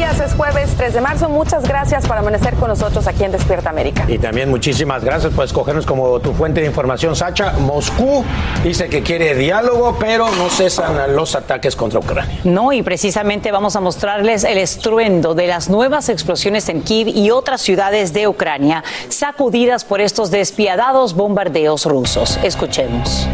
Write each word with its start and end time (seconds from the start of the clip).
Es 0.00 0.32
jueves 0.34 0.70
3 0.78 0.94
de 0.94 1.00
marzo. 1.02 1.28
Muchas 1.28 1.68
gracias 1.68 2.06
por 2.06 2.16
amanecer 2.16 2.54
con 2.54 2.68
nosotros 2.68 3.06
aquí 3.06 3.22
en 3.22 3.32
Despierta 3.32 3.68
América. 3.68 4.06
Y 4.08 4.16
también 4.16 4.48
muchísimas 4.48 5.04
gracias 5.04 5.32
por 5.34 5.44
escogernos 5.44 5.84
como 5.84 6.18
tu 6.20 6.32
fuente 6.32 6.62
de 6.62 6.66
información, 6.66 7.14
Sacha. 7.14 7.52
Moscú 7.58 8.24
dice 8.64 8.88
que 8.88 9.02
quiere 9.02 9.34
diálogo, 9.34 9.96
pero 10.00 10.30
no 10.30 10.48
cesan 10.48 11.14
los 11.14 11.34
ataques 11.34 11.76
contra 11.76 12.00
Ucrania. 12.00 12.38
No, 12.44 12.72
y 12.72 12.82
precisamente 12.82 13.52
vamos 13.52 13.76
a 13.76 13.80
mostrarles 13.80 14.44
el 14.44 14.56
estruendo 14.56 15.34
de 15.34 15.46
las 15.46 15.68
nuevas 15.68 16.08
explosiones 16.08 16.70
en 16.70 16.80
Kiev 16.80 17.08
y 17.08 17.30
otras 17.30 17.60
ciudades 17.60 18.14
de 18.14 18.26
Ucrania, 18.26 18.82
sacudidas 19.10 19.84
por 19.84 20.00
estos 20.00 20.30
despiadados 20.30 21.14
bombardeos 21.14 21.84
rusos. 21.84 22.38
Escuchemos. 22.42 23.28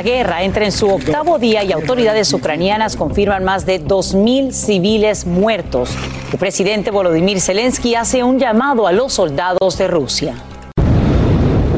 La 0.00 0.04
guerra 0.04 0.42
entra 0.42 0.64
en 0.64 0.72
su 0.72 0.88
octavo 0.88 1.38
día 1.38 1.62
y 1.62 1.72
autoridades 1.72 2.32
ucranianas 2.32 2.96
confirman 2.96 3.44
más 3.44 3.66
de 3.66 3.84
2.000 3.84 4.50
civiles 4.50 5.26
muertos. 5.26 5.90
El 6.32 6.38
presidente 6.38 6.90
Volodymyr 6.90 7.38
Zelensky 7.38 7.94
hace 7.94 8.24
un 8.24 8.38
llamado 8.38 8.86
a 8.86 8.92
los 8.92 9.12
soldados 9.12 9.76
de 9.76 9.88
Rusia. 9.88 10.36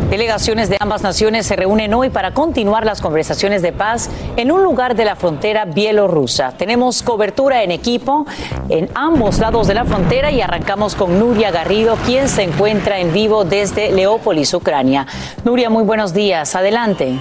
Delegaciones 0.08 0.68
de 0.68 0.76
ambas 0.78 1.02
naciones 1.02 1.46
se 1.46 1.56
reúnen 1.56 1.92
hoy 1.94 2.10
para 2.10 2.32
continuar 2.32 2.86
las 2.86 3.00
conversaciones 3.00 3.60
de 3.60 3.72
paz 3.72 4.08
en 4.36 4.52
un 4.52 4.62
lugar 4.62 4.94
de 4.94 5.04
la 5.04 5.16
frontera 5.16 5.64
bielorrusa. 5.64 6.52
Tenemos 6.56 7.02
cobertura 7.02 7.64
en 7.64 7.72
equipo 7.72 8.24
en 8.68 8.88
ambos 8.94 9.40
lados 9.40 9.66
de 9.66 9.74
la 9.74 9.84
frontera 9.84 10.30
y 10.30 10.40
arrancamos 10.40 10.94
con 10.94 11.18
Nuria 11.18 11.50
Garrido, 11.50 11.96
quien 12.06 12.28
se 12.28 12.44
encuentra 12.44 13.00
en 13.00 13.12
vivo 13.12 13.42
desde 13.42 13.90
Leópolis, 13.90 14.54
Ucrania. 14.54 15.08
Nuria, 15.44 15.68
muy 15.70 15.82
buenos 15.82 16.14
días. 16.14 16.54
Adelante. 16.54 17.18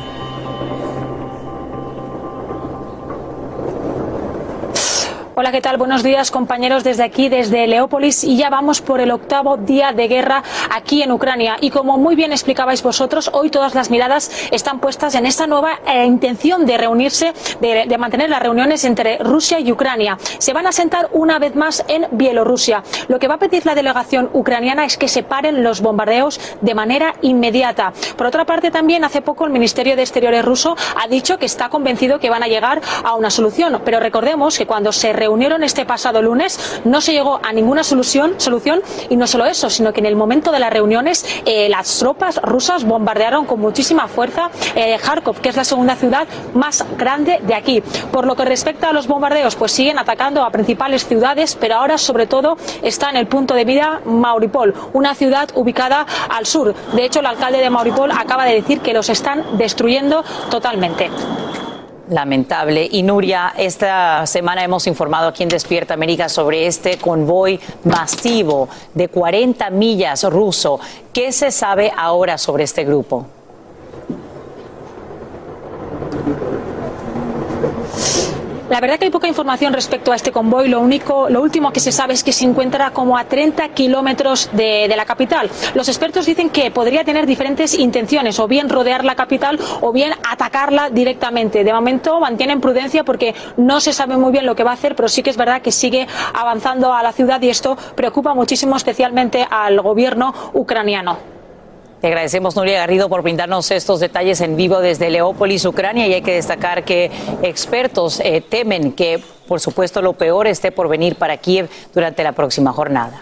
Hola, 5.42 5.52
¿qué 5.52 5.60
tal? 5.60 5.78
Buenos 5.78 6.04
días, 6.04 6.30
compañeros, 6.30 6.84
desde 6.84 7.02
aquí, 7.02 7.28
desde 7.28 7.66
Leópolis, 7.66 8.24
y 8.24 8.38
ya 8.38 8.52
vamos 8.52 8.80
por 8.80 9.02
el 9.02 9.10
octavo 9.10 9.58
día 9.58 9.92
de 9.92 10.08
guerra 10.08 10.44
aquí 10.70 11.02
en 11.02 11.12
Ucrania. 11.12 11.58
Y 11.60 11.72
como 11.72 11.98
muy 11.98 12.16
bien 12.16 12.32
explicabais 12.32 12.84
vosotros, 12.84 13.32
hoy 13.34 13.50
todas 13.50 13.74
las 13.74 13.90
miradas 13.90 14.30
están 14.52 14.80
puestas 14.80 15.16
en 15.16 15.26
esta 15.26 15.48
nueva 15.48 15.80
eh, 15.88 16.06
intención 16.06 16.68
de 16.68 16.78
reunirse, 16.78 17.34
de, 17.60 17.98
mantener 17.98 18.30
las 18.30 18.40
reuniones 18.40 18.86
entre 18.86 19.18
Rusia 19.18 19.60
y 19.60 19.72
Ucrania. 19.72 20.16
Se 20.38 20.54
van 20.54 20.68
a 20.68 20.72
sentar 20.72 21.10
una 21.12 21.40
vez 21.40 21.56
más 21.56 21.84
en 21.88 22.06
Bielorrusia. 22.12 22.84
Lo 23.08 23.18
que 23.18 23.28
va 23.28 23.34
a 23.34 23.40
pedir 23.40 23.66
la 23.66 23.74
delegación 23.74 24.30
ucraniana 24.34 24.86
es 24.86 24.96
que 24.96 25.08
se 25.08 25.24
paren 25.24 25.64
los 25.64 25.82
bombardeos 25.82 26.40
de 26.62 26.76
manera 26.76 27.16
inmediata. 27.24 27.94
Por 28.16 28.28
otra 28.28 28.46
parte, 28.46 28.70
también 28.70 29.04
hace 29.04 29.24
poco 29.24 29.46
el 29.46 29.52
Ministerio 29.52 29.96
de 29.96 30.04
Exteriores 30.04 30.46
ruso 30.46 30.76
ha 31.02 31.08
dicho 31.08 31.40
que 31.40 31.48
está 31.48 31.70
convencido 31.70 32.20
que 32.20 32.30
van 32.30 32.44
a 32.44 32.48
llegar 32.48 32.80
a 33.04 33.16
una 33.16 33.32
solución. 33.32 33.82
Pero 33.84 34.00
recordemos 34.00 34.56
que 34.56 34.68
cuando 34.68 34.92
se 34.92 35.14
reunieron 35.32 35.64
este 35.64 35.86
pasado 35.86 36.22
lunes 36.22 36.82
no 36.84 37.00
se 37.00 37.14
llegó 37.14 37.40
a 37.42 37.54
ninguna 37.54 37.86
solución, 37.86 38.36
y 39.10 39.16
no 39.16 39.28
solo 39.28 39.46
eso, 39.46 39.70
sino 39.70 39.94
que 39.94 40.02
en 40.02 40.06
el 40.06 40.18
momento 40.18 40.52
de 40.52 40.60
las 40.60 40.74
reuniones 40.74 41.26
eh, 41.46 41.70
las 41.70 42.00
tropas 42.00 42.42
rusas 42.44 42.84
bombardearon 42.84 43.46
con 43.46 43.62
muchísima 43.62 44.10
fuerza 44.10 44.50
eh, 44.76 44.98
Kharkov, 45.02 45.40
que 45.40 45.48
es 45.48 45.56
la 45.56 45.64
segunda 45.64 45.96
ciudad 45.96 46.28
más 46.54 46.86
grande 46.98 47.40
de 47.44 47.56
aquí. 47.56 47.82
Por 48.12 48.28
lo 48.28 48.36
que 48.36 48.44
respecta 48.44 48.90
a 48.90 48.94
los 48.94 49.08
bombardeos, 49.08 49.56
pues 49.56 49.72
siguen 49.72 50.00
atacando 50.00 50.44
a 50.44 50.50
principales 50.50 51.08
ciudades, 51.08 51.56
pero 51.56 51.76
ahora 51.76 51.98
sobre 51.98 52.28
todo 52.28 52.58
está 52.82 53.10
en 53.10 53.16
el 53.16 53.28
punto 53.28 53.54
de 53.54 53.64
mira 53.64 54.02
Mauripol, 54.04 54.74
una 54.92 55.16
ciudad 55.16 55.48
ubicada 55.56 56.06
al 56.30 56.46
sur. 56.46 56.76
De 56.92 57.06
hecho, 57.06 57.22
el 57.22 57.26
alcalde 57.26 57.60
de 57.60 57.70
Mauripol 57.70 58.12
acaba 58.12 58.44
de 58.44 58.56
decir 58.56 58.82
que 58.82 58.92
los 58.92 59.08
están 59.08 59.58
destruyendo 59.58 60.26
totalmente. 60.50 61.10
Lamentable. 62.12 62.90
Y 62.92 63.04
Nuria, 63.04 63.54
esta 63.58 64.28
semana 64.28 64.66
hemos 64.66 64.86
informado 64.86 65.30
aquí 65.30 65.44
en 65.44 65.50
Despierta 65.50 65.94
América 65.94 66.28
sobre 66.28 66.68
este 66.68 66.98
convoy 66.98 67.58
masivo 67.86 68.68
de 68.94 69.08
40 69.08 69.70
millas 69.70 70.26
ruso. 70.26 70.78
¿Qué 71.14 71.32
se 71.32 71.52
sabe 71.52 71.90
ahora 71.96 72.38
sobre 72.38 72.66
este 72.66 72.84
grupo? 72.84 73.28
La 78.72 78.80
verdad 78.80 78.98
que 78.98 79.04
hay 79.04 79.12
poca 79.12 79.28
información 79.28 79.74
respecto 79.74 80.14
a 80.14 80.16
este 80.16 80.32
convoy. 80.32 80.70
Lo 80.70 80.80
único, 80.80 81.30
lo 81.30 81.42
último 81.42 81.74
que 81.74 81.82
se 81.82 81.92
sabe 81.92 82.14
es 82.14 82.24
que 82.24 82.32
se 82.32 82.46
encuentra 82.46 82.92
como 82.92 83.18
a 83.18 83.26
30 83.26 83.68
kilómetros 83.74 84.50
de, 84.54 84.88
de 84.88 84.96
la 84.96 85.04
capital. 85.04 85.52
Los 85.76 85.90
expertos 85.90 86.26
dicen 86.26 86.50
que 86.50 86.72
podría 86.72 87.04
tener 87.04 87.26
diferentes 87.26 87.78
intenciones, 87.78 88.40
o 88.40 88.48
bien 88.48 88.70
rodear 88.70 89.04
la 89.04 89.16
capital 89.16 89.60
o 89.82 89.92
bien 89.92 90.14
atacarla 90.26 90.90
directamente. 90.90 91.66
De 91.66 91.74
momento 91.74 92.22
mantienen 92.22 92.62
prudencia 92.62 93.04
porque 93.04 93.36
no 93.58 93.82
se 93.82 93.92
sabe 93.92 94.16
muy 94.16 94.32
bien 94.32 94.46
lo 94.46 94.56
que 94.56 94.64
va 94.64 94.72
a 94.72 94.76
hacer, 94.76 94.96
pero 94.96 95.10
sí 95.10 95.22
que 95.22 95.32
es 95.32 95.38
verdad 95.38 95.62
que 95.62 95.74
sigue 95.74 96.08
avanzando 96.34 96.94
a 96.94 97.04
la 97.04 97.12
ciudad 97.12 97.42
y 97.42 97.50
esto 97.50 97.76
preocupa 97.96 98.34
muchísimo, 98.34 98.78
especialmente 98.78 99.46
al 99.52 99.82
gobierno 99.82 100.34
ucraniano. 100.54 101.41
Te 102.02 102.08
agradecemos, 102.08 102.56
Nuria 102.56 102.80
Garrido, 102.80 103.10
por 103.10 103.22
brindarnos 103.22 103.70
estos 103.70 104.00
detalles 104.00 104.42
en 104.42 104.56
vivo 104.56 104.80
desde 104.80 105.12
Leópolis, 105.12 105.64
Ucrania. 105.66 106.08
Y 106.08 106.16
hay 106.16 106.24
que 106.24 106.34
destacar 106.34 106.84
que 106.84 107.12
expertos 107.44 108.20
eh, 108.22 108.42
temen 108.42 108.94
que, 108.94 109.24
por 109.48 109.60
supuesto, 109.60 110.02
lo 110.02 110.14
peor 110.14 110.48
esté 110.48 110.72
por 110.72 110.90
venir 110.90 111.16
para 111.16 111.38
Kiev 111.38 111.70
durante 111.94 112.24
la 112.24 112.32
próxima 112.32 112.74
jornada. 112.74 113.22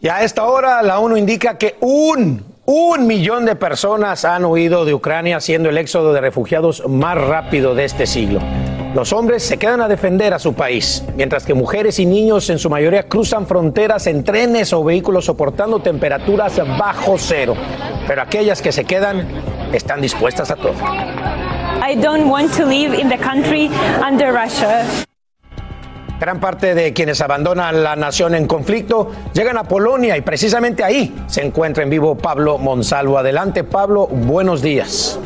Y 0.00 0.08
a 0.08 0.24
esta 0.24 0.44
hora 0.44 0.82
la 0.82 0.98
ONU 0.98 1.16
indica 1.16 1.56
que 1.56 1.76
un, 1.78 2.44
un 2.66 3.06
millón 3.06 3.44
de 3.44 3.56
personas 3.56 4.24
han 4.24 4.44
huido 4.44 4.84
de 4.84 4.94
Ucrania, 4.94 5.40
siendo 5.40 5.68
el 5.68 5.78
éxodo 5.78 6.12
de 6.12 6.20
refugiados 6.20 6.82
más 6.88 7.16
rápido 7.18 7.74
de 7.74 7.84
este 7.84 8.06
siglo. 8.06 8.40
Los 8.94 9.12
hombres 9.12 9.42
se 9.42 9.56
quedan 9.56 9.80
a 9.80 9.88
defender 9.88 10.32
a 10.34 10.38
su 10.38 10.54
país, 10.54 11.04
mientras 11.16 11.44
que 11.44 11.52
mujeres 11.52 11.98
y 11.98 12.06
niños 12.06 12.48
en 12.48 12.58
su 12.58 12.70
mayoría 12.70 13.08
cruzan 13.08 13.46
fronteras 13.46 14.06
en 14.06 14.22
trenes 14.22 14.72
o 14.72 14.84
vehículos 14.84 15.24
soportando 15.24 15.80
temperaturas 15.80 16.60
bajo 16.78 17.16
cero. 17.18 17.56
Pero 18.06 18.22
aquellas 18.22 18.62
que 18.62 18.70
se 18.70 18.84
quedan 18.84 19.26
están 19.72 20.00
dispuestas 20.00 20.50
a 20.50 20.56
todo. 20.56 20.74
I 21.86 21.96
don't 21.96 22.30
want 22.30 22.54
to 22.56 22.64
live 22.64 22.94
in 22.96 23.08
the 23.08 23.18
country 23.18 23.68
under 24.00 24.32
Russia. 24.32 24.84
Gran 26.20 26.40
parte 26.40 26.74
de 26.74 26.92
quienes 26.92 27.20
abandonan 27.20 27.82
la 27.82 27.96
nación 27.96 28.34
en 28.34 28.46
conflicto 28.46 29.10
llegan 29.32 29.58
a 29.58 29.64
Polonia 29.64 30.16
y 30.16 30.20
precisamente 30.20 30.84
ahí 30.84 31.14
se 31.26 31.44
encuentra 31.44 31.82
en 31.82 31.90
vivo 31.90 32.16
Pablo 32.16 32.58
Monsalvo. 32.58 33.18
Adelante 33.18 33.64
Pablo, 33.64 34.06
buenos 34.06 34.62
días. 34.62 35.18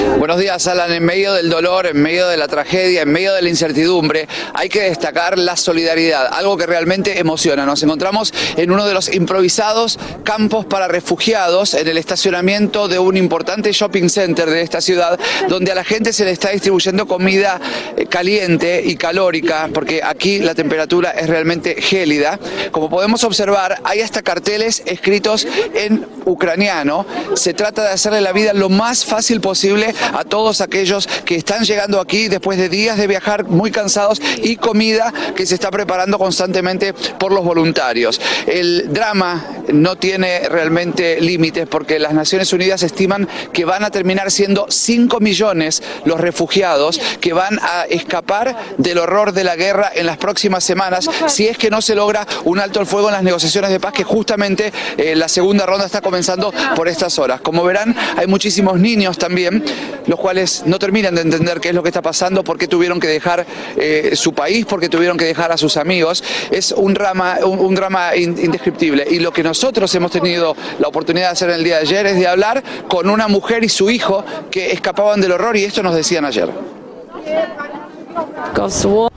Buenos 0.00 0.38
días, 0.38 0.66
Alan. 0.66 0.92
En 0.92 1.04
medio 1.04 1.34
del 1.34 1.50
dolor, 1.50 1.86
en 1.86 2.00
medio 2.00 2.26
de 2.28 2.36
la 2.36 2.48
tragedia, 2.48 3.02
en 3.02 3.12
medio 3.12 3.34
de 3.34 3.42
la 3.42 3.48
incertidumbre, 3.48 4.28
hay 4.54 4.68
que 4.68 4.82
destacar 4.82 5.38
la 5.38 5.56
solidaridad, 5.56 6.26
algo 6.32 6.56
que 6.56 6.66
realmente 6.66 7.18
emociona. 7.18 7.66
Nos 7.66 7.82
encontramos 7.82 8.32
en 8.56 8.70
uno 8.70 8.86
de 8.86 8.94
los 8.94 9.12
improvisados 9.12 9.98
campos 10.24 10.64
para 10.64 10.88
refugiados 10.88 11.74
en 11.74 11.86
el 11.88 11.98
estacionamiento 11.98 12.88
de 12.88 12.98
un 12.98 13.16
importante 13.16 13.72
shopping 13.72 14.08
center 14.08 14.48
de 14.48 14.62
esta 14.62 14.80
ciudad, 14.80 15.18
donde 15.48 15.72
a 15.72 15.74
la 15.74 15.84
gente 15.84 16.12
se 16.12 16.24
le 16.24 16.30
está 16.30 16.50
distribuyendo 16.50 17.06
comida 17.06 17.60
eh, 17.96 18.06
caliente 18.06 18.82
y 18.84 18.96
calórica, 18.96 19.68
porque 19.72 20.02
aquí 20.02 20.38
la 20.38 20.54
temperatura 20.54 21.10
es 21.10 21.28
realmente 21.28 21.80
gélida. 21.80 22.38
Como 22.70 22.88
podemos 22.88 23.24
observar, 23.24 23.80
hay 23.84 24.00
hasta 24.00 24.22
carteles 24.22 24.82
escritos 24.86 25.46
en 25.74 26.06
ucraniano. 26.24 27.06
Se 27.34 27.54
trata 27.54 27.82
de 27.82 27.90
hacerle 27.90 28.20
la 28.20 28.32
vida 28.32 28.52
lo 28.52 28.68
más 28.68 29.04
fácil 29.04 29.40
posible 29.40 29.89
a 30.12 30.24
todos 30.24 30.60
aquellos 30.60 31.06
que 31.24 31.36
están 31.36 31.64
llegando 31.64 32.00
aquí 32.00 32.28
después 32.28 32.58
de 32.58 32.68
días 32.68 32.98
de 32.98 33.06
viajar 33.06 33.44
muy 33.44 33.70
cansados 33.70 34.20
y 34.42 34.56
comida 34.56 35.12
que 35.34 35.46
se 35.46 35.54
está 35.54 35.70
preparando 35.70 36.18
constantemente 36.18 36.92
por 36.92 37.32
los 37.32 37.44
voluntarios. 37.44 38.20
El 38.46 38.92
drama 38.92 39.44
no 39.72 39.96
tiene 39.96 40.48
realmente 40.48 41.20
límites 41.20 41.66
porque 41.68 41.98
las 41.98 42.14
Naciones 42.14 42.52
Unidas 42.52 42.82
estiman 42.82 43.28
que 43.52 43.64
van 43.64 43.84
a 43.84 43.90
terminar 43.90 44.30
siendo 44.30 44.66
5 44.68 45.20
millones 45.20 45.82
los 46.04 46.20
refugiados 46.20 47.00
que 47.20 47.32
van 47.32 47.58
a 47.62 47.84
escapar 47.84 48.56
del 48.78 48.98
horror 48.98 49.32
de 49.32 49.44
la 49.44 49.56
guerra 49.56 49.90
en 49.94 50.06
las 50.06 50.16
próximas 50.16 50.64
semanas 50.64 51.08
si 51.26 51.46
es 51.46 51.58
que 51.58 51.70
no 51.70 51.82
se 51.82 51.94
logra 51.94 52.26
un 52.44 52.58
alto 52.58 52.80
el 52.80 52.86
fuego 52.86 53.08
en 53.08 53.14
las 53.14 53.22
negociaciones 53.22 53.70
de 53.70 53.80
paz 53.80 53.92
que 53.92 54.04
justamente 54.04 54.72
eh, 54.96 55.14
la 55.14 55.28
segunda 55.28 55.66
ronda 55.66 55.86
está 55.86 56.00
comenzando 56.00 56.52
por 56.74 56.88
estas 56.88 57.18
horas. 57.18 57.40
Como 57.40 57.64
verán, 57.64 57.96
hay 58.16 58.26
muchísimos 58.26 58.78
niños 58.78 59.18
también 59.18 59.64
los 60.06 60.18
cuales 60.18 60.62
no 60.66 60.78
terminan 60.78 61.14
de 61.14 61.22
entender 61.22 61.60
qué 61.60 61.70
es 61.70 61.74
lo 61.74 61.82
que 61.82 61.88
está 61.88 62.02
pasando, 62.02 62.44
por 62.44 62.58
qué 62.58 62.68
tuvieron 62.68 63.00
que 63.00 63.08
dejar 63.08 63.46
eh, 63.76 64.12
su 64.14 64.32
país, 64.32 64.66
por 64.66 64.80
qué 64.80 64.88
tuvieron 64.88 65.16
que 65.16 65.24
dejar 65.24 65.52
a 65.52 65.56
sus 65.56 65.76
amigos. 65.76 66.22
Es 66.50 66.72
un 66.72 66.94
drama, 66.94 67.38
un, 67.44 67.74
drama 67.74 68.16
indescriptible. 68.16 69.06
Y 69.10 69.18
lo 69.18 69.32
que 69.32 69.42
nosotros 69.42 69.94
hemos 69.94 70.10
tenido 70.10 70.56
la 70.78 70.88
oportunidad 70.88 71.28
de 71.28 71.32
hacer 71.32 71.50
el 71.50 71.64
día 71.64 71.76
de 71.76 71.82
ayer 71.82 72.06
es 72.06 72.16
de 72.16 72.26
hablar 72.26 72.62
con 72.88 73.08
una 73.08 73.28
mujer 73.28 73.64
y 73.64 73.68
su 73.68 73.90
hijo 73.90 74.24
que 74.50 74.72
escapaban 74.72 75.20
del 75.20 75.32
horror 75.32 75.56
y 75.56 75.64
esto 75.64 75.82
nos 75.82 75.94
decían 75.94 76.24
ayer. 76.24 76.48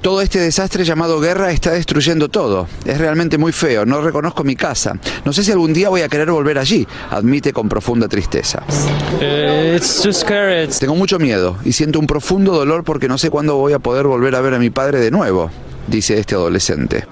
Todo 0.01 0.21
este 0.21 0.39
desastre 0.39 0.83
llamado 0.83 1.19
guerra 1.19 1.51
está 1.51 1.71
destruyendo 1.71 2.29
todo. 2.29 2.67
Es 2.85 2.97
realmente 2.97 3.37
muy 3.37 3.51
feo. 3.51 3.85
No 3.85 4.01
reconozco 4.01 4.43
mi 4.43 4.55
casa. 4.55 4.97
No 5.25 5.33
sé 5.33 5.43
si 5.43 5.51
algún 5.51 5.73
día 5.73 5.89
voy 5.89 6.01
a 6.01 6.09
querer 6.09 6.29
volver 6.31 6.57
allí, 6.57 6.87
admite 7.09 7.53
con 7.53 7.69
profunda 7.69 8.07
tristeza. 8.07 8.63
Eh, 9.19 9.79
Tengo 10.79 10.95
mucho 10.95 11.19
miedo 11.19 11.57
y 11.63 11.73
siento 11.73 11.99
un 11.99 12.07
profundo 12.07 12.53
dolor 12.53 12.83
porque 12.83 13.07
no 13.07 13.17
sé 13.17 13.29
cuándo 13.29 13.55
voy 13.55 13.73
a 13.73 13.79
poder 13.79 14.05
volver 14.07 14.35
a 14.35 14.41
ver 14.41 14.53
a 14.53 14.59
mi 14.59 14.69
padre 14.69 14.99
de 14.99 15.11
nuevo, 15.11 15.49
dice 15.87 16.19
este 16.19 16.35
adolescente. 16.35 17.05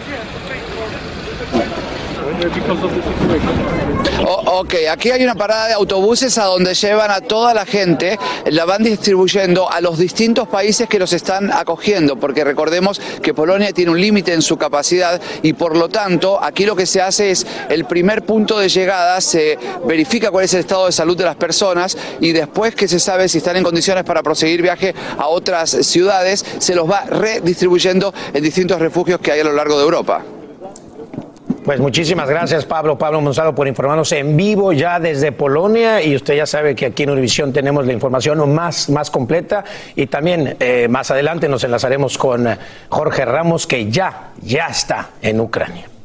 Ok, 4.26 4.74
aquí 4.92 5.12
hay 5.12 5.24
una 5.24 5.36
parada 5.36 5.68
de 5.68 5.74
autobuses 5.74 6.38
a 6.38 6.46
donde 6.46 6.74
llevan 6.74 7.12
a 7.12 7.22
toda 7.22 7.54
la 7.54 7.66
gente, 7.66 8.18
la 8.46 8.66
van 8.66 8.84
distribuyendo 8.84 9.70
a 9.72 9.82
los 9.82 9.98
distintos 9.98 10.48
países 10.48 10.88
que 10.88 11.00
los 11.00 11.14
están 11.14 11.52
acogiendo, 11.52 12.18
porque 12.18 12.44
recordemos 12.44 13.02
que 13.22 13.34
Polonia 13.34 13.72
tiene 13.72 13.92
un 13.92 14.00
límite 14.00 14.34
en 14.34 14.42
su 14.42 14.58
capacidad 14.58 15.22
y 15.42 15.54
por 15.54 15.76
lo 15.78 15.90
tanto 15.90 16.42
aquí 16.42 16.66
lo 16.66 16.76
que 16.76 16.86
se 16.86 17.02
hace 17.02 17.32
es 17.32 17.46
el 17.70 17.86
primer 17.86 18.24
punto 18.24 18.60
de 18.60 18.70
llegada, 18.70 19.22
se 19.22 19.58
verifica 19.86 20.32
cuál 20.32 20.46
es 20.46 20.54
el 20.54 20.62
estado 20.62 20.86
de 20.86 20.92
salud 20.92 21.18
de 21.18 21.26
las 21.26 21.36
personas 21.36 21.98
y 22.20 22.32
después 22.32 22.76
que 22.76 22.88
se 22.88 23.00
sabe 23.00 23.30
si 23.30 23.40
están 23.40 23.58
en 23.58 23.64
condiciones 23.64 24.04
para 24.04 24.24
proseguir 24.24 24.62
viaje 24.62 24.94
a 25.18 25.28
otras 25.28 25.70
ciudades, 25.70 26.46
se 26.60 26.76
los 26.76 26.90
va 26.90 27.06
redistribuyendo 27.06 28.14
en 28.34 28.44
distintos 28.44 28.80
refugios 28.80 29.20
que 29.20 29.32
hay 29.32 29.40
a 29.42 29.44
lo 29.44 29.54
largo 29.54 29.78
de 29.78 29.84
Europa. 29.84 30.24
Pues 31.64 31.80
muchísimas 31.80 32.28
gracias 32.28 32.66
Pablo, 32.66 32.98
Pablo 32.98 33.22
Gonzalo 33.22 33.54
por 33.54 33.68
informarnos 33.68 34.12
en 34.14 34.36
vivo 34.36 34.74
ya 34.74 35.00
desde 35.00 35.32
Polonia. 35.32 36.02
Y 36.02 36.16
usted 36.16 36.36
ya 36.36 36.48
sabe 36.48 36.76
que 36.76 36.88
aquí 36.88 37.04
en 37.04 37.12
Univisión 37.12 37.54
tenemos 37.54 37.86
la 37.86 37.94
información 37.94 38.54
más, 38.54 38.90
más 38.90 39.12
completa. 39.12 39.64
Y 39.96 40.08
también 40.08 40.58
eh, 40.60 40.88
más 40.90 41.12
adelante 41.12 41.48
nos 41.48 41.64
enlazaremos 41.64 42.18
con 42.18 42.48
Jorge 42.90 43.26
Ramos 43.26 43.68
que 43.68 43.92
ya, 43.92 44.32
ya 44.42 44.68
está 44.68 45.12
en 45.22 45.40
Ucrania. 45.40 46.01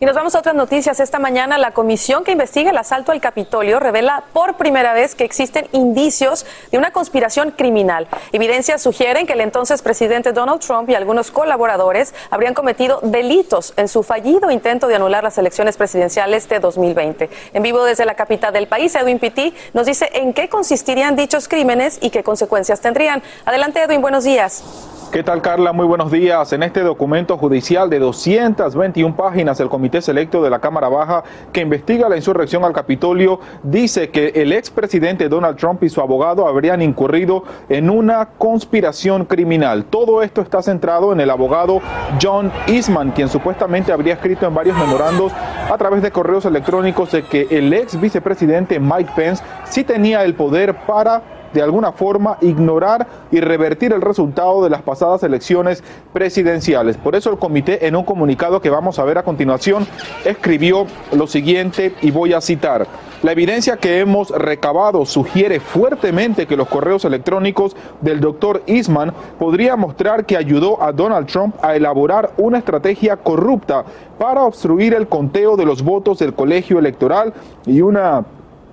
Y 0.00 0.06
nos 0.06 0.14
vamos 0.14 0.36
a 0.36 0.38
otras 0.38 0.54
noticias. 0.54 1.00
Esta 1.00 1.18
mañana 1.18 1.58
la 1.58 1.72
comisión 1.72 2.22
que 2.22 2.30
investiga 2.30 2.70
el 2.70 2.78
asalto 2.78 3.10
al 3.10 3.20
Capitolio 3.20 3.80
revela 3.80 4.22
por 4.32 4.54
primera 4.56 4.92
vez 4.92 5.16
que 5.16 5.24
existen 5.24 5.66
indicios 5.72 6.46
de 6.70 6.78
una 6.78 6.92
conspiración 6.92 7.50
criminal. 7.50 8.06
Evidencias 8.30 8.80
sugieren 8.80 9.26
que 9.26 9.32
el 9.32 9.40
entonces 9.40 9.82
presidente 9.82 10.32
Donald 10.32 10.60
Trump 10.60 10.88
y 10.88 10.94
algunos 10.94 11.32
colaboradores 11.32 12.14
habrían 12.30 12.54
cometido 12.54 13.00
delitos 13.02 13.74
en 13.76 13.88
su 13.88 14.04
fallido 14.04 14.52
intento 14.52 14.86
de 14.86 14.94
anular 14.94 15.24
las 15.24 15.36
elecciones 15.36 15.76
presidenciales 15.76 16.48
de 16.48 16.60
2020. 16.60 17.28
En 17.54 17.62
vivo 17.64 17.82
desde 17.82 18.04
la 18.04 18.14
capital 18.14 18.52
del 18.52 18.68
país, 18.68 18.94
Edwin 18.94 19.18
Pitti 19.18 19.52
nos 19.74 19.86
dice 19.86 20.10
en 20.14 20.32
qué 20.32 20.48
consistirían 20.48 21.16
dichos 21.16 21.48
crímenes 21.48 21.98
y 22.00 22.10
qué 22.10 22.22
consecuencias 22.22 22.80
tendrían. 22.80 23.20
Adelante, 23.44 23.82
Edwin, 23.82 24.00
buenos 24.00 24.22
días. 24.22 24.62
¿Qué 25.10 25.22
tal, 25.22 25.40
Carla? 25.40 25.72
Muy 25.72 25.86
buenos 25.86 26.12
días. 26.12 26.52
En 26.52 26.62
este 26.62 26.80
documento 26.80 27.38
judicial 27.38 27.88
de 27.88 27.98
221 27.98 29.16
páginas, 29.16 29.58
el 29.58 29.70
Comité 29.70 30.02
Selecto 30.02 30.42
de 30.42 30.50
la 30.50 30.58
Cámara 30.58 30.90
Baja, 30.90 31.24
que 31.50 31.62
investiga 31.62 32.10
la 32.10 32.16
insurrección 32.16 32.62
al 32.62 32.74
Capitolio, 32.74 33.40
dice 33.62 34.10
que 34.10 34.32
el 34.34 34.52
expresidente 34.52 35.30
Donald 35.30 35.56
Trump 35.56 35.82
y 35.82 35.88
su 35.88 36.02
abogado 36.02 36.46
habrían 36.46 36.82
incurrido 36.82 37.44
en 37.70 37.88
una 37.88 38.26
conspiración 38.36 39.24
criminal. 39.24 39.86
Todo 39.86 40.22
esto 40.22 40.42
está 40.42 40.62
centrado 40.62 41.10
en 41.14 41.20
el 41.20 41.30
abogado 41.30 41.80
John 42.20 42.52
Eastman, 42.66 43.12
quien 43.12 43.30
supuestamente 43.30 43.92
habría 43.92 44.12
escrito 44.12 44.46
en 44.46 44.54
varios 44.54 44.76
memorandos 44.76 45.32
a 45.70 45.78
través 45.78 46.02
de 46.02 46.10
correos 46.10 46.44
electrónicos 46.44 47.12
de 47.12 47.22
que 47.22 47.46
el 47.50 47.72
ex 47.72 47.98
vicepresidente 47.98 48.78
Mike 48.78 49.12
Pence 49.16 49.42
sí 49.64 49.84
tenía 49.84 50.22
el 50.22 50.34
poder 50.34 50.74
para 50.86 51.37
de 51.52 51.62
alguna 51.62 51.92
forma 51.92 52.38
ignorar 52.40 53.06
y 53.30 53.40
revertir 53.40 53.92
el 53.92 54.00
resultado 54.00 54.62
de 54.62 54.70
las 54.70 54.82
pasadas 54.82 55.22
elecciones 55.22 55.82
presidenciales. 56.12 56.96
Por 56.96 57.14
eso 57.16 57.30
el 57.30 57.38
comité 57.38 57.86
en 57.86 57.96
un 57.96 58.04
comunicado 58.04 58.60
que 58.60 58.70
vamos 58.70 58.98
a 58.98 59.04
ver 59.04 59.18
a 59.18 59.22
continuación 59.22 59.86
escribió 60.24 60.86
lo 61.12 61.26
siguiente 61.26 61.94
y 62.02 62.10
voy 62.10 62.32
a 62.32 62.40
citar. 62.40 62.86
La 63.22 63.32
evidencia 63.32 63.76
que 63.76 63.98
hemos 63.98 64.30
recabado 64.30 65.04
sugiere 65.04 65.58
fuertemente 65.58 66.46
que 66.46 66.56
los 66.56 66.68
correos 66.68 67.04
electrónicos 67.04 67.74
del 68.00 68.20
doctor 68.20 68.62
Eastman 68.66 69.12
podría 69.40 69.74
mostrar 69.74 70.24
que 70.24 70.36
ayudó 70.36 70.80
a 70.80 70.92
Donald 70.92 71.26
Trump 71.26 71.56
a 71.60 71.74
elaborar 71.74 72.30
una 72.36 72.58
estrategia 72.58 73.16
corrupta 73.16 73.84
para 74.18 74.44
obstruir 74.44 74.94
el 74.94 75.08
conteo 75.08 75.56
de 75.56 75.64
los 75.66 75.82
votos 75.82 76.20
del 76.20 76.32
colegio 76.32 76.78
electoral 76.78 77.34
y 77.66 77.80
una 77.80 78.24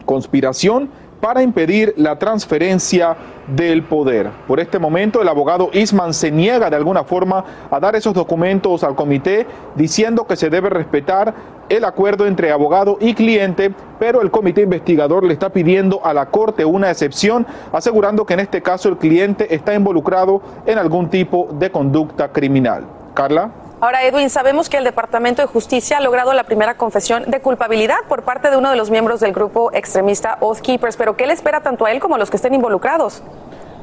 conspiración 0.06 0.90
para 1.26 1.42
impedir 1.42 1.92
la 1.98 2.20
transferencia 2.20 3.18
del 3.48 3.82
poder. 3.82 4.30
Por 4.48 4.60
este 4.60 4.78
momento, 4.78 5.24
el 5.24 5.28
abogado 5.28 5.72
Isman 5.74 6.14
se 6.14 6.30
niega 6.30 6.70
de 6.70 6.76
alguna 6.76 7.04
forma 7.04 7.44
a 7.72 7.80
dar 7.80 7.96
esos 7.96 8.14
documentos 8.14 8.84
al 8.84 8.94
comité, 8.94 9.48
diciendo 9.74 10.28
que 10.28 10.36
se 10.36 10.52
debe 10.52 10.70
respetar 10.70 11.34
el 11.68 11.84
acuerdo 11.84 12.28
entre 12.28 12.52
abogado 12.52 13.00
y 13.02 13.16
cliente, 13.16 13.74
pero 13.98 14.22
el 14.22 14.30
comité 14.30 14.62
investigador 14.62 15.24
le 15.24 15.34
está 15.34 15.50
pidiendo 15.50 16.00
a 16.06 16.14
la 16.14 16.28
corte 16.28 16.64
una 16.64 16.92
excepción, 16.92 17.48
asegurando 17.74 18.24
que 18.28 18.36
en 18.36 18.42
este 18.42 18.62
caso 18.62 18.90
el 18.90 18.98
cliente 18.98 19.56
está 19.56 19.74
involucrado 19.74 20.44
en 20.68 20.78
algún 20.78 21.10
tipo 21.10 21.50
de 21.54 21.72
conducta 21.72 22.28
criminal. 22.28 22.84
Carla. 23.16 23.65
Ahora, 23.86 24.04
Edwin, 24.04 24.32
sabemos 24.32 24.68
que 24.68 24.78
el 24.78 24.84
Departamento 24.84 25.44
de 25.44 25.48
Justicia 25.48 25.98
ha 25.98 26.02
logrado 26.02 26.34
la 26.34 26.46
primera 26.46 26.76
confesión 26.76 27.30
de 27.30 27.40
culpabilidad 27.40 27.98
por 28.10 28.24
parte 28.24 28.50
de 28.50 28.58
uno 28.58 28.72
de 28.72 28.76
los 28.76 28.90
miembros 28.90 29.20
del 29.20 29.32
grupo 29.32 29.70
extremista 29.74 30.40
Oath 30.42 30.62
Keepers, 30.62 30.98
pero 30.98 31.16
¿qué 31.16 31.28
le 31.28 31.34
espera 31.34 31.62
tanto 31.62 31.86
a 31.86 31.92
él 31.92 32.00
como 32.00 32.16
a 32.16 32.18
los 32.18 32.32
que 32.32 32.38
estén 32.38 32.56
involucrados? 32.56 33.22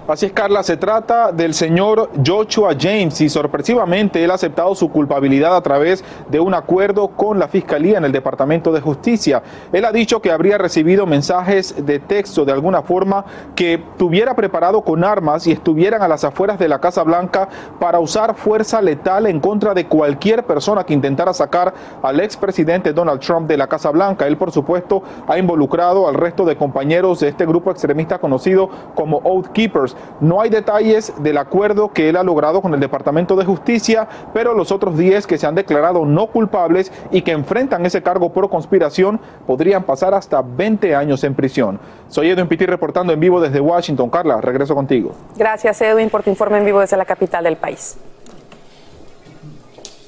Así 0.08 0.26
es, 0.26 0.32
Carla, 0.32 0.64
se 0.64 0.76
trata 0.76 1.30
del 1.30 1.54
señor 1.54 2.10
Joshua 2.26 2.74
James 2.78 3.20
y 3.20 3.28
sorpresivamente 3.28 4.24
él 4.24 4.32
ha 4.32 4.34
aceptado 4.34 4.74
su 4.74 4.90
culpabilidad 4.90 5.54
a 5.54 5.60
través 5.60 6.04
de 6.28 6.40
un 6.40 6.54
acuerdo 6.54 7.06
con 7.08 7.38
la 7.38 7.46
Fiscalía 7.46 7.98
en 7.98 8.04
el 8.04 8.10
Departamento 8.10 8.72
de 8.72 8.80
Justicia. 8.80 9.44
Él 9.72 9.84
ha 9.84 9.92
dicho 9.92 10.20
que 10.20 10.32
habría 10.32 10.58
recibido 10.58 11.06
mensajes 11.06 11.86
de 11.86 12.00
texto 12.00 12.44
de 12.44 12.50
alguna 12.50 12.82
forma 12.82 13.24
que 13.54 13.80
tuviera 13.96 14.34
preparado 14.34 14.82
con 14.82 15.04
armas 15.04 15.46
y 15.46 15.52
estuvieran 15.52 16.02
a 16.02 16.08
las 16.08 16.24
afueras 16.24 16.58
de 16.58 16.66
la 16.66 16.80
Casa 16.80 17.04
Blanca 17.04 17.48
para 17.78 18.00
usar 18.00 18.34
fuerza 18.34 18.82
letal 18.82 19.26
en 19.26 19.38
contra 19.38 19.72
de 19.72 19.86
cualquier 19.86 20.44
persona 20.44 20.82
que 20.82 20.94
intentara 20.94 21.32
sacar 21.32 21.72
al 22.02 22.18
expresidente 22.18 22.92
Donald 22.92 23.20
Trump 23.20 23.48
de 23.48 23.56
la 23.56 23.68
Casa 23.68 23.90
Blanca. 23.90 24.26
Él, 24.26 24.36
por 24.36 24.50
supuesto, 24.50 25.00
ha 25.28 25.38
involucrado 25.38 26.08
al 26.08 26.14
resto 26.16 26.44
de 26.44 26.56
compañeros 26.56 27.20
de 27.20 27.28
este 27.28 27.46
grupo 27.46 27.70
extremista 27.70 28.18
conocido 28.18 28.68
como 28.96 29.18
Oath 29.18 29.52
Keepers 29.52 29.91
No 30.20 30.40
hay 30.40 30.50
detalles 30.50 31.12
del 31.18 31.38
acuerdo 31.38 31.92
que 31.92 32.08
él 32.08 32.16
ha 32.16 32.22
logrado 32.22 32.62
con 32.62 32.74
el 32.74 32.80
Departamento 32.80 33.36
de 33.36 33.44
Justicia, 33.44 34.08
pero 34.32 34.54
los 34.54 34.72
otros 34.72 34.96
10 34.96 35.26
que 35.26 35.38
se 35.38 35.46
han 35.46 35.54
declarado 35.54 36.04
no 36.04 36.26
culpables 36.26 36.92
y 37.10 37.22
que 37.22 37.32
enfrentan 37.32 37.84
ese 37.86 38.02
cargo 38.02 38.32
por 38.32 38.48
conspiración 38.48 39.20
podrían 39.46 39.84
pasar 39.84 40.14
hasta 40.14 40.42
20 40.42 40.94
años 40.94 41.24
en 41.24 41.34
prisión. 41.34 41.80
Soy 42.08 42.30
Edwin 42.30 42.48
Pitti 42.48 42.66
reportando 42.66 43.12
en 43.12 43.20
vivo 43.20 43.40
desde 43.40 43.60
Washington. 43.60 44.10
Carla, 44.10 44.40
regreso 44.40 44.74
contigo. 44.74 45.12
Gracias, 45.36 45.80
Edwin, 45.80 46.10
por 46.10 46.22
tu 46.22 46.30
informe 46.30 46.58
en 46.58 46.64
vivo 46.64 46.80
desde 46.80 46.96
la 46.96 47.04
capital 47.04 47.44
del 47.44 47.56
país. 47.56 47.96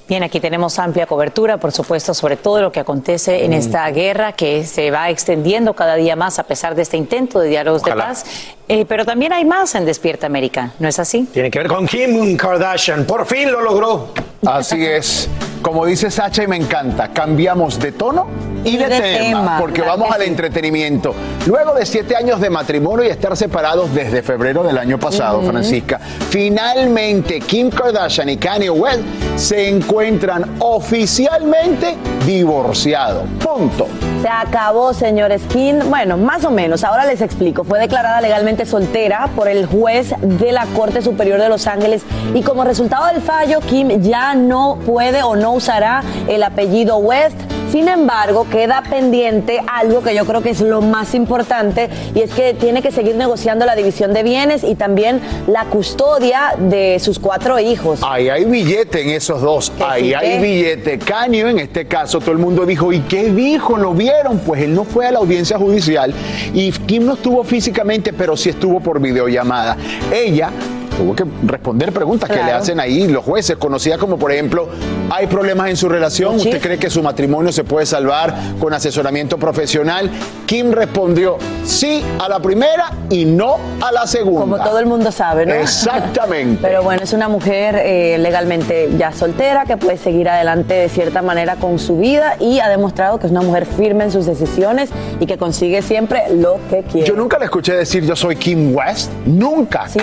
Bien, 0.07 0.23
aquí 0.23 0.39
tenemos 0.39 0.79
amplia 0.79 1.07
cobertura, 1.07 1.57
por 1.57 1.73
supuesto, 1.73 2.13
sobre 2.13 2.37
todo 2.37 2.61
lo 2.61 2.71
que 2.71 2.79
acontece 2.79 3.45
en 3.45 3.53
mm. 3.53 3.55
esta 3.55 3.91
guerra 3.91 4.33
que 4.33 4.65
se 4.65 4.91
va 4.91 5.09
extendiendo 5.09 5.73
cada 5.73 5.95
día 5.95 6.15
más 6.15 6.39
a 6.39 6.43
pesar 6.43 6.75
de 6.75 6.83
este 6.83 6.99
intento 6.99 7.41
de 7.41 7.49
diálogos 7.49 7.83
de 7.83 7.95
paz. 7.95 8.25
Eh, 8.69 8.87
pero 8.89 9.05
también 9.05 9.33
hay 9.33 9.45
más 9.45 9.75
en 9.75 9.85
Despierta 9.85 10.27
América, 10.27 10.73
¿no 10.79 10.89
es 10.89 10.99
así? 10.99 11.29
Tiene 11.33 11.51
que 11.51 11.59
ver 11.59 11.69
con 11.69 11.87
Kim 11.87 12.37
Kardashian. 12.37 13.05
Por 13.05 13.27
fin 13.27 13.53
lo 13.53 13.61
logró. 13.61 14.09
Así 14.47 14.85
es. 14.85 15.29
Como 15.65 15.87
dice 15.87 16.11
Sacha 16.11 16.43
y 16.43 16.47
me 16.47 16.57
encanta, 16.57 17.09
cambiamos 17.09 17.79
de 17.79 17.93
tono 17.93 18.27
y, 18.65 18.77
de, 18.77 18.87
tema, 18.87 19.57
porque 19.59 19.81
vamos 19.81 20.11
al 20.11 20.21
entretenimiento. 20.21 21.15
Luego 21.47 21.75
de 21.75 21.87
siete 21.87 22.17
años 22.17 22.39
de 22.39 22.51
matrimonio 22.51 23.07
y 23.07 23.09
estar 23.09 23.35
separados 23.35 23.95
desde 23.95 24.23
febrero 24.23 24.63
del 24.63 24.77
año 24.77 24.99
pasado, 24.99 25.41
Francisca, 25.43 25.99
finalmente 26.29 27.41
Kim 27.41 27.71
Kardashian 27.71 28.29
y 28.29 28.37
Kanye 28.37 28.69
West 28.69 29.03
se 29.37 29.71
encuentran 29.71 30.57
oficialmente 30.59 31.97
divorciados. 32.27 33.25
Punto. 33.43 33.89
Se 34.21 34.29
acabó, 34.29 34.93
señores 34.93 35.43
Kim. 35.51 35.79
Bueno, 35.89 36.19
más 36.19 36.45
o 36.45 36.51
menos. 36.51 36.85
Ahora 36.85 37.07
les 37.07 37.23
explico. 37.23 37.65
Fue 37.65 37.79
declarada 37.79 38.21
legalmente 38.21 38.54
soltera 38.65 39.29
por 39.35 39.49
el 39.49 39.67
juez 39.67 40.15
de 40.21 40.53
la 40.53 40.67
Corte 40.67 41.03
Superior 41.03 41.41
de 41.41 41.49
Los 41.49 41.67
Ángeles 41.67 42.03
y 42.35 42.43
como 42.43 42.63
resultado 42.63 43.07
del 43.07 43.21
fallo, 43.21 43.59
Kim 43.61 44.01
ya 44.01 44.35
no 44.35 44.79
puede 44.87 45.23
o 45.25 45.35
no 45.35 45.53
usará 45.53 46.03
el 46.29 46.43
apellido 46.43 46.99
West 46.99 47.37
sin 47.75 47.89
embargo, 47.89 48.47
queda 48.49 48.85
pendiente 48.89 49.61
algo 49.67 50.01
que 50.01 50.15
yo 50.15 50.25
creo 50.25 50.41
que 50.43 50.51
es 50.51 50.61
lo 50.61 50.81
más 50.81 51.13
importante 51.13 51.91
y 52.15 52.21
es 52.21 52.31
que 52.31 52.55
tiene 52.55 52.83
que 52.83 52.93
seguir 52.93 53.17
negociando 53.17 53.67
la 53.67 53.75
división 53.75 54.13
de 54.15 54.23
bienes 54.23 54.63
y 54.63 54.77
también 54.77 55.21
la 55.49 55.65
custodia 55.65 56.55
de 56.57 57.01
sus 57.01 57.19
cuatro 57.19 57.59
hijos. 57.59 57.99
Ahí 58.05 58.29
hay 58.29 58.45
billete 58.45 59.03
en 59.03 59.11
esos 59.11 59.43
dos. 59.43 59.73
Ahí 59.85 60.15
hay 60.15 60.39
billete. 60.39 61.01
Caño, 61.01 61.49
en 61.49 61.59
este 61.59 61.87
caso, 61.87 62.21
todo 62.21 62.31
el 62.31 62.39
mundo 62.39 62.65
dijo, 62.65 62.93
¿y 62.93 63.01
qué 63.01 63.33
dijo? 63.33 63.77
¿Lo 63.77 63.93
vieron? 63.93 64.39
Pues 64.39 64.63
él 64.63 64.73
no 64.73 64.85
fue 64.85 65.09
a 65.09 65.11
la 65.11 65.19
audiencia 65.19 65.59
judicial 65.59 66.15
y 66.53 66.71
Kim 66.71 67.05
no 67.05 67.15
estuvo 67.15 67.43
físicamente, 67.43 68.13
pero 68.13 68.37
sí 68.37 68.51
estuvo 68.51 68.79
por 68.79 69.01
videollamada. 69.01 69.77
Ella 70.13 70.53
tuvo 70.97 71.15
que 71.15 71.25
responder 71.45 71.93
preguntas 71.93 72.31
que 72.31 72.37
le 72.37 72.53
hacen 72.53 72.81
ahí 72.81 73.07
los 73.09 73.25
jueces, 73.25 73.57
conocida 73.57 73.99
como 73.99 74.19
por 74.19 74.33
ejemplo, 74.33 74.69
¿hay 75.11 75.27
problemas 75.27 75.71
en 75.71 75.77
su 75.77 75.89
relación? 75.89 76.37
¿Usted 76.37 76.61
cree 76.61 76.79
que 76.79 76.91
su 76.91 77.03
matrimonio 77.03 77.53
se 77.53 77.65
puede 77.65 77.87
salvar 77.87 78.35
con 78.59 78.73
asesoramiento 78.73 79.39
profesional? 79.39 80.11
Kim 80.47 80.73
respondió 80.73 81.39
sí 81.65 82.03
a 82.19 82.29
la 82.29 82.41
primera 82.41 82.93
y 83.11 83.25
no 83.25 83.57
a 83.81 83.93
la 83.93 84.07
segunda. 84.07 84.41
Como 84.41 84.59
todo 84.59 84.79
el 84.79 84.87
mundo 84.87 85.11
sabe, 85.11 85.47
¿no? 85.47 85.55
Exactamente. 85.55 86.59
Pero 86.63 86.83
bueno, 86.83 87.03
es 87.03 87.13
una 87.13 87.29
mujer 87.29 87.77
eh, 87.77 88.19
legalmente 88.19 88.91
ya 88.99 89.13
soltera 89.13 89.65
que 89.65 89.77
puede 89.77 89.97
seguir 89.97 90.29
adelante 90.29 90.75
de 90.75 90.89
cierta 90.89 91.23
manera 91.23 91.57
con 91.57 91.79
su 91.79 91.99
vida 91.99 92.37
y 92.41 92.61
ha 92.61 92.69
demostrado 92.69 93.19
que 93.19 93.27
es 93.27 93.33
una 93.33 93.43
mujer 93.43 93.67
firme 93.67 94.05
en 94.05 94.13
sus 94.13 94.27
decisiones 94.27 94.91
y 95.21 95.27
que 95.27 95.39
consigue 95.39 95.83
siempre 95.83 96.23
lo 96.35 96.59
que 96.71 96.83
quiere. 96.83 97.07
Yo 97.07 97.15
nunca 97.15 97.39
le 97.39 97.47
escuché 97.47 97.75
decir 97.75 98.05
yo 98.05 98.17
soy 98.17 98.37
Kim 98.37 98.75
West. 98.75 99.11
Nunca. 99.27 99.89
Sí, 99.89 100.01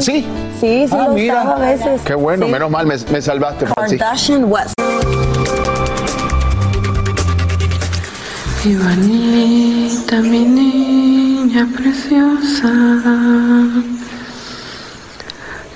Sí, 0.00 0.26
sí, 0.60 0.86
ah, 0.90 1.04
lo 1.06 1.14
mira. 1.14 1.42
a 1.42 1.58
veces. 1.58 2.02
Qué 2.04 2.14
bueno, 2.14 2.48
menos 2.48 2.70
mal 2.70 2.86
me, 2.86 2.96
me 3.10 3.22
salvaste. 3.22 3.66
Kardashian 3.76 4.44
West. 4.44 4.74
Ivanita, 8.64 10.20
mi 10.20 10.44
niña 10.44 11.66
preciosa, 11.74 12.68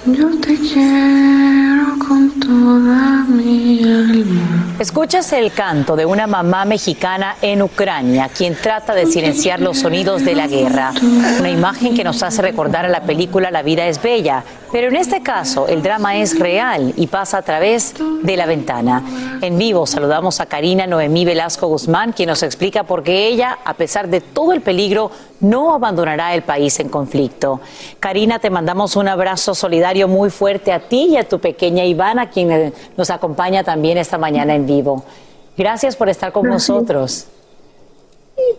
yo 0.06 0.38
te 0.38 0.54
quiero 0.56 1.98
con 2.06 2.38
toda 2.38 3.24
mi 3.26 3.82
alma. 3.84 4.76
Escuchas 4.78 5.32
el 5.32 5.52
canto 5.52 5.96
de 5.96 6.04
una 6.04 6.26
mamá 6.26 6.64
mexicana 6.66 7.36
en 7.40 7.62
Ucrania, 7.62 8.28
quien 8.28 8.54
trata 8.54 8.94
de 8.94 9.06
silenciar 9.06 9.60
los 9.60 9.78
sonidos 9.78 10.24
de 10.24 10.34
la 10.34 10.46
guerra. 10.46 10.92
Una 11.38 11.50
imagen 11.50 11.94
que 11.94 12.04
nos 12.04 12.22
hace 12.22 12.42
recordar 12.42 12.84
a 12.84 12.88
la 12.88 13.02
película 13.02 13.50
La 13.50 13.62
vida 13.62 13.86
es 13.86 14.02
bella, 14.02 14.44
pero 14.74 14.88
en 14.88 14.96
este 14.96 15.22
caso 15.22 15.68
el 15.68 15.84
drama 15.84 16.16
es 16.16 16.36
real 16.36 16.94
y 16.96 17.06
pasa 17.06 17.38
a 17.38 17.42
través 17.42 17.94
de 18.24 18.36
la 18.36 18.44
ventana. 18.44 19.04
En 19.40 19.56
vivo 19.56 19.86
saludamos 19.86 20.40
a 20.40 20.46
Karina 20.46 20.84
Noemí 20.84 21.24
Velasco 21.24 21.68
Guzmán, 21.68 22.10
quien 22.10 22.28
nos 22.28 22.42
explica 22.42 22.82
por 22.82 23.04
qué 23.04 23.28
ella, 23.28 23.56
a 23.64 23.74
pesar 23.74 24.08
de 24.08 24.20
todo 24.20 24.52
el 24.52 24.62
peligro, 24.62 25.12
no 25.38 25.74
abandonará 25.74 26.34
el 26.34 26.42
país 26.42 26.80
en 26.80 26.88
conflicto. 26.88 27.60
Karina, 28.00 28.40
te 28.40 28.50
mandamos 28.50 28.96
un 28.96 29.06
abrazo 29.06 29.54
solidario 29.54 30.08
muy 30.08 30.28
fuerte 30.28 30.72
a 30.72 30.80
ti 30.80 31.10
y 31.10 31.18
a 31.18 31.28
tu 31.28 31.38
pequeña 31.38 31.84
Ivana, 31.84 32.30
quien 32.30 32.74
nos 32.96 33.10
acompaña 33.10 33.62
también 33.62 33.96
esta 33.96 34.18
mañana 34.18 34.56
en 34.56 34.66
vivo. 34.66 35.04
Gracias 35.56 35.94
por 35.94 36.08
estar 36.08 36.32
con 36.32 36.48
nosotros. 36.48 37.28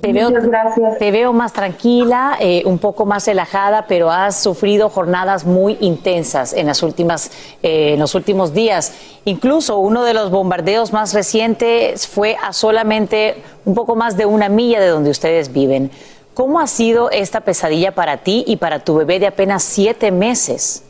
Te 0.01 0.13
veo, 0.13 0.29
gracias. 0.31 0.99
te 0.99 1.11
veo 1.11 1.33
más 1.33 1.51
tranquila, 1.51 2.37
eh, 2.39 2.63
un 2.65 2.79
poco 2.79 3.05
más 3.05 3.27
relajada, 3.27 3.85
pero 3.87 4.09
has 4.09 4.41
sufrido 4.41 4.89
jornadas 4.89 5.45
muy 5.45 5.77
intensas 5.81 6.53
en, 6.53 6.67
las 6.67 6.81
últimas, 6.81 7.31
eh, 7.61 7.93
en 7.93 7.99
los 7.99 8.15
últimos 8.15 8.53
días. 8.53 8.93
Incluso 9.25 9.77
uno 9.79 10.05
de 10.05 10.13
los 10.13 10.31
bombardeos 10.31 10.93
más 10.93 11.13
recientes 11.13 12.07
fue 12.07 12.37
a 12.41 12.53
solamente 12.53 13.43
un 13.65 13.75
poco 13.75 13.95
más 13.95 14.15
de 14.15 14.25
una 14.25 14.47
milla 14.47 14.79
de 14.79 14.87
donde 14.87 15.09
ustedes 15.09 15.51
viven. 15.51 15.91
¿Cómo 16.33 16.59
ha 16.59 16.67
sido 16.67 17.09
esta 17.11 17.41
pesadilla 17.41 17.91
para 17.93 18.17
ti 18.17 18.45
y 18.47 18.57
para 18.57 18.79
tu 18.79 18.95
bebé 18.95 19.19
de 19.19 19.27
apenas 19.27 19.63
siete 19.63 20.11
meses? 20.11 20.83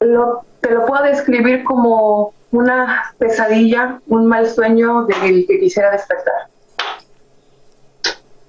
Lo, 0.00 0.44
te 0.60 0.70
lo 0.70 0.84
puedo 0.86 1.04
describir 1.04 1.62
como 1.64 2.32
una 2.56 3.12
pesadilla, 3.18 4.00
un 4.06 4.26
mal 4.26 4.48
sueño 4.48 5.04
del 5.04 5.46
que 5.46 5.60
quisiera 5.60 5.90
despertar. 5.92 6.48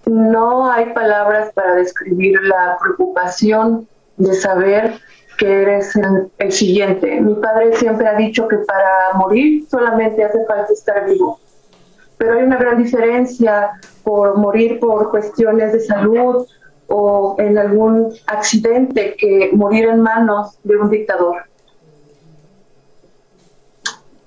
No 0.06 0.72
hay 0.72 0.94
palabras 0.94 1.52
para 1.54 1.76
describir 1.76 2.40
la 2.44 2.78
preocupación 2.82 3.88
de 4.16 4.34
saber 4.34 5.00
que 5.38 5.62
eres 5.62 5.94
el, 6.38 6.52
siguiente. 6.52 7.20
Mi 7.22 7.36
padre 7.36 7.76
siempre 7.76 8.08
ha 8.08 8.16
dicho 8.16 8.48
que 8.48 8.58
para 8.58 9.14
morir 9.16 9.68
solamente 9.70 10.24
hace 10.24 10.46
falta 10.46 10.72
estar 10.72 11.06
vivo. 11.06 11.40
Pero 12.18 12.34
hay 12.34 12.44
una 12.44 12.58
gran 12.58 12.82
diferencia 12.82 13.72
por 14.04 14.38
morir 14.38 14.80
por 14.80 15.12
cuestiones 15.12 15.74
de 15.74 15.82
salud 15.82 16.48
o 16.88 17.36
en 17.38 17.58
algún 17.58 18.14
accidente 18.28 19.16
que 19.20 19.52
morir 19.54 19.90
en 19.90 20.02
manos 20.02 20.58
de 20.64 20.78
un 20.78 20.90
dictador 20.90 21.47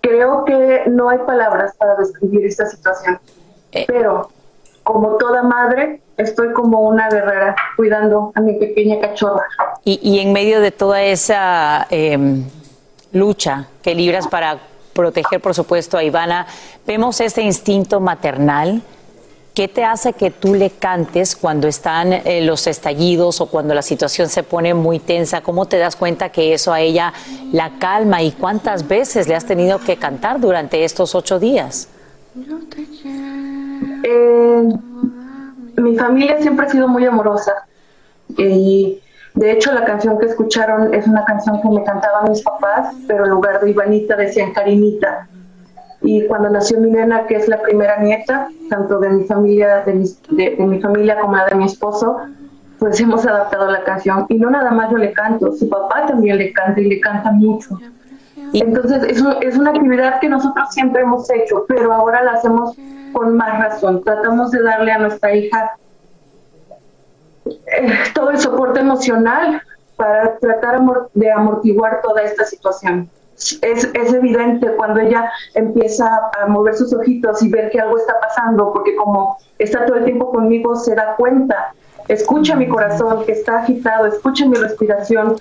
creo 0.00 0.44
que 0.44 0.84
no 0.86 1.08
hay 1.08 1.18
palabras 1.18 1.74
para 1.76 1.96
describir 1.96 2.46
esta 2.46 2.66
situación, 2.66 3.18
eh. 3.72 3.84
pero 3.86 4.30
como 4.82 5.16
toda 5.16 5.42
madre, 5.42 6.00
estoy 6.16 6.52
como 6.52 6.80
una 6.80 7.08
guerrera 7.08 7.54
cuidando 7.76 8.32
a 8.34 8.40
mi 8.40 8.54
pequeña 8.54 9.00
cachorra. 9.00 9.44
Y, 9.84 10.18
en 10.18 10.32
medio 10.32 10.60
de 10.60 10.70
toda 10.70 11.02
esa 11.02 11.86
em, 11.90 12.44
lucha 13.12 13.68
que 13.82 13.94
libras 13.94 14.26
para 14.26 14.58
proteger, 14.92 15.40
por 15.40 15.54
supuesto, 15.54 15.96
a 15.96 16.02
Ivana, 16.02 16.46
vemos 16.86 17.20
este 17.20 17.42
instinto 17.42 18.00
maternal 18.00 18.82
¿Qué 19.54 19.66
te 19.66 19.84
hace 19.84 20.12
que 20.12 20.30
tú 20.30 20.54
le 20.54 20.70
cantes 20.70 21.34
cuando 21.34 21.66
están 21.66 22.12
eh, 22.12 22.40
los 22.44 22.68
estallidos 22.68 23.40
o 23.40 23.46
cuando 23.46 23.74
la 23.74 23.82
situación 23.82 24.28
se 24.28 24.44
pone 24.44 24.74
muy 24.74 25.00
tensa? 25.00 25.40
¿Cómo 25.40 25.66
te 25.66 25.76
das 25.76 25.96
cuenta 25.96 26.28
que 26.28 26.54
eso 26.54 26.72
a 26.72 26.80
ella 26.80 27.12
la 27.52 27.78
calma 27.80 28.22
y 28.22 28.30
cuántas 28.30 28.86
veces 28.86 29.26
le 29.26 29.34
has 29.34 29.44
tenido 29.44 29.80
que 29.80 29.96
cantar 29.96 30.38
durante 30.38 30.84
estos 30.84 31.16
ocho 31.16 31.40
días? 31.40 31.88
Eh, 34.04 34.68
mi 35.76 35.96
familia 35.96 36.40
siempre 36.40 36.66
ha 36.66 36.70
sido 36.70 36.86
muy 36.86 37.04
amorosa 37.04 37.52
y 38.38 39.00
de 39.34 39.52
hecho 39.52 39.72
la 39.72 39.84
canción 39.84 40.16
que 40.20 40.26
escucharon 40.26 40.94
es 40.94 41.08
una 41.08 41.24
canción 41.24 41.60
que 41.60 41.68
me 41.68 41.82
cantaban 41.82 42.30
mis 42.30 42.42
papás, 42.42 42.94
pero 43.08 43.24
en 43.24 43.30
lugar 43.30 43.60
de 43.60 43.70
Ivanita 43.70 44.14
decían 44.14 44.52
Karinita 44.52 45.28
y 46.02 46.26
cuando 46.26 46.48
nació 46.48 46.80
mi 46.80 46.90
nena, 46.90 47.26
que 47.26 47.36
es 47.36 47.48
la 47.48 47.60
primera 47.60 47.98
nieta, 47.98 48.48
tanto 48.68 48.98
de 48.98 49.10
mi 49.10 49.24
familia, 49.24 49.82
de 49.84 49.94
mi, 49.94 50.80
familia 50.80 51.20
como 51.20 51.36
la 51.36 51.46
de 51.46 51.54
mi 51.54 51.66
esposo, 51.66 52.18
pues 52.78 52.98
hemos 53.00 53.26
adaptado 53.26 53.70
la 53.70 53.84
canción. 53.84 54.24
Y 54.28 54.38
no 54.38 54.50
nada 54.50 54.70
más 54.70 54.90
yo 54.90 54.96
le 54.96 55.12
canto, 55.12 55.52
su 55.52 55.68
papá 55.68 56.06
también 56.06 56.38
le 56.38 56.52
canta 56.52 56.80
y 56.80 56.88
le 56.88 57.00
canta 57.00 57.30
mucho. 57.32 57.78
Entonces 58.54 59.02
es, 59.04 59.22
es 59.42 59.58
una 59.58 59.70
actividad 59.70 60.20
que 60.20 60.28
nosotros 60.28 60.68
siempre 60.70 61.02
hemos 61.02 61.30
hecho, 61.30 61.66
pero 61.68 61.92
ahora 61.92 62.22
la 62.22 62.32
hacemos 62.32 62.74
con 63.12 63.36
más 63.36 63.58
razón. 63.58 64.02
Tratamos 64.02 64.50
de 64.50 64.62
darle 64.62 64.92
a 64.92 64.98
nuestra 64.98 65.34
hija 65.34 65.76
eh, 67.46 67.92
todo 68.14 68.30
el 68.30 68.38
soporte 68.38 68.80
emocional 68.80 69.62
para 69.96 70.38
tratar 70.38 70.80
de 71.12 71.30
amortiguar 71.30 72.00
toda 72.02 72.22
esta 72.22 72.44
situación. 72.44 73.10
Es, 73.62 73.88
es, 73.94 74.12
evidente 74.12 74.70
cuando 74.76 75.00
ella 75.00 75.30
empieza 75.54 76.06
a 76.38 76.46
mover 76.46 76.74
sus 76.74 76.92
ojitos 76.92 77.42
y 77.42 77.48
ver 77.48 77.70
que 77.70 77.80
algo 77.80 77.96
está 77.96 78.20
pasando, 78.20 78.70
porque 78.72 78.94
como 78.96 79.38
está 79.58 79.86
todo 79.86 79.96
el 79.96 80.04
tiempo 80.04 80.30
conmigo, 80.30 80.76
se 80.76 80.94
da 80.94 81.16
cuenta, 81.16 81.72
escucha 82.08 82.54
mi 82.54 82.68
corazón 82.68 83.24
que 83.24 83.32
está 83.32 83.60
agitado, 83.60 84.06
escucha 84.06 84.46
mi 84.46 84.56
respiración. 84.56 85.36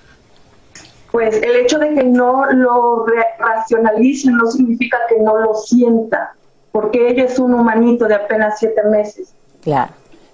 Pues 1.12 1.42
el 1.42 1.56
hecho 1.58 1.78
de 1.78 1.94
que 1.94 2.04
no 2.04 2.46
lo 2.52 3.06
racionalice 3.40 4.32
no 4.32 4.50
significa 4.50 4.98
que 5.10 5.20
no 5.20 5.38
lo 5.38 5.56
sienta, 5.56 6.36
porque 6.72 7.10
ella 7.10 7.26
es 7.26 7.38
un 7.38 7.54
humanito 7.54 8.08
de 8.08 8.16
apenas 8.16 8.60
siete 8.60 8.82
meses. 8.84 9.34
Claro. 9.62 9.92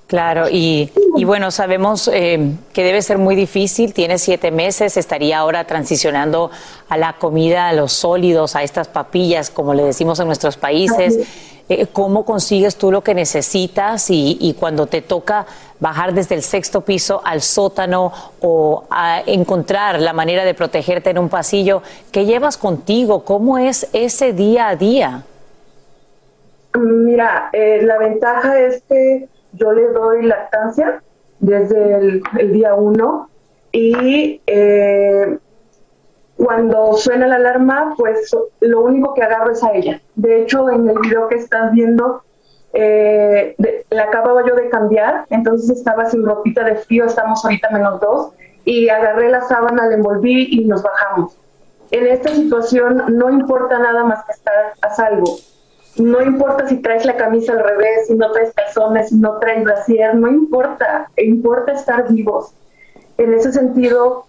Claro, 0.07 0.45
y, 0.51 0.91
bueno, 1.25 1.50
sabemos 1.50 2.07
eh, 2.13 2.51
que 2.74 2.83
debe 2.83 3.01
ser 3.01 3.17
muy 3.17 3.35
difícil, 3.35 3.91
tiene 3.91 4.19
siete 4.19 4.51
meses, 4.51 4.97
estaría 4.97 5.39
ahora 5.39 5.65
transicionando 5.65 6.51
a 6.89 6.97
la 6.97 7.13
comida, 7.13 7.69
a 7.69 7.74
los 7.74 7.91
sólidos, 7.93 8.55
a 8.55 8.62
estas 8.62 8.88
papillas, 8.88 9.50
como 9.50 9.74
le 9.74 9.83
decimos 9.83 10.19
en 10.19 10.27
nuestros 10.27 10.57
países. 10.57 11.27
Eh, 11.67 11.88
¿Cómo 11.91 12.24
consigues 12.24 12.75
tú 12.75 12.91
lo 12.91 13.01
que 13.01 13.15
necesitas 13.15 14.12
y, 14.12 14.38
y, 14.39 14.53
cuando 14.53 14.85
te 14.85 15.01
toca 15.01 15.47
bajar 15.79 16.13
desde 16.13 16.35
el 16.35 16.43
sexto 16.43 16.81
piso 16.81 17.21
al 17.25 17.41
sótano 17.41 18.13
o 18.41 18.83
a 18.91 19.24
encontrar 19.25 20.00
la 20.00 20.13
manera 20.13 20.45
de 20.45 20.53
protegerte 20.53 21.09
en 21.09 21.17
un 21.17 21.29
pasillo? 21.29 21.81
¿Qué 22.12 22.25
llevas 22.25 22.57
contigo? 22.57 23.25
¿Cómo 23.25 23.57
es 23.57 23.88
ese 23.91 24.33
día 24.33 24.67
a 24.67 24.75
día? 24.75 25.24
Mira, 26.77 27.50
eh, 27.53 27.81
la 27.81 27.97
ventaja 27.97 28.59
es 28.59 28.83
que 28.88 29.27
yo 29.55 29.71
le 29.71 29.88
doy 29.89 30.24
lactancia 30.24 31.01
desde 31.39 31.95
el, 31.95 32.53
día 32.53 32.75
uno 32.75 33.29
y 33.71 34.41
eh, 34.47 35.38
cuando 36.38 36.93
suena 36.93 37.27
la 37.27 37.35
alarma, 37.35 37.93
pues 37.97 38.35
lo 38.59 38.81
único 38.81 39.13
que 39.13 39.24
agarro 39.24 39.51
es 39.51 39.63
a 39.63 39.74
ella. 39.74 40.01
De 40.15 40.41
hecho, 40.41 40.69
en 40.69 40.89
el 40.89 41.00
video 41.00 41.27
que 41.27 41.35
estás 41.35 41.71
viendo, 41.71 42.24
eh, 42.74 43.55
la 43.89 44.03
acababa 44.03 44.45
yo 44.45 44.55
de 44.55 44.69
cambiar, 44.69 45.25
entonces 45.29 45.77
estaba 45.77 46.05
sin 46.09 46.25
ropita 46.25 46.63
de 46.63 46.75
frío, 46.75 47.05
estamos 47.05 47.43
ahorita 47.43 47.69
menos 47.71 48.01
dos, 48.01 48.31
y 48.65 48.89
agarré 48.89 49.29
la 49.29 49.41
sábana, 49.41 49.88
la 49.88 49.95
envolví 49.95 50.47
y 50.51 50.65
nos 50.65 50.83
bajamos. 50.83 51.38
En 51.91 52.07
esta 52.07 52.29
situación 52.29 53.03
no 53.09 53.29
importa 53.29 53.79
nada 53.79 54.03
más 54.03 54.25
que 54.25 54.33
estar 54.33 54.74
a 54.81 54.89
salvo 54.93 55.38
no 55.97 56.21
importa 56.21 56.67
si 56.67 56.77
traes 56.77 57.05
la 57.05 57.15
camisa 57.15 57.53
al 57.53 57.63
revés, 57.63 58.07
si 58.07 58.15
no 58.15 58.31
traes 58.31 58.53
calzones, 58.53 59.09
si 59.09 59.15
no 59.15 59.37
traes 59.39 59.63
brasier, 59.63 60.15
no 60.15 60.29
importa, 60.29 61.09
importa 61.17 61.73
estar 61.73 62.11
vivos. 62.11 62.53
En 63.17 63.33
ese 63.33 63.51
sentido, 63.51 64.25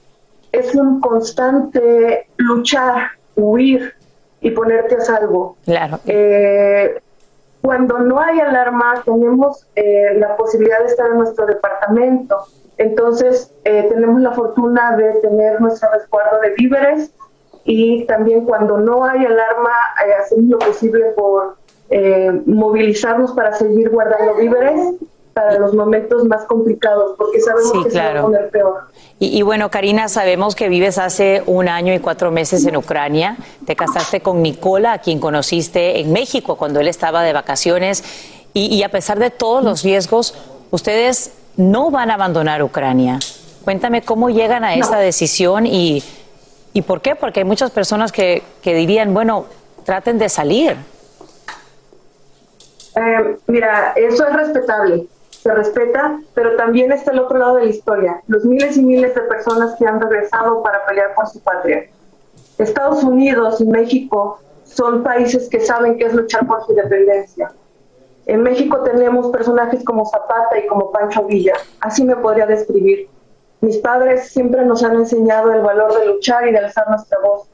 es 0.52 0.74
un 0.74 1.00
constante 1.00 2.28
luchar, 2.36 3.08
huir 3.34 3.94
y 4.40 4.50
ponerte 4.50 4.96
a 4.96 5.00
salvo. 5.00 5.56
Claro. 5.64 5.98
Eh, 6.06 7.00
cuando 7.62 7.98
no 7.98 8.20
hay 8.20 8.38
alarma, 8.38 9.02
tenemos 9.04 9.66
eh, 9.74 10.14
la 10.18 10.36
posibilidad 10.36 10.78
de 10.80 10.86
estar 10.86 11.08
en 11.08 11.18
nuestro 11.18 11.46
departamento. 11.46 12.44
Entonces, 12.78 13.52
eh, 13.64 13.86
tenemos 13.88 14.20
la 14.20 14.32
fortuna 14.32 14.96
de 14.96 15.14
tener 15.14 15.60
nuestro 15.60 15.90
resguardo 15.90 16.40
de 16.40 16.50
víveres, 16.50 17.12
y 17.66 18.04
también 18.04 18.44
cuando 18.44 18.78
no 18.78 19.04
hay 19.04 19.24
alarma 19.24 19.72
eh, 20.06 20.12
hacemos 20.22 20.50
lo 20.50 20.58
posible 20.58 21.04
por 21.16 21.56
eh, 21.90 22.30
movilizarnos 22.46 23.32
para 23.32 23.52
seguir 23.54 23.90
guardando 23.90 24.36
víveres 24.36 24.94
para 25.34 25.58
los 25.58 25.74
momentos 25.74 26.24
más 26.24 26.44
complicados, 26.46 27.14
porque 27.18 27.40
sabemos 27.42 27.84
que 27.84 27.90
se 27.90 27.98
va 27.98 28.20
a 28.20 28.22
poner 28.22 28.48
peor. 28.48 28.84
Y, 29.18 29.38
y, 29.38 29.42
bueno, 29.42 29.70
Karina, 29.70 30.08
sabemos 30.08 30.54
que 30.54 30.70
vives 30.70 30.96
hace 30.96 31.42
un 31.44 31.68
año 31.68 31.92
y 31.92 31.98
cuatro 31.98 32.30
meses 32.30 32.64
en 32.64 32.74
Ucrania. 32.74 33.36
Te 33.66 33.76
casaste 33.76 34.20
con 34.22 34.40
Nicola, 34.40 34.94
a 34.94 34.98
quien 34.98 35.20
conociste 35.20 36.00
en 36.00 36.10
México 36.10 36.56
cuando 36.56 36.80
él 36.80 36.88
estaba 36.88 37.22
de 37.22 37.34
vacaciones. 37.34 38.02
Y, 38.54 38.74
y 38.74 38.82
a 38.82 38.88
pesar 38.88 39.18
de 39.18 39.28
todos 39.28 39.62
los 39.62 39.82
riesgos, 39.82 40.34
ustedes 40.70 41.34
no 41.58 41.90
van 41.90 42.10
a 42.10 42.14
abandonar 42.14 42.62
Ucrania. 42.62 43.18
Cuéntame 43.62 44.00
cómo 44.00 44.30
llegan 44.30 44.64
a 44.64 44.74
esa 44.74 44.96
decisión 44.96 45.66
y 45.66 46.02
¿Y 46.76 46.82
por 46.82 47.00
qué? 47.00 47.16
Porque 47.16 47.40
hay 47.40 47.46
muchas 47.46 47.70
personas 47.70 48.12
que, 48.12 48.42
dirían, 48.62 49.14
bueno, 49.14 49.46
traten 49.84 50.18
de 50.18 50.28
salir. 50.28 50.76
Eh, 52.94 53.36
mira, 53.46 53.94
eso 53.96 54.26
es 54.28 54.32
respetable, 54.34 55.06
se 55.30 55.54
respeta, 55.54 56.20
pero 56.34 56.54
también 56.56 56.92
está 56.92 57.12
el 57.12 57.20
otro 57.20 57.38
lado 57.38 57.56
de 57.56 57.64
la 57.64 57.70
historia, 57.70 58.20
los 58.26 58.44
miles 58.44 58.76
y 58.76 58.82
miles 58.82 59.14
de 59.14 59.22
personas 59.22 59.74
que 59.78 59.86
han 59.86 60.02
regresado 60.02 60.62
para 60.62 60.84
pelear 60.84 61.14
por 61.14 61.26
su 61.28 61.40
patria. 61.40 61.88
Estados 62.58 63.02
Unidos 63.02 63.58
y 63.62 63.64
México 63.64 64.38
son 64.64 65.02
países 65.02 65.48
que 65.48 65.60
saben 65.60 65.96
qué 65.96 66.04
es 66.04 66.12
luchar 66.12 66.46
por 66.46 66.62
su 66.66 66.72
independencia. 66.72 67.52
En 68.26 68.42
México 68.42 68.82
tenemos 68.82 69.28
personajes 69.28 69.82
como 69.82 70.04
Zapata 70.04 70.58
y 70.58 70.66
como 70.66 70.92
Pancho 70.92 71.24
Villa, 71.24 71.54
así 71.80 72.04
me 72.04 72.16
podría 72.16 72.44
describir. 72.44 73.08
Mis 73.60 73.78
padres 73.78 74.28
siempre 74.28 74.64
nos 74.64 74.82
han 74.84 74.96
enseñado 74.96 75.52
el 75.52 75.62
valor 75.62 75.98
de 75.98 76.06
luchar 76.06 76.46
y 76.46 76.52
de 76.52 76.58
alzar 76.58 76.88
nuestra 76.88 77.18
voz. 77.20 77.48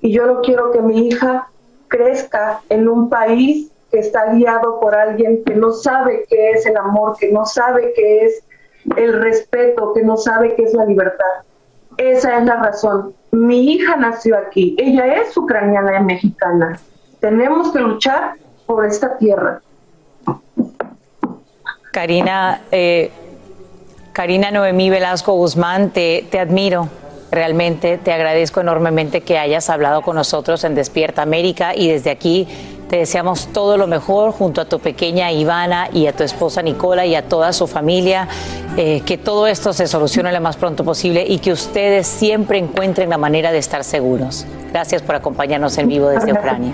Y 0.00 0.12
yo 0.12 0.26
no 0.26 0.40
quiero 0.40 0.70
que 0.70 0.80
mi 0.80 1.08
hija 1.08 1.48
crezca 1.88 2.60
en 2.68 2.88
un 2.88 3.08
país 3.08 3.70
que 3.90 3.98
está 3.98 4.32
guiado 4.32 4.78
por 4.80 4.94
alguien 4.94 5.42
que 5.44 5.54
no 5.54 5.72
sabe 5.72 6.24
qué 6.28 6.50
es 6.50 6.66
el 6.66 6.76
amor, 6.76 7.16
que 7.18 7.32
no 7.32 7.46
sabe 7.46 7.92
qué 7.94 8.24
es 8.26 8.44
el 8.96 9.20
respeto, 9.20 9.92
que 9.94 10.02
no 10.02 10.16
sabe 10.16 10.54
qué 10.54 10.64
es 10.64 10.74
la 10.74 10.84
libertad. 10.84 11.42
Esa 11.96 12.38
es 12.38 12.44
la 12.44 12.56
razón. 12.56 13.14
Mi 13.32 13.72
hija 13.72 13.96
nació 13.96 14.36
aquí, 14.38 14.76
ella 14.78 15.20
es 15.20 15.36
ucraniana 15.36 15.98
y 15.98 16.04
mexicana. 16.04 16.78
Tenemos 17.20 17.72
que 17.72 17.80
luchar 17.80 18.34
por 18.66 18.86
esta 18.86 19.16
tierra. 19.16 19.60
Karina, 21.92 22.60
eh, 22.70 23.10
Karina 24.18 24.50
Noemí 24.50 24.90
Velasco 24.90 25.34
Guzmán, 25.34 25.90
te, 25.90 26.26
te 26.28 26.40
admiro. 26.40 26.88
Realmente 27.30 27.98
te 27.98 28.12
agradezco 28.12 28.60
enormemente 28.60 29.20
que 29.20 29.38
hayas 29.38 29.70
hablado 29.70 30.02
con 30.02 30.16
nosotros 30.16 30.64
en 30.64 30.74
Despierta 30.74 31.22
América 31.22 31.72
y 31.72 31.86
desde 31.86 32.10
aquí 32.10 32.48
te 32.90 32.96
deseamos 32.96 33.46
todo 33.52 33.76
lo 33.76 33.86
mejor 33.86 34.32
junto 34.32 34.60
a 34.60 34.64
tu 34.64 34.80
pequeña 34.80 35.30
Ivana 35.30 35.88
y 35.92 36.08
a 36.08 36.12
tu 36.12 36.24
esposa 36.24 36.62
Nicola 36.62 37.06
y 37.06 37.14
a 37.14 37.28
toda 37.28 37.52
su 37.52 37.68
familia. 37.68 38.26
Eh, 38.76 39.02
que 39.06 39.18
todo 39.18 39.46
esto 39.46 39.72
se 39.72 39.86
solucione 39.86 40.32
lo 40.32 40.40
más 40.40 40.56
pronto 40.56 40.82
posible 40.82 41.24
y 41.24 41.38
que 41.38 41.52
ustedes 41.52 42.08
siempre 42.08 42.58
encuentren 42.58 43.10
la 43.10 43.18
manera 43.18 43.52
de 43.52 43.58
estar 43.58 43.84
seguros. 43.84 44.46
Gracias 44.72 45.00
por 45.00 45.14
acompañarnos 45.14 45.78
en 45.78 45.86
vivo 45.86 46.08
desde 46.08 46.32
Ucrania. 46.32 46.72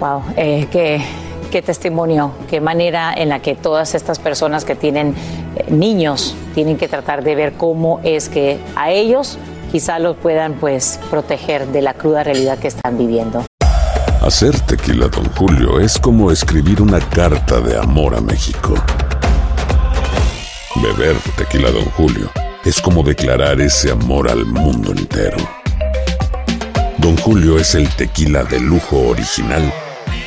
Wow, 0.00 0.22
eh, 0.38 0.66
que 0.72 1.02
qué 1.50 1.62
testimonio, 1.62 2.32
qué 2.48 2.60
manera 2.60 3.12
en 3.12 3.28
la 3.28 3.40
que 3.40 3.54
todas 3.54 3.94
estas 3.94 4.18
personas 4.18 4.64
que 4.64 4.76
tienen 4.76 5.14
eh, 5.56 5.66
niños 5.68 6.34
tienen 6.54 6.78
que 6.78 6.88
tratar 6.88 7.22
de 7.24 7.34
ver 7.34 7.54
cómo 7.54 8.00
es 8.04 8.28
que 8.28 8.58
a 8.76 8.90
ellos 8.90 9.36
quizá 9.70 9.98
los 9.98 10.16
puedan 10.16 10.54
pues 10.54 11.00
proteger 11.10 11.66
de 11.66 11.82
la 11.82 11.94
cruda 11.94 12.22
realidad 12.22 12.58
que 12.58 12.68
están 12.68 12.96
viviendo. 12.96 13.44
Hacer 14.22 14.58
tequila, 14.60 15.08
don 15.08 15.24
Julio, 15.32 15.80
es 15.80 15.98
como 15.98 16.30
escribir 16.30 16.80
una 16.80 17.00
carta 17.00 17.60
de 17.60 17.76
amor 17.76 18.14
a 18.14 18.20
México. 18.20 18.74
Beber 20.76 21.16
tequila, 21.36 21.70
don 21.70 21.84
Julio, 21.96 22.30
es 22.64 22.80
como 22.80 23.02
declarar 23.02 23.60
ese 23.60 23.90
amor 23.90 24.30
al 24.30 24.44
mundo 24.46 24.92
entero. 24.92 25.38
Don 26.98 27.16
Julio 27.16 27.58
es 27.58 27.74
el 27.74 27.88
tequila 27.96 28.44
de 28.44 28.60
lujo 28.60 29.08
original 29.08 29.72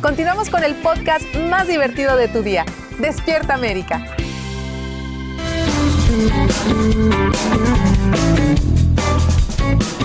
Continuamos 0.00 0.48
con 0.48 0.64
el 0.64 0.74
podcast 0.76 1.22
más 1.50 1.68
divertido 1.68 2.16
de 2.16 2.28
tu 2.28 2.42
día, 2.42 2.64
Despierta 2.98 3.52
América. 3.52 4.02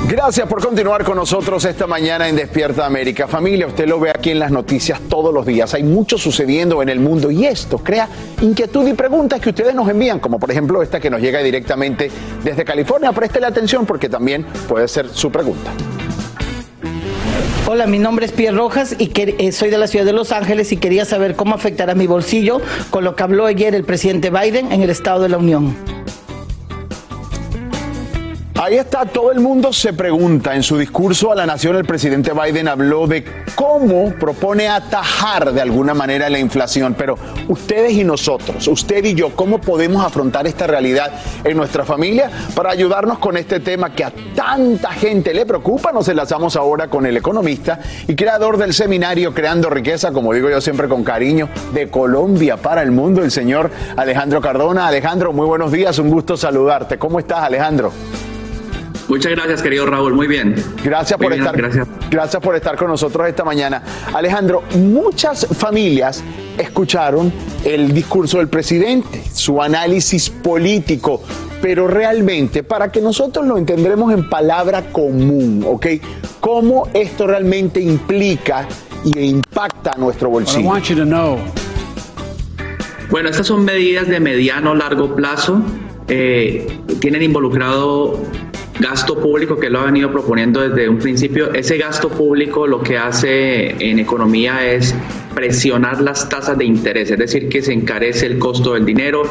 Gracias 0.09 0.47
por 0.49 0.61
continuar 0.61 1.05
con 1.05 1.15
nosotros 1.15 1.63
esta 1.63 1.87
mañana 1.87 2.27
en 2.27 2.35
Despierta 2.35 2.85
América. 2.85 3.27
Familia, 3.27 3.67
usted 3.67 3.87
lo 3.87 3.97
ve 3.97 4.09
aquí 4.09 4.31
en 4.31 4.39
las 4.39 4.51
noticias 4.51 4.99
todos 5.09 5.33
los 5.33 5.45
días. 5.45 5.73
Hay 5.73 5.83
mucho 5.83 6.17
sucediendo 6.17 6.81
en 6.81 6.89
el 6.89 6.99
mundo 6.99 7.31
y 7.31 7.45
esto 7.45 7.77
crea 7.77 8.09
inquietud 8.41 8.85
y 8.87 8.93
preguntas 8.93 9.39
que 9.39 9.49
ustedes 9.49 9.73
nos 9.73 9.87
envían, 9.87 10.19
como 10.19 10.39
por 10.39 10.51
ejemplo 10.51 10.83
esta 10.83 10.99
que 10.99 11.09
nos 11.09 11.21
llega 11.21 11.39
directamente 11.39 12.11
desde 12.43 12.65
California. 12.65 13.13
Préstele 13.13 13.47
atención 13.47 13.85
porque 13.85 14.09
también 14.09 14.45
puede 14.67 14.89
ser 14.89 15.07
su 15.07 15.31
pregunta. 15.31 15.71
Hola, 17.67 17.87
mi 17.87 17.97
nombre 17.97 18.27
es 18.27 18.31
Pierre 18.31 18.55
Rojas 18.55 18.95
y 18.99 19.07
que, 19.07 19.35
eh, 19.39 19.51
soy 19.51 19.71
de 19.71 19.79
la 19.79 19.87
ciudad 19.87 20.05
de 20.05 20.13
Los 20.13 20.31
Ángeles 20.31 20.71
y 20.71 20.77
quería 20.77 21.03
saber 21.03 21.35
cómo 21.35 21.55
afectará 21.55 21.95
mi 21.95 22.05
bolsillo 22.05 22.61
con 22.91 23.03
lo 23.03 23.15
que 23.15 23.23
habló 23.23 23.47
ayer 23.47 23.73
el 23.73 23.83
presidente 23.83 24.29
Biden 24.29 24.71
en 24.71 24.83
el 24.83 24.91
Estado 24.91 25.23
de 25.23 25.29
la 25.29 25.39
Unión. 25.39 25.94
Ahí 28.57 28.77
está, 28.77 29.05
todo 29.05 29.33
el 29.33 29.41
mundo 29.41 29.73
se 29.73 29.91
pregunta. 29.91 30.55
En 30.55 30.63
su 30.63 30.77
discurso 30.77 31.29
a 31.29 31.35
la 31.35 31.45
nación, 31.45 31.75
el 31.75 31.83
presidente 31.83 32.31
Biden 32.31 32.69
habló 32.69 33.05
de 33.05 33.25
cómo 33.53 34.13
propone 34.13 34.69
atajar 34.69 35.51
de 35.51 35.61
alguna 35.61 35.93
manera 35.93 36.29
la 36.29 36.39
inflación. 36.39 36.95
Pero 36.97 37.17
ustedes 37.49 37.91
y 37.91 38.05
nosotros, 38.05 38.65
usted 38.69 39.03
y 39.03 39.13
yo, 39.13 39.35
¿cómo 39.35 39.59
podemos 39.59 40.05
afrontar 40.05 40.47
esta 40.47 40.67
realidad 40.67 41.11
en 41.43 41.57
nuestra 41.57 41.83
familia 41.83 42.31
para 42.55 42.71
ayudarnos 42.71 43.19
con 43.19 43.35
este 43.35 43.59
tema 43.59 43.93
que 43.93 44.05
a 44.05 44.13
tanta 44.33 44.91
gente 44.93 45.33
le 45.33 45.45
preocupa? 45.45 45.91
Nos 45.91 46.07
enlazamos 46.07 46.55
ahora 46.55 46.87
con 46.87 47.05
el 47.05 47.17
economista 47.17 47.81
y 48.07 48.15
creador 48.15 48.55
del 48.57 48.73
seminario 48.73 49.33
Creando 49.33 49.69
Riqueza, 49.69 50.13
como 50.13 50.31
digo 50.31 50.49
yo 50.49 50.61
siempre 50.61 50.87
con 50.87 51.03
cariño, 51.03 51.49
de 51.73 51.89
Colombia 51.89 52.55
para 52.55 52.83
el 52.83 52.91
mundo, 52.91 53.21
el 53.21 53.31
señor 53.31 53.69
Alejandro 53.97 54.39
Cardona. 54.39 54.87
Alejandro, 54.87 55.33
muy 55.33 55.45
buenos 55.45 55.73
días, 55.73 55.99
un 55.99 56.09
gusto 56.09 56.37
saludarte. 56.37 56.97
¿Cómo 56.97 57.19
estás, 57.19 57.39
Alejandro? 57.39 57.91
Muchas 59.07 59.31
gracias, 59.33 59.61
querido 59.61 59.85
Raúl. 59.85 60.13
Muy 60.13 60.27
bien. 60.27 60.55
Gracias 60.83 61.19
por 61.19 61.31
estar. 61.31 61.55
Gracias. 61.55 61.87
gracias 62.09 62.41
por 62.41 62.55
estar 62.55 62.75
con 62.75 62.87
nosotros 62.87 63.27
esta 63.27 63.43
mañana. 63.43 63.83
Alejandro, 64.13 64.63
muchas 64.75 65.45
familias 65.47 66.23
escucharon 66.57 67.31
el 67.63 67.93
discurso 67.93 68.39
del 68.39 68.47
presidente, 68.47 69.23
su 69.31 69.61
análisis 69.61 70.29
político, 70.29 71.21
pero 71.61 71.87
realmente, 71.87 72.63
para 72.63 72.91
que 72.91 73.01
nosotros 73.01 73.45
lo 73.45 73.57
entendremos 73.57 74.13
en 74.13 74.29
palabra 74.29 74.91
común, 74.91 75.63
¿ok? 75.67 75.87
¿Cómo 76.39 76.87
esto 76.93 77.27
realmente 77.27 77.79
implica 77.79 78.67
y 79.03 79.19
impacta 79.19 79.91
a 79.91 79.97
nuestro 79.97 80.29
bolsillo? 80.29 80.63
Bueno, 83.09 83.29
estas 83.29 83.47
son 83.47 83.63
medidas 83.63 84.07
de 84.07 84.19
mediano 84.19 84.73
largo 84.73 85.15
plazo. 85.15 85.61
Eh, 86.07 86.67
tienen 86.99 87.23
involucrado 87.23 88.19
gasto 88.79 89.17
público 89.17 89.57
que 89.57 89.69
lo 89.69 89.79
ha 89.79 89.85
venido 89.85 90.11
proponiendo 90.11 90.61
desde 90.61 90.89
un 90.89 90.97
principio. 90.97 91.53
Ese 91.53 91.77
gasto 91.77 92.09
público 92.09 92.67
lo 92.67 92.81
que 92.81 92.97
hace 92.97 93.71
en 93.79 93.99
economía 93.99 94.65
es 94.69 94.93
presionar 95.33 96.01
las 96.01 96.27
tasas 96.29 96.57
de 96.57 96.65
interés, 96.65 97.11
es 97.11 97.17
decir, 97.17 97.49
que 97.49 97.61
se 97.61 97.73
encarece 97.73 98.25
el 98.25 98.39
costo 98.39 98.73
del 98.73 98.85
dinero. 98.85 99.23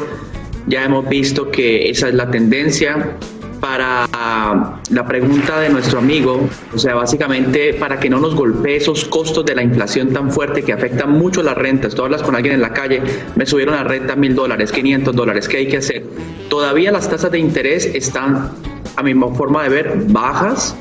Ya 0.66 0.84
hemos 0.84 1.08
visto 1.08 1.50
que 1.50 1.90
esa 1.90 2.08
es 2.08 2.14
la 2.14 2.30
tendencia. 2.30 3.16
Para 3.60 4.06
la 4.12 5.06
pregunta 5.06 5.58
de 5.58 5.70
nuestro 5.70 5.98
amigo, 5.98 6.46
o 6.74 6.78
sea, 6.78 6.96
básicamente 6.96 7.72
para 7.72 7.98
que 7.98 8.10
no 8.10 8.20
nos 8.20 8.34
golpee 8.34 8.76
esos 8.76 9.06
costos 9.06 9.46
de 9.46 9.54
la 9.54 9.62
inflación 9.62 10.12
tan 10.12 10.30
fuerte 10.30 10.62
que 10.62 10.74
afectan 10.74 11.12
mucho 11.12 11.42
las 11.42 11.56
rentas. 11.56 11.94
Tú 11.94 12.02
hablas 12.02 12.22
con 12.22 12.36
alguien 12.36 12.56
en 12.56 12.60
la 12.60 12.74
calle, 12.74 13.00
me 13.36 13.46
subieron 13.46 13.74
la 13.74 13.84
renta 13.84 14.16
mil 14.16 14.34
dólares, 14.34 14.70
500 14.70 15.16
dólares, 15.16 15.48
¿qué 15.48 15.56
hay 15.58 15.68
que 15.68 15.78
hacer? 15.78 16.04
Todavía 16.50 16.92
las 16.92 17.08
tasas 17.08 17.30
de 17.30 17.38
interés 17.38 17.86
están 17.86 18.50
a 18.96 19.02
mi 19.02 19.14
forma 19.14 19.62
de 19.64 19.68
ver, 19.68 20.04
bajas. 20.08 20.76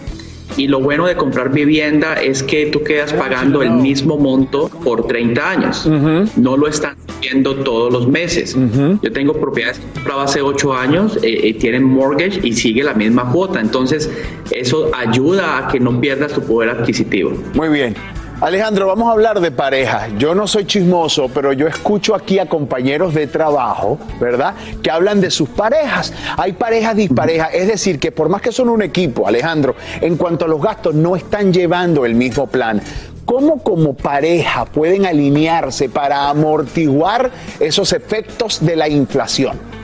Y 0.56 0.68
lo 0.68 0.80
bueno 0.80 1.08
de 1.08 1.16
comprar 1.16 1.52
vivienda 1.52 2.14
es 2.14 2.44
que 2.44 2.68
tú 2.68 2.84
quedas 2.84 3.12
pagando 3.14 3.64
el 3.64 3.72
mismo 3.72 4.18
monto 4.18 4.70
por 4.84 5.08
30 5.08 5.50
años. 5.50 5.88
No 6.36 6.58
lo 6.58 6.68
están 6.68 6.96
viendo 7.22 7.56
todos 7.56 7.92
los 7.92 8.08
meses. 8.08 8.56
Yo 9.02 9.12
tengo 9.12 9.34
propiedades 9.34 9.80
que 9.80 9.88
compraba 9.94 10.24
hace 10.24 10.42
8 10.42 10.74
años, 10.76 11.18
eh, 11.24 11.50
eh, 11.50 11.54
tienen 11.56 11.84
mortgage 11.84 12.40
y 12.44 12.54
sigue 12.54 12.84
la 12.84 12.94
misma 12.94 13.32
cuota. 13.32 13.60
Entonces, 13.60 14.12
eso 14.52 14.92
ayuda 14.94 15.58
a 15.58 15.68
que 15.70 15.80
no 15.80 16.00
pierdas 16.00 16.34
tu 16.34 16.42
poder 16.42 16.70
adquisitivo. 16.70 17.32
Muy 17.56 17.70
bien. 17.70 17.96
Alejandro, 18.44 18.88
vamos 18.88 19.08
a 19.08 19.14
hablar 19.14 19.40
de 19.40 19.52
pareja. 19.52 20.10
Yo 20.18 20.36
no 20.36 20.48
soy 20.48 20.66
chismoso, 20.66 21.30
pero 21.34 21.54
yo 21.54 21.66
escucho 21.66 22.14
aquí 22.14 22.40
a 22.40 22.46
compañeros 22.50 23.14
de 23.14 23.28
trabajo, 23.28 23.98
¿verdad? 24.20 24.54
Que 24.82 24.92
hablan 24.92 25.22
de 25.22 25.32
sus 25.32 25.48
parejas. 25.48 26.12
Hay 26.36 26.52
parejas 26.52 26.98
disparejas, 26.98 27.52
es 27.54 27.70
decir, 27.70 28.02
que 28.02 28.12
por 28.12 28.28
más 28.28 28.42
que 28.42 28.52
son 28.52 28.68
un 28.68 28.82
equipo, 28.82 29.26
Alejandro, 29.26 29.76
en 30.02 30.18
cuanto 30.18 30.44
a 30.44 30.50
los 30.50 30.62
gastos, 30.62 30.94
no 30.94 31.16
están 31.16 31.54
llevando 31.54 32.06
el 32.06 32.16
mismo 32.16 32.46
plan. 32.48 32.82
¿Cómo 33.24 33.64
como 33.64 33.94
pareja 33.94 34.66
pueden 34.66 35.06
alinearse 35.06 35.88
para 35.88 36.28
amortiguar 36.28 37.32
esos 37.62 37.94
efectos 37.94 38.60
de 38.66 38.76
la 38.76 38.90
inflación? 38.90 39.83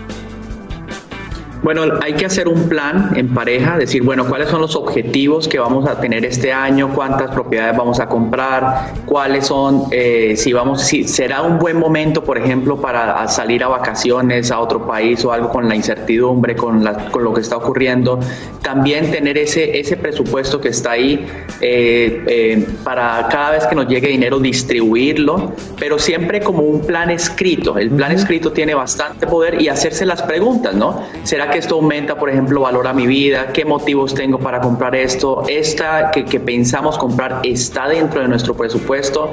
Bueno, 1.61 1.83
hay 2.01 2.13
que 2.13 2.25
hacer 2.25 2.47
un 2.47 2.69
plan 2.69 3.11
en 3.15 3.33
pareja, 3.33 3.77
decir, 3.77 4.01
bueno, 4.01 4.25
cuáles 4.25 4.47
son 4.47 4.61
los 4.61 4.77
objetivos 4.77 5.45
que 5.45 5.59
vamos 5.59 5.87
a 5.89 5.99
tener 5.99 6.23
este 6.23 6.53
año, 6.53 6.93
cuántas 6.95 7.31
propiedades 7.31 7.75
vamos 7.75 7.99
a 7.99 8.07
comprar, 8.07 8.93
cuáles 9.05 9.47
son, 9.47 9.83
eh, 9.91 10.35
si 10.37 10.53
vamos, 10.53 10.81
si 10.81 11.03
será 11.03 11.41
un 11.41 11.59
buen 11.59 11.77
momento, 11.77 12.23
por 12.23 12.37
ejemplo, 12.37 12.79
para 12.79 13.27
salir 13.27 13.61
a 13.63 13.67
vacaciones 13.67 14.51
a 14.51 14.59
otro 14.59 14.87
país 14.87 15.23
o 15.25 15.33
algo 15.33 15.49
con 15.49 15.67
la 15.67 15.75
incertidumbre, 15.75 16.55
con, 16.55 16.85
con 17.11 17.23
lo 17.25 17.33
que 17.33 17.41
está 17.41 17.57
ocurriendo. 17.57 18.21
También 18.61 19.11
tener 19.11 19.37
ese, 19.37 19.79
ese 19.79 19.97
presupuesto 19.97 20.61
que 20.61 20.69
está 20.69 20.91
ahí 20.91 21.27
eh, 21.59 22.23
eh, 22.25 22.67
para 22.85 23.27
cada 23.29 23.51
vez 23.51 23.65
que 23.67 23.75
nos 23.75 23.87
llegue 23.87 24.07
dinero 24.07 24.39
distribuirlo, 24.39 25.51
pero 25.77 25.99
siempre 25.99 26.39
como 26.39 26.61
un 26.61 26.85
plan 26.85 27.09
escrito. 27.09 27.77
El 27.77 27.89
plan 27.89 28.13
escrito 28.13 28.53
tiene 28.53 28.75
bastante 28.75 29.27
poder 29.27 29.61
y 29.61 29.67
hacerse 29.67 30.05
las 30.05 30.21
preguntas, 30.21 30.73
¿no? 30.73 31.03
¿Será 31.23 31.48
que 31.49 31.59
esto 31.59 31.75
aumenta, 31.75 32.15
por 32.15 32.29
ejemplo, 32.29 32.62
valor 32.62 32.88
a 32.88 32.93
mi 32.93 33.07
vida? 33.07 33.51
¿Qué 33.53 33.65
motivos 33.65 34.13
tengo 34.13 34.39
para 34.39 34.59
comprar 34.59 34.95
esto? 34.95 35.43
¿Esta 35.47 36.12
que, 36.12 36.39
pensamos 36.39 36.97
comprar 36.97 37.41
está 37.43 37.88
dentro 37.88 38.21
de 38.21 38.27
nuestro 38.27 38.55
presupuesto? 38.55 39.31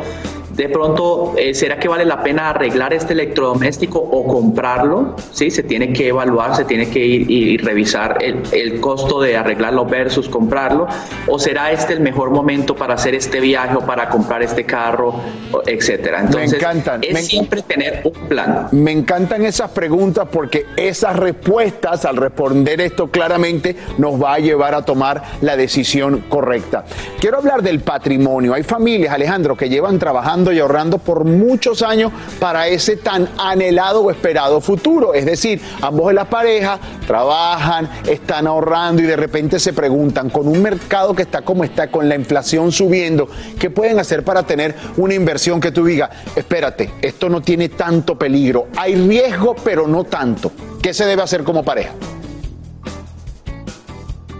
De 0.56 0.70
pronto, 0.70 1.34
eh, 1.36 1.52
¿será 1.52 1.78
que 1.78 1.86
vale 1.86 2.06
la 2.06 2.22
pena 2.22 2.48
arreglar 2.48 2.94
este 2.94 3.12
electrodoméstico 3.12 3.98
o 3.98 4.26
comprarlo? 4.26 5.14
Sí, 5.30 5.50
se 5.50 5.62
tiene 5.62 5.92
que 5.92 6.08
evaluar, 6.08 6.56
se 6.56 6.64
tiene 6.64 6.88
que 6.88 7.04
ir 7.04 7.30
y 7.30 7.58
revisar 7.58 8.16
el, 8.22 8.42
el, 8.52 8.80
costo 8.80 9.20
de 9.20 9.36
arreglarlo 9.36 9.84
versus 9.84 10.30
comprarlo. 10.30 10.86
¿O 11.26 11.38
será 11.38 11.72
este 11.72 11.92
el 11.92 12.00
mejor 12.00 12.30
momento 12.30 12.74
para 12.74 12.94
hacer 12.94 13.14
este 13.14 13.38
viaje 13.40 13.76
o 13.76 13.80
para 13.80 14.08
comprar 14.08 14.42
este 14.42 14.64
carro, 14.64 15.20
etcétera? 15.66 16.20
Entonces, 16.20 16.52
me 16.52 16.56
encantan. 16.56 17.04
es 17.04 17.12
me 17.12 17.20
siempre 17.20 17.60
tener 17.60 18.00
un 18.04 18.28
plan. 18.28 18.68
Me 18.72 18.92
encantan 18.92 19.44
esas 19.44 19.70
preguntas 19.72 20.26
porque 20.32 20.64
esas 20.76 21.16
respuestas, 21.16 22.06
al 22.06 22.16
responder 22.16 22.80
esto 22.80 23.08
claramente, 23.08 23.76
nos 23.98 24.22
va 24.22 24.34
a 24.34 24.38
llevar 24.38 24.74
a 24.74 24.82
tomar 24.86 25.22
la 25.42 25.54
decisión 25.54 26.24
correcta. 26.30 26.86
Quiero 27.20 27.36
hablar 27.36 27.62
del 27.62 27.80
patrimonio. 27.80 28.54
Hay 28.54 28.62
familias, 28.62 29.12
Alejandro, 29.12 29.54
que 29.54 29.68
llevan 29.68 29.98
trabajando 29.98 30.45
y 30.52 30.58
ahorrando 30.58 30.98
por 30.98 31.24
muchos 31.24 31.82
años 31.82 32.12
para 32.38 32.68
ese 32.68 32.96
tan 32.96 33.28
anhelado 33.38 34.02
o 34.02 34.10
esperado 34.10 34.60
futuro. 34.60 35.14
Es 35.14 35.26
decir, 35.26 35.60
ambos 35.82 36.08
de 36.08 36.14
la 36.14 36.24
pareja 36.24 36.78
trabajan, 37.06 37.88
están 38.06 38.46
ahorrando 38.46 39.02
y 39.02 39.06
de 39.06 39.16
repente 39.16 39.58
se 39.58 39.72
preguntan, 39.72 40.30
con 40.30 40.48
un 40.48 40.62
mercado 40.62 41.14
que 41.14 41.22
está 41.22 41.42
como 41.42 41.64
está, 41.64 41.90
con 41.90 42.08
la 42.08 42.14
inflación 42.14 42.72
subiendo, 42.72 43.28
¿qué 43.58 43.70
pueden 43.70 43.98
hacer 43.98 44.24
para 44.24 44.42
tener 44.42 44.74
una 44.96 45.14
inversión 45.14 45.60
que 45.60 45.72
tú 45.72 45.84
digas, 45.84 46.10
espérate, 46.34 46.90
esto 47.02 47.28
no 47.28 47.40
tiene 47.40 47.68
tanto 47.68 48.18
peligro, 48.18 48.68
hay 48.76 48.94
riesgo 48.94 49.54
pero 49.64 49.86
no 49.86 50.04
tanto? 50.04 50.52
¿Qué 50.82 50.94
se 50.94 51.04
debe 51.06 51.22
hacer 51.22 51.42
como 51.42 51.64
pareja? 51.64 51.92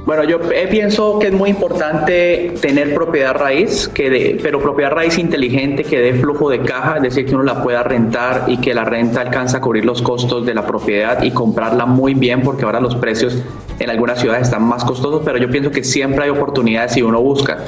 Bueno, 0.06 0.22
yo 0.22 0.38
eh, 0.52 0.68
pienso 0.70 1.18
que 1.18 1.26
es 1.26 1.32
muy 1.32 1.50
importante 1.50 2.54
tener 2.60 2.94
propiedad 2.94 3.34
raíz, 3.34 3.88
que 3.88 4.08
de, 4.08 4.38
pero 4.40 4.60
propiedad 4.60 4.92
raíz 4.92 5.18
inteligente 5.18 5.82
que 5.82 5.98
dé 5.98 6.14
flujo 6.14 6.48
de 6.48 6.60
caja, 6.60 6.98
es 6.98 7.02
decir, 7.02 7.26
que 7.26 7.34
uno 7.34 7.42
la 7.42 7.60
pueda 7.60 7.82
rentar 7.82 8.44
y 8.46 8.58
que 8.58 8.72
la 8.72 8.84
renta 8.84 9.20
alcanza 9.20 9.58
a 9.58 9.60
cubrir 9.60 9.84
los 9.84 10.02
costos 10.02 10.46
de 10.46 10.54
la 10.54 10.64
propiedad 10.64 11.24
y 11.24 11.32
comprarla 11.32 11.86
muy 11.86 12.14
bien, 12.14 12.42
porque 12.42 12.64
ahora 12.64 12.78
los 12.78 12.94
precios 12.94 13.42
en 13.80 13.90
algunas 13.90 14.20
ciudades 14.20 14.44
están 14.44 14.62
más 14.62 14.84
costosos, 14.84 15.22
pero 15.24 15.38
yo 15.38 15.50
pienso 15.50 15.72
que 15.72 15.82
siempre 15.82 16.24
hay 16.24 16.30
oportunidades 16.30 16.92
si 16.92 17.02
uno 17.02 17.20
busca. 17.20 17.58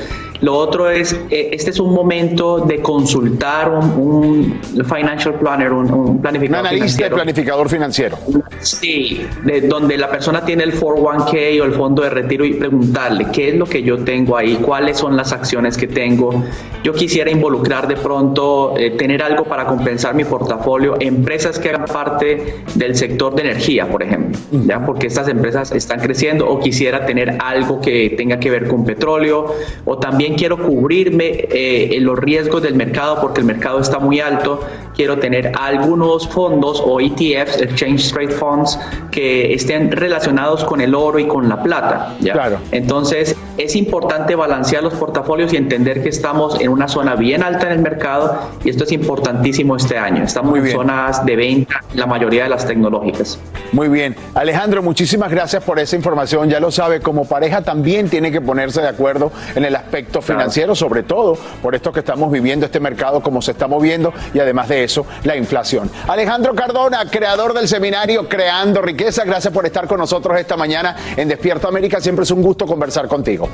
Lo 0.40 0.54
otro 0.54 0.88
es, 0.88 1.14
eh, 1.30 1.50
este 1.52 1.70
es 1.70 1.80
un 1.80 1.92
momento 1.92 2.60
de 2.60 2.80
consultar 2.80 3.68
un, 3.68 4.60
un 4.76 4.84
financial 4.84 5.34
planner, 5.34 5.72
un, 5.72 5.92
un 5.92 6.22
planificador 6.22 6.60
Un 6.60 6.66
analista 6.68 6.86
financiero. 6.86 7.16
planificador 7.16 7.68
financiero. 7.68 8.18
Sí, 8.60 9.26
de 9.44 9.62
donde 9.62 9.98
la 9.98 10.08
persona 10.08 10.44
tiene 10.44 10.62
el 10.62 10.78
401k 10.78 11.60
o 11.60 11.64
el 11.64 11.72
fondo 11.72 12.02
de 12.02 12.10
retiro 12.10 12.27
y 12.32 12.54
preguntarle 12.54 13.26
qué 13.32 13.50
es 13.50 13.56
lo 13.56 13.66
que 13.66 13.82
yo 13.82 13.98
tengo 13.98 14.36
ahí, 14.36 14.56
cuáles 14.56 14.98
son 14.98 15.16
las 15.16 15.32
acciones 15.32 15.76
que 15.76 15.86
tengo. 15.86 16.44
Yo 16.84 16.92
quisiera 16.92 17.30
involucrar 17.30 17.88
de 17.88 17.96
pronto, 17.96 18.74
eh, 18.78 18.90
tener 18.92 19.22
algo 19.22 19.44
para 19.44 19.66
compensar 19.66 20.14
mi 20.14 20.24
portafolio, 20.24 20.96
empresas 21.00 21.58
que 21.58 21.70
hagan 21.70 21.86
parte 21.86 22.62
del 22.74 22.94
sector 22.94 23.34
de 23.34 23.42
energía, 23.42 23.88
por 23.88 24.02
ejemplo, 24.02 24.38
¿ya? 24.52 24.84
porque 24.84 25.06
estas 25.06 25.28
empresas 25.28 25.72
están 25.72 26.00
creciendo 26.00 26.48
o 26.48 26.60
quisiera 26.60 27.06
tener 27.06 27.36
algo 27.40 27.80
que 27.80 28.10
tenga 28.16 28.38
que 28.38 28.50
ver 28.50 28.68
con 28.68 28.84
petróleo 28.84 29.54
o 29.84 29.98
también 29.98 30.34
quiero 30.34 30.58
cubrirme 30.58 31.26
eh, 31.26 31.96
en 31.96 32.04
los 32.04 32.18
riesgos 32.18 32.62
del 32.62 32.74
mercado 32.74 33.20
porque 33.20 33.40
el 33.40 33.46
mercado 33.46 33.80
está 33.80 33.98
muy 33.98 34.20
alto. 34.20 34.60
Quiero 34.94 35.18
tener 35.18 35.52
algunos 35.58 36.26
fondos 36.28 36.82
o 36.84 37.00
ETFs, 37.00 37.60
Exchange 37.60 38.12
Trade 38.12 38.30
Funds, 38.30 38.78
que 39.10 39.54
estén 39.54 39.92
relacionados 39.92 40.64
con 40.64 40.80
el 40.80 40.94
oro 40.94 41.18
y 41.18 41.26
con 41.26 41.48
la 41.48 41.62
plata. 41.62 42.16
¿Ya? 42.20 42.32
Claro. 42.32 42.58
Entonces, 42.72 43.36
es 43.58 43.74
importante 43.74 44.34
balancear 44.36 44.82
los 44.82 44.94
portafolios 44.94 45.52
y 45.52 45.56
entender 45.56 46.02
que 46.02 46.08
estamos 46.08 46.60
en 46.60 46.70
una 46.70 46.88
zona 46.88 47.16
bien 47.16 47.42
alta 47.42 47.66
en 47.66 47.72
el 47.72 47.78
mercado 47.80 48.38
y 48.64 48.70
esto 48.70 48.84
es 48.84 48.92
importantísimo 48.92 49.76
este 49.76 49.98
año. 49.98 50.22
Estamos 50.24 50.56
en 50.58 50.70
zonas 50.70 51.24
de 51.26 51.36
venta, 51.36 51.80
la 51.94 52.06
mayoría 52.06 52.44
de 52.44 52.50
las 52.50 52.66
tecnológicas. 52.66 53.38
Muy 53.72 53.88
bien. 53.88 54.16
Alejandro, 54.34 54.82
muchísimas 54.82 55.30
gracias 55.30 55.62
por 55.64 55.78
esa 55.78 55.96
información. 55.96 56.48
Ya 56.48 56.60
lo 56.60 56.70
sabe, 56.70 57.00
como 57.00 57.24
pareja 57.24 57.62
también 57.62 58.08
tiene 58.08 58.30
que 58.30 58.40
ponerse 58.40 58.80
de 58.80 58.88
acuerdo 58.88 59.32
en 59.54 59.64
el 59.64 59.74
aspecto 59.74 60.22
financiero, 60.22 60.74
sobre 60.74 61.02
todo 61.02 61.36
por 61.62 61.74
esto 61.74 61.92
que 61.92 62.00
estamos 62.00 62.30
viviendo, 62.30 62.66
este 62.66 62.80
mercado, 62.80 63.20
como 63.20 63.42
se 63.42 63.52
está 63.52 63.66
moviendo 63.66 64.12
y 64.32 64.38
además 64.38 64.68
de 64.68 64.84
eso, 64.84 65.04
la 65.24 65.36
inflación. 65.36 65.90
Alejandro 66.06 66.54
Cardona, 66.54 67.04
creador 67.10 67.54
del 67.54 67.68
seminario 67.68 68.28
Creando 68.28 68.80
Riqueza, 68.80 69.24
gracias 69.24 69.52
por 69.52 69.66
estar 69.66 69.86
con 69.86 69.98
nosotros 69.98 70.38
esta 70.38 70.56
mañana 70.56 70.96
en 71.16 71.28
Despierta 71.28 71.68
América. 71.68 72.00
Siempre 72.08 72.22
es 72.22 72.30
un 72.30 72.40
gusto 72.40 72.66
conversar 72.66 73.06
contigo. 73.06 73.50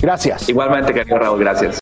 Gracias. 0.00 0.48
Igualmente, 0.48 0.94
querido 0.94 1.18
Raúl, 1.18 1.38
gracias. 1.38 1.78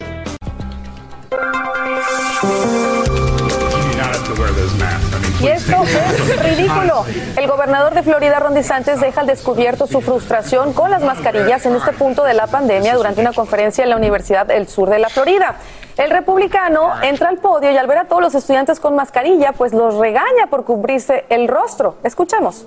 Y 5.40 5.46
esto 5.46 5.76
es 5.85 6.57
ridículo. 6.57 7.04
El 7.37 7.46
gobernador 7.46 7.94
de 7.94 8.02
Florida, 8.02 8.40
Ron 8.40 8.54
DeSantis, 8.54 9.00
deja 9.00 9.20
al 9.20 9.28
descubierto 9.28 9.87
su 9.87 10.00
frustración 10.00 10.72
con 10.72 10.90
las 10.90 11.04
mascarillas 11.04 11.64
en 11.66 11.76
este 11.76 11.92
punto 11.92 12.24
de 12.24 12.35
la 12.35 12.48
pandemia 12.48 12.96
durante 12.96 13.20
una 13.20 13.33
conferencia 13.33 13.85
en 13.85 13.90
la 13.90 13.96
Universidad 13.96 14.44
del 14.44 14.66
Sur 14.66 14.90
de 14.90 14.98
la 14.98 15.11
Florida. 15.11 15.54
El 15.96 16.11
republicano 16.11 17.00
entra 17.00 17.28
al 17.28 17.38
podio 17.38 17.70
y 17.70 17.76
al 17.76 17.87
ver 17.87 17.98
a 17.98 18.04
todos 18.07 18.22
los 18.22 18.35
estudiantes 18.35 18.81
con 18.81 18.96
mascarilla, 18.96 19.52
pues 19.52 19.72
los 19.72 19.94
regaña 19.94 20.48
por 20.50 20.64
cubrirse 20.64 21.26
el 21.28 21.46
rostro. 21.46 21.94
Escuchemos. 22.02 22.66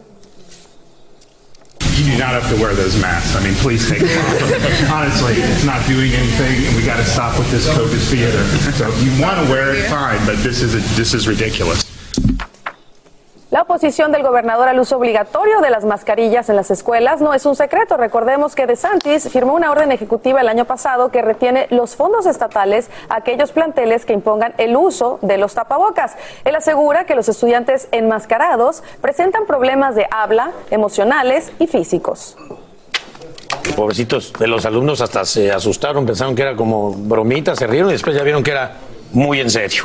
You 2.01 2.13
do 2.13 2.17
not 2.17 2.33
have 2.33 2.49
to 2.49 2.59
wear 2.59 2.73
those 2.73 2.99
masks. 2.99 3.35
I 3.35 3.43
mean, 3.43 3.53
please 3.53 3.87
take 3.87 4.01
them 4.01 4.09
off. 4.09 4.91
Honestly, 4.91 5.33
it's 5.35 5.63
not 5.63 5.85
doing 5.85 6.11
anything, 6.13 6.65
and 6.65 6.75
we 6.75 6.83
got 6.83 6.97
to 6.97 7.05
stop 7.05 7.37
with 7.37 7.51
this 7.51 7.67
COVID 7.69 8.01
theater. 8.09 8.43
So 8.73 8.89
if 8.89 9.03
you 9.03 9.21
want 9.21 9.37
to 9.37 9.51
wear 9.51 9.75
it, 9.75 9.87
fine, 9.87 10.25
but 10.25 10.37
this 10.37 10.63
is 10.63 10.73
a, 10.73 10.79
this 10.97 11.13
is 11.13 11.27
ridiculous. 11.27 11.80
La 13.51 13.63
oposición 13.63 14.13
del 14.13 14.23
gobernador 14.23 14.69
al 14.69 14.79
uso 14.79 14.95
obligatorio 14.95 15.59
de 15.59 15.69
las 15.69 15.83
mascarillas 15.83 16.47
en 16.47 16.55
las 16.55 16.71
escuelas 16.71 17.19
no 17.19 17.33
es 17.33 17.45
un 17.45 17.57
secreto. 17.57 17.97
Recordemos 17.97 18.55
que 18.55 18.65
DeSantis 18.65 19.27
firmó 19.27 19.55
una 19.55 19.71
orden 19.71 19.91
ejecutiva 19.91 20.39
el 20.39 20.47
año 20.47 20.63
pasado 20.63 21.11
que 21.11 21.21
retiene 21.21 21.67
los 21.69 21.97
fondos 21.97 22.27
estatales 22.27 22.89
a 23.09 23.17
aquellos 23.17 23.51
planteles 23.51 24.05
que 24.05 24.13
impongan 24.13 24.53
el 24.57 24.77
uso 24.77 25.19
de 25.21 25.37
los 25.37 25.53
tapabocas. 25.53 26.15
Él 26.45 26.55
asegura 26.55 27.03
que 27.05 27.13
los 27.13 27.27
estudiantes 27.27 27.89
enmascarados 27.91 28.83
presentan 29.01 29.45
problemas 29.45 29.95
de 29.95 30.07
habla, 30.09 30.51
emocionales 30.69 31.51
y 31.59 31.67
físicos. 31.67 32.37
Pobrecitos 33.75 34.31
de 34.31 34.47
los 34.47 34.65
alumnos 34.65 35.01
hasta 35.01 35.25
se 35.25 35.51
asustaron, 35.51 36.05
pensaron 36.05 36.35
que 36.35 36.43
era 36.43 36.55
como 36.55 36.93
bromita, 36.93 37.53
se 37.57 37.67
rieron 37.67 37.89
y 37.89 37.93
después 37.93 38.15
ya 38.15 38.23
vieron 38.23 38.43
que 38.43 38.51
era 38.51 38.77
muy 39.13 39.39
en 39.39 39.49
serio. 39.49 39.83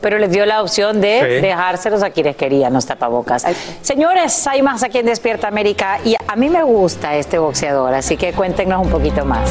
Pero 0.00 0.18
les 0.18 0.30
dio 0.30 0.46
la 0.46 0.62
opción 0.62 1.00
de 1.00 1.20
Sí. 1.20 1.46
dejárselos 1.46 2.02
a 2.02 2.10
quienes 2.10 2.36
querían 2.36 2.72
los 2.72 2.86
tapabocas. 2.86 3.44
Señores, 3.82 4.46
hay 4.46 4.62
más 4.62 4.82
aquí 4.82 4.98
en 4.98 5.06
Despierta 5.06 5.48
América 5.48 5.98
y 6.04 6.14
a 6.26 6.36
mí 6.36 6.48
me 6.48 6.62
gusta 6.62 7.16
este 7.16 7.38
boxeador, 7.38 7.94
así 7.94 8.16
que 8.16 8.32
cuéntenos 8.32 8.84
un 8.84 8.90
poquito 8.90 9.24
más. 9.24 9.50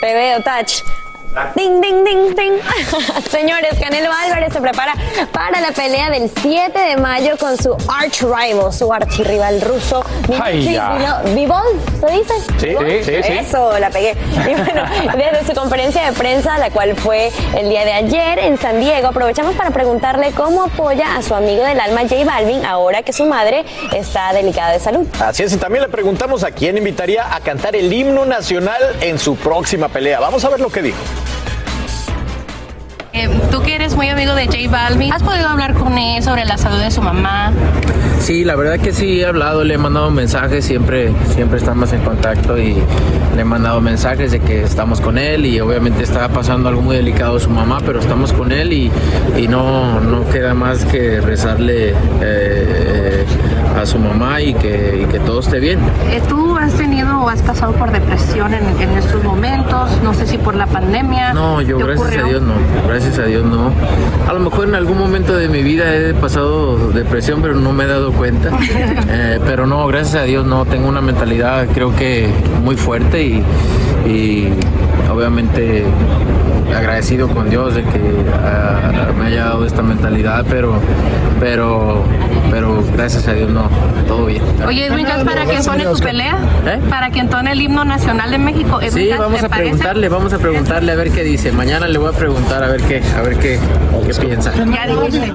Te 0.00 0.12
veo, 0.14 0.42
Touch. 0.42 0.82
Ding, 1.56 1.80
ding, 1.80 2.04
ding, 2.04 2.34
ding. 2.34 2.52
Señores, 3.30 3.78
Canelo 3.80 4.10
Álvarez 4.12 4.52
se 4.52 4.60
prepara 4.60 4.92
para 5.32 5.60
la 5.62 5.72
pelea 5.72 6.10
del 6.10 6.30
7 6.42 6.78
de 6.78 6.96
mayo 6.98 7.38
con 7.38 7.56
su 7.56 7.74
arch 7.88 8.20
rival, 8.22 8.70
su 8.72 8.92
archirrival 8.92 9.60
ruso, 9.62 10.04
Ay, 10.42 10.56
Dmitry 10.58 10.74
ya. 10.74 10.90
Vilo- 11.24 11.34
Vivol, 11.34 11.80
¿se 12.00 12.12
dice? 12.12 12.34
Sí, 12.58 12.76
sí, 12.78 13.04
sí, 13.04 13.22
sí. 13.22 13.32
Eso, 13.32 13.78
la 13.78 13.88
pegué. 13.88 14.10
Y 14.46 14.54
bueno, 14.54 14.82
desde 15.16 15.46
su 15.46 15.58
conferencia 15.58 16.04
de 16.04 16.12
prensa, 16.12 16.58
la 16.58 16.70
cual 16.70 16.94
fue 16.96 17.30
el 17.56 17.70
día 17.70 17.86
de 17.86 17.92
ayer 17.94 18.38
en 18.40 18.58
San 18.58 18.78
Diego, 18.80 19.08
aprovechamos 19.08 19.54
para 19.54 19.70
preguntarle 19.70 20.32
cómo 20.32 20.64
apoya 20.64 21.16
a 21.16 21.22
su 21.22 21.34
amigo 21.34 21.64
del 21.64 21.80
alma 21.80 22.02
J 22.02 22.24
Balvin 22.26 22.64
ahora 22.66 23.02
que 23.02 23.14
su 23.14 23.24
madre 23.24 23.64
está 23.94 24.34
delicada 24.34 24.72
de 24.72 24.80
salud. 24.80 25.06
Así 25.18 25.42
es, 25.44 25.52
y 25.54 25.56
también 25.56 25.82
le 25.82 25.88
preguntamos 25.88 26.44
a 26.44 26.50
quién 26.50 26.76
invitaría 26.76 27.34
a 27.34 27.40
cantar 27.40 27.74
el 27.74 27.90
himno 27.90 28.26
nacional 28.26 28.96
en 29.00 29.18
su 29.18 29.34
próxima 29.36 29.88
pelea. 29.88 30.20
Vamos 30.20 30.44
a 30.44 30.50
ver 30.50 30.60
lo 30.60 30.68
que 30.68 30.82
dijo. 30.82 30.98
Eh, 33.14 33.28
Tú 33.50 33.60
que 33.60 33.74
eres 33.74 33.94
muy 33.94 34.08
amigo 34.08 34.34
de 34.34 34.46
J 34.46 34.56
Balvin, 34.70 35.12
¿has 35.12 35.22
podido 35.22 35.46
hablar 35.48 35.74
con 35.74 35.98
él 35.98 36.22
sobre 36.22 36.44
la 36.46 36.56
salud 36.56 36.78
de 36.78 36.90
su 36.90 37.02
mamá? 37.02 37.52
Sí, 38.20 38.42
la 38.44 38.56
verdad 38.56 38.78
que 38.78 38.92
sí 38.92 39.20
he 39.20 39.26
hablado, 39.26 39.64
le 39.64 39.74
he 39.74 39.78
mandado 39.78 40.10
mensajes, 40.10 40.64
siempre, 40.64 41.12
siempre 41.34 41.58
estamos 41.58 41.92
en 41.92 42.00
contacto 42.02 42.56
y 42.56 42.76
le 43.34 43.40
he 43.42 43.44
mandado 43.44 43.80
mensajes 43.82 44.30
de 44.32 44.40
que 44.40 44.62
estamos 44.62 45.00
con 45.00 45.18
él 45.18 45.44
y 45.44 45.60
obviamente 45.60 46.02
está 46.04 46.28
pasando 46.28 46.68
algo 46.70 46.80
muy 46.80 46.96
delicado 46.96 47.38
su 47.38 47.50
mamá, 47.50 47.80
pero 47.84 47.98
estamos 48.00 48.32
con 48.32 48.50
él 48.52 48.72
y, 48.72 48.90
y 49.36 49.46
no, 49.48 50.00
no 50.00 50.26
queda 50.30 50.54
más 50.54 50.84
que 50.86 51.20
rezarle 51.20 51.94
eh, 52.22 53.26
a 53.82 53.86
su 53.86 53.98
mamá 53.98 54.40
y 54.40 54.54
que, 54.54 55.02
y 55.02 55.06
que 55.12 55.18
todo 55.20 55.40
esté 55.40 55.58
bien. 55.60 55.78
Eh, 56.10 56.20
¿Tú 56.28 56.56
has 56.56 56.72
tenido 56.74 57.20
o 57.20 57.28
has 57.28 57.42
pasado 57.42 57.72
por 57.72 57.90
depresión 57.90 58.54
en, 58.54 58.64
en 58.80 58.90
estos 58.96 59.22
momentos? 59.24 59.90
No 60.02 60.14
sé 60.14 60.26
si 60.26 60.38
por 60.38 60.54
la 60.54 60.66
pandemia. 60.66 61.32
No, 61.32 61.60
yo 61.60 61.76
¿Te 61.78 61.84
gracias 61.84 62.00
ocurrió? 62.06 62.24
a 62.24 62.28
Dios 62.28 62.42
no, 62.42 62.54
gracias 62.86 63.18
a 63.18 63.24
Dios 63.24 63.44
no. 63.44 63.72
A 64.28 64.32
lo 64.32 64.40
mejor 64.40 64.68
en 64.68 64.74
algún 64.74 64.98
momento 64.98 65.36
de 65.36 65.48
mi 65.48 65.62
vida 65.62 65.94
he 65.94 66.14
pasado 66.14 66.90
depresión, 66.92 67.42
pero 67.42 67.54
no 67.54 67.72
me 67.72 67.84
he 67.84 67.88
dado 67.88 68.12
cuenta. 68.12 68.50
Eh, 69.14 69.40
pero 69.44 69.66
no, 69.66 69.86
gracias 69.88 70.22
a 70.22 70.24
Dios 70.24 70.46
no, 70.46 70.64
tengo 70.64 70.88
una 70.88 71.00
mentalidad 71.00 71.66
creo 71.74 71.94
que 71.94 72.28
muy 72.64 72.76
fuerte 72.76 73.22
y, 73.22 73.42
y 74.06 74.48
obviamente 75.12 75.84
agradecido 76.74 77.28
con 77.28 77.50
Dios 77.50 77.74
de 77.74 77.82
que 77.82 78.00
ah, 78.44 79.10
me 79.18 79.26
haya 79.26 79.44
dado 79.44 79.64
esta 79.66 79.82
mentalidad, 79.82 80.44
pero, 80.48 80.74
pero, 81.40 82.02
pero 82.50 82.82
gracias 82.94 83.28
a 83.28 83.32
Dios 83.34 83.50
no, 83.50 83.68
todo 84.06 84.26
bien. 84.26 84.42
Oye, 84.66 84.86
Edwin 84.86 85.06
¿para 85.24 85.44
que 85.46 85.56
entone 85.56 85.84
tu 85.84 85.98
pelea? 85.98 86.38
¿Eh? 86.66 86.80
Para 86.88 87.10
que 87.10 87.20
entone 87.20 87.52
el 87.52 87.60
himno 87.60 87.84
nacional 87.84 88.30
de 88.30 88.38
México. 88.38 88.80
Edwin 88.80 89.04
Sí, 89.04 89.10
vamos 89.18 89.40
¿te 89.40 89.46
a 89.46 89.48
parece? 89.48 89.70
preguntarle, 89.70 90.08
vamos 90.08 90.32
a 90.32 90.38
preguntarle 90.38 90.92
a 90.92 90.94
ver 90.94 91.10
qué 91.10 91.22
dice. 91.22 91.52
Mañana 91.52 91.86
le 91.88 91.98
voy 91.98 92.08
a 92.08 92.16
preguntar 92.16 92.62
a 92.62 92.68
ver 92.68 92.82
qué, 92.82 93.02
a 93.16 93.22
ver 93.22 93.36
qué, 93.38 93.58
qué 94.06 94.14
piensa. 94.20 94.52
Ya 94.54 94.86
dijiste. 94.86 95.34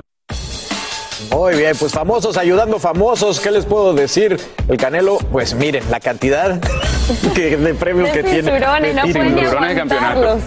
Muy 1.32 1.56
bien, 1.56 1.76
pues 1.78 1.92
famosos 1.92 2.38
ayudando 2.38 2.80
famosos, 2.80 3.40
¿qué 3.40 3.52
les 3.52 3.66
puedo 3.66 3.94
decir? 3.94 4.38
El 4.68 4.78
Canelo, 4.78 5.18
pues 5.32 5.54
miren, 5.54 5.84
la 5.92 6.00
cantidad 6.00 6.60
que- 7.36 7.58
de 7.58 7.74
premios 7.74 8.10
que 8.10 8.24
tiene. 8.24 8.50
cinturones, 8.52 8.96
no 8.96 9.04
cinturones 9.04 9.70
de 9.70 9.76
campeonato. 9.76 10.40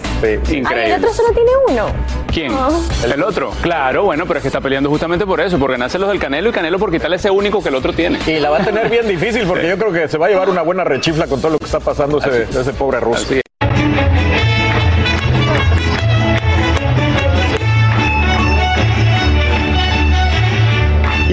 Sí, 0.43 0.63
Ay, 0.65 0.91
el 0.91 0.97
otro 0.99 1.13
solo 1.13 1.29
tiene 1.33 1.49
uno. 1.69 1.85
¿Quién? 2.33 2.53
Oh. 2.53 2.81
¿El 3.03 3.21
otro? 3.23 3.51
Claro, 3.61 4.05
bueno, 4.05 4.25
pero 4.25 4.37
es 4.39 4.41
que 4.41 4.47
está 4.47 4.61
peleando 4.61 4.89
justamente 4.89 5.25
por 5.25 5.39
eso, 5.41 5.59
por 5.59 5.71
ganarse 5.71 5.99
los 5.99 6.09
del 6.09 6.19
Canelo 6.19 6.49
y 6.49 6.51
Canelo 6.53 6.79
por 6.79 6.91
quitarle 6.91 7.17
ese 7.17 7.29
único 7.29 7.61
que 7.61 7.69
el 7.69 7.75
otro 7.75 7.93
tiene. 7.93 8.19
Y 8.25 8.39
la 8.39 8.49
va 8.49 8.59
a 8.59 8.65
tener 8.65 8.89
bien 8.89 9.07
difícil 9.07 9.45
porque 9.45 9.67
yo 9.67 9.77
creo 9.77 9.91
que 9.91 10.07
se 10.07 10.17
va 10.17 10.27
a 10.27 10.29
llevar 10.29 10.49
una 10.49 10.61
buena 10.61 10.83
rechifla 10.83 11.27
con 11.27 11.39
todo 11.41 11.51
lo 11.53 11.59
que 11.59 11.65
está 11.65 11.79
pasando 11.79 12.19
ese, 12.19 12.43
ese 12.43 12.73
pobre 12.73 12.99
ruso. 12.99 13.25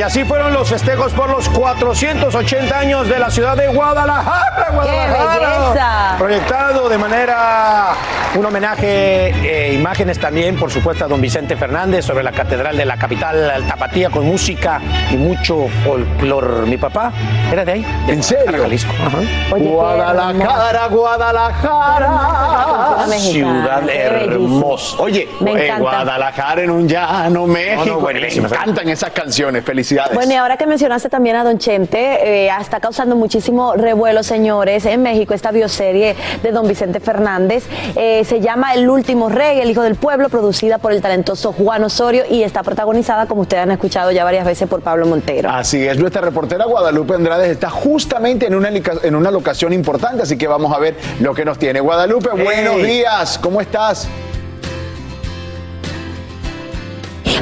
Así 0.08 0.24
fueron 0.24 0.52
los 0.54 0.70
festejos 0.70 1.12
por 1.12 1.28
los 1.28 1.50
480 1.50 2.78
años 2.78 3.06
de 3.10 3.18
la 3.18 3.30
ciudad 3.30 3.54
de 3.54 3.68
Guadalajara. 3.68 4.70
Guadalajara. 4.72 5.38
belleza! 5.38 6.14
Proyectado 6.16 6.88
de 6.88 6.96
manera 6.96 7.88
un 8.34 8.46
homenaje, 8.46 9.28
e 9.28 9.74
imágenes 9.74 10.18
también, 10.18 10.56
por 10.56 10.70
supuesto, 10.70 11.04
a 11.04 11.08
don 11.08 11.20
Vicente 11.20 11.56
Fernández 11.56 12.06
sobre 12.06 12.24
la 12.24 12.32
catedral 12.32 12.74
de 12.76 12.86
la 12.86 12.96
capital 12.96 13.52
Tapatía 13.66 14.08
con 14.08 14.24
música 14.24 14.80
y 15.10 15.16
mucho 15.16 15.66
folclor. 15.84 16.66
Mi 16.66 16.78
papá 16.78 17.12
era 17.52 17.66
de 17.66 17.72
ahí. 17.72 17.82
de 18.06 18.12
¿En 18.14 18.22
serio? 18.22 18.44
Guadalajara, 18.46 18.62
Jalisco. 18.62 18.92
Ajá. 19.04 19.18
Oye, 19.52 19.64
qué 19.64 19.70
Guadalajara, 19.70 20.86
Guadalajara. 20.88 23.06
Ciudad 23.18 23.82
qué 23.84 23.98
hermosa. 24.00 24.96
Oye, 25.00 25.28
Me 25.40 25.52
eh, 25.52 25.64
encanta. 25.66 25.82
Guadalajara 25.82 26.62
en 26.62 26.70
un 26.70 26.88
llano, 26.88 27.46
México. 27.46 28.00
buenísimo. 28.00 28.48
Me 28.48 28.56
encantan 28.56 28.88
esas 28.88 29.10
canciones. 29.10 29.62
Felicidades. 29.64 29.97
Bueno, 30.14 30.32
y 30.32 30.36
ahora 30.36 30.56
que 30.56 30.66
mencionaste 30.66 31.08
también 31.08 31.36
a 31.36 31.44
Don 31.44 31.58
Chente, 31.58 32.46
eh, 32.46 32.50
está 32.60 32.80
causando 32.80 33.16
muchísimo 33.16 33.74
revuelo, 33.74 34.22
señores, 34.22 34.84
en 34.86 35.02
México, 35.02 35.34
esta 35.34 35.50
bioserie 35.50 36.16
de 36.42 36.52
Don 36.52 36.66
Vicente 36.66 37.00
Fernández. 37.00 37.64
Eh, 37.96 38.24
se 38.24 38.40
llama 38.40 38.74
El 38.74 38.88
último 38.88 39.28
rey, 39.28 39.60
el 39.60 39.70
hijo 39.70 39.82
del 39.82 39.96
pueblo, 39.96 40.28
producida 40.28 40.78
por 40.78 40.92
el 40.92 41.00
talentoso 41.00 41.52
Juan 41.52 41.84
Osorio 41.84 42.24
y 42.28 42.42
está 42.42 42.62
protagonizada, 42.62 43.26
como 43.26 43.42
ustedes 43.42 43.62
han 43.62 43.70
escuchado 43.70 44.10
ya 44.10 44.24
varias 44.24 44.44
veces, 44.44 44.68
por 44.68 44.82
Pablo 44.82 45.06
Montero. 45.06 45.50
Así 45.50 45.86
es, 45.86 45.98
nuestra 45.98 46.20
reportera 46.22 46.64
Guadalupe 46.64 47.14
Andrade 47.14 47.50
está 47.50 47.70
justamente 47.70 48.46
en 48.46 48.54
una, 48.54 48.68
en 48.68 49.14
una 49.14 49.30
locación 49.30 49.72
importante, 49.72 50.22
así 50.22 50.36
que 50.36 50.46
vamos 50.46 50.72
a 50.74 50.78
ver 50.78 50.96
lo 51.20 51.34
que 51.34 51.44
nos 51.44 51.58
tiene. 51.58 51.80
Guadalupe, 51.80 52.30
buenos 52.30 52.82
días, 52.82 53.38
¿cómo 53.38 53.60
estás? 53.60 54.08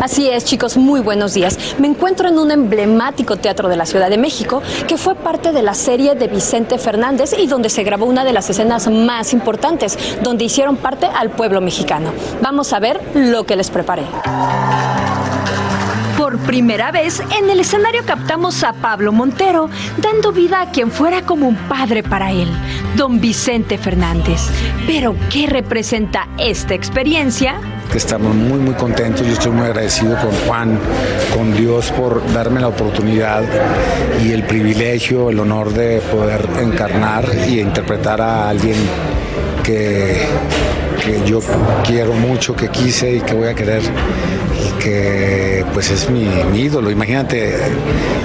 Así 0.00 0.28
es, 0.28 0.44
chicos, 0.44 0.76
muy 0.76 1.00
buenos 1.00 1.34
días. 1.34 1.58
Me 1.78 1.88
encuentro 1.88 2.28
en 2.28 2.38
un 2.38 2.50
emblemático 2.50 3.36
teatro 3.36 3.68
de 3.68 3.76
la 3.76 3.86
Ciudad 3.86 4.10
de 4.10 4.18
México 4.18 4.62
que 4.86 4.98
fue 4.98 5.14
parte 5.14 5.52
de 5.52 5.62
la 5.62 5.74
serie 5.74 6.14
de 6.14 6.28
Vicente 6.28 6.78
Fernández 6.78 7.34
y 7.38 7.46
donde 7.46 7.70
se 7.70 7.82
grabó 7.82 8.04
una 8.04 8.24
de 8.24 8.32
las 8.32 8.50
escenas 8.50 8.88
más 8.88 9.32
importantes, 9.32 9.98
donde 10.22 10.44
hicieron 10.44 10.76
parte 10.76 11.06
al 11.06 11.30
pueblo 11.30 11.60
mexicano. 11.60 12.12
Vamos 12.42 12.72
a 12.72 12.78
ver 12.78 13.00
lo 13.14 13.44
que 13.44 13.56
les 13.56 13.70
preparé. 13.70 14.04
Por 16.18 16.38
primera 16.40 16.90
vez 16.90 17.22
en 17.38 17.48
el 17.48 17.60
escenario 17.60 18.02
captamos 18.04 18.64
a 18.64 18.72
Pablo 18.74 19.12
Montero, 19.12 19.70
dando 19.98 20.32
vida 20.32 20.60
a 20.60 20.70
quien 20.70 20.90
fuera 20.90 21.22
como 21.22 21.46
un 21.46 21.56
padre 21.56 22.02
para 22.02 22.32
él, 22.32 22.48
don 22.96 23.20
Vicente 23.20 23.78
Fernández. 23.78 24.40
Pero, 24.86 25.14
¿qué 25.30 25.46
representa 25.46 26.28
esta 26.38 26.74
experiencia? 26.74 27.60
Que 27.90 27.98
estamos 27.98 28.34
muy 28.34 28.58
muy 28.58 28.74
contentos, 28.74 29.26
yo 29.26 29.32
estoy 29.32 29.52
muy 29.52 29.66
agradecido 29.66 30.16
con 30.16 30.30
Juan, 30.46 30.78
con 31.34 31.54
Dios 31.56 31.90
por 31.92 32.22
darme 32.32 32.60
la 32.60 32.68
oportunidad 32.68 33.42
y 34.24 34.32
el 34.32 34.44
privilegio, 34.44 35.30
el 35.30 35.38
honor 35.38 35.72
de 35.72 36.00
poder 36.00 36.46
encarnar 36.60 37.28
y 37.48 37.60
interpretar 37.60 38.20
a 38.20 38.48
alguien 38.48 38.76
que, 39.62 40.16
que 41.04 41.28
yo 41.28 41.40
quiero 41.86 42.12
mucho, 42.12 42.54
que 42.54 42.68
quise 42.68 43.16
y 43.16 43.20
que 43.20 43.34
voy 43.34 43.48
a 43.48 43.54
querer 43.54 43.82
y 43.82 44.82
que 44.82 45.64
pues 45.74 45.90
es 45.90 46.08
mi, 46.10 46.28
mi 46.52 46.60
ídolo. 46.60 46.90
Imagínate 46.90 47.54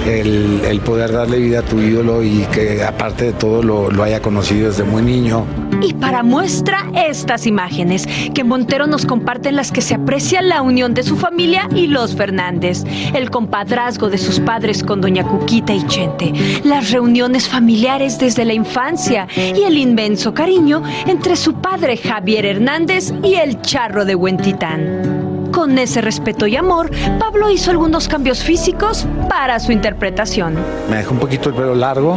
el, 0.06 0.62
el 0.64 0.80
poder 0.80 1.12
darle 1.12 1.38
vida 1.38 1.60
a 1.60 1.62
tu 1.62 1.80
ídolo 1.80 2.22
y 2.22 2.46
que 2.52 2.82
aparte 2.82 3.26
de 3.26 3.32
todo 3.32 3.62
lo, 3.62 3.90
lo 3.90 4.02
haya 4.02 4.20
conocido 4.20 4.68
desde 4.68 4.84
muy 4.84 5.02
niño. 5.02 5.46
Y 5.82 5.94
para 5.94 6.22
muestra 6.22 6.84
estas 6.94 7.46
imágenes 7.46 8.06
que 8.34 8.44
Montero 8.44 8.86
nos 8.86 9.04
comparte 9.04 9.48
en 9.48 9.56
las 9.56 9.72
que 9.72 9.82
se 9.82 9.94
aprecia 9.94 10.40
la 10.40 10.62
unión 10.62 10.94
de 10.94 11.02
su 11.02 11.16
familia 11.16 11.68
y 11.74 11.88
los 11.88 12.14
Fernández, 12.14 12.84
el 13.14 13.30
compadrazgo 13.30 14.08
de 14.08 14.18
sus 14.18 14.38
padres 14.40 14.84
con 14.84 15.00
doña 15.00 15.24
Cuquita 15.24 15.74
y 15.74 15.86
Chente, 15.86 16.32
las 16.64 16.90
reuniones 16.90 17.48
familiares 17.48 18.18
desde 18.18 18.44
la 18.44 18.54
infancia 18.54 19.26
y 19.36 19.62
el 19.62 19.76
inmenso 19.76 20.32
cariño 20.32 20.82
entre 21.06 21.36
su 21.36 21.54
padre 21.54 21.96
Javier 21.96 22.46
Hernández 22.46 23.12
y 23.22 23.34
el 23.34 23.60
charro 23.60 24.04
de 24.04 24.14
Huentitán. 24.14 25.50
Con 25.52 25.78
ese 25.78 26.00
respeto 26.00 26.46
y 26.46 26.56
amor, 26.56 26.90
Pablo 27.18 27.50
hizo 27.50 27.70
algunos 27.70 28.08
cambios 28.08 28.42
físicos 28.42 29.06
para 29.28 29.60
su 29.60 29.70
interpretación. 29.70 30.54
Me 30.88 30.96
dejé 30.96 31.10
un 31.10 31.18
poquito 31.18 31.50
el 31.50 31.54
pelo 31.54 31.74
largo, 31.74 32.16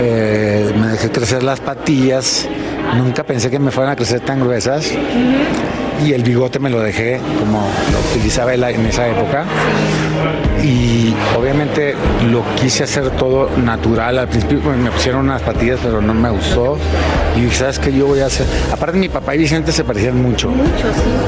eh, 0.00 0.72
me 0.80 0.88
dejé 0.88 1.10
crecer 1.10 1.42
las 1.42 1.60
patillas, 1.60 2.48
nunca 2.96 3.24
pensé 3.24 3.50
que 3.50 3.58
me 3.58 3.70
fueran 3.70 3.92
a 3.92 3.96
crecer 3.96 4.20
tan 4.20 4.40
gruesas 4.40 4.92
y 6.04 6.12
el 6.12 6.22
bigote 6.22 6.58
me 6.58 6.70
lo 6.70 6.80
dejé 6.80 7.20
como 7.38 7.60
lo 7.92 7.98
utilizaba 8.10 8.54
él 8.54 8.64
en 8.64 8.86
esa 8.86 9.08
época 9.08 9.44
y 10.62 11.14
obviamente 11.38 11.94
lo 12.30 12.42
quise 12.56 12.84
hacer 12.84 13.10
todo 13.10 13.50
natural. 13.58 14.18
Al 14.18 14.28
principio 14.28 14.60
pues, 14.60 14.76
me 14.76 14.90
pusieron 14.90 15.22
unas 15.22 15.42
patillas 15.42 15.80
pero 15.82 16.00
no 16.00 16.14
me 16.14 16.30
gustó 16.30 16.78
y 17.36 17.42
dije, 17.42 17.56
¿sabes 17.56 17.78
qué 17.78 17.92
yo 17.92 18.06
voy 18.06 18.20
a 18.20 18.26
hacer? 18.26 18.46
Aparte 18.72 18.98
mi 18.98 19.08
papá 19.08 19.34
y 19.34 19.38
Vicente 19.38 19.72
se 19.72 19.84
parecían 19.84 20.20
mucho. 20.20 20.52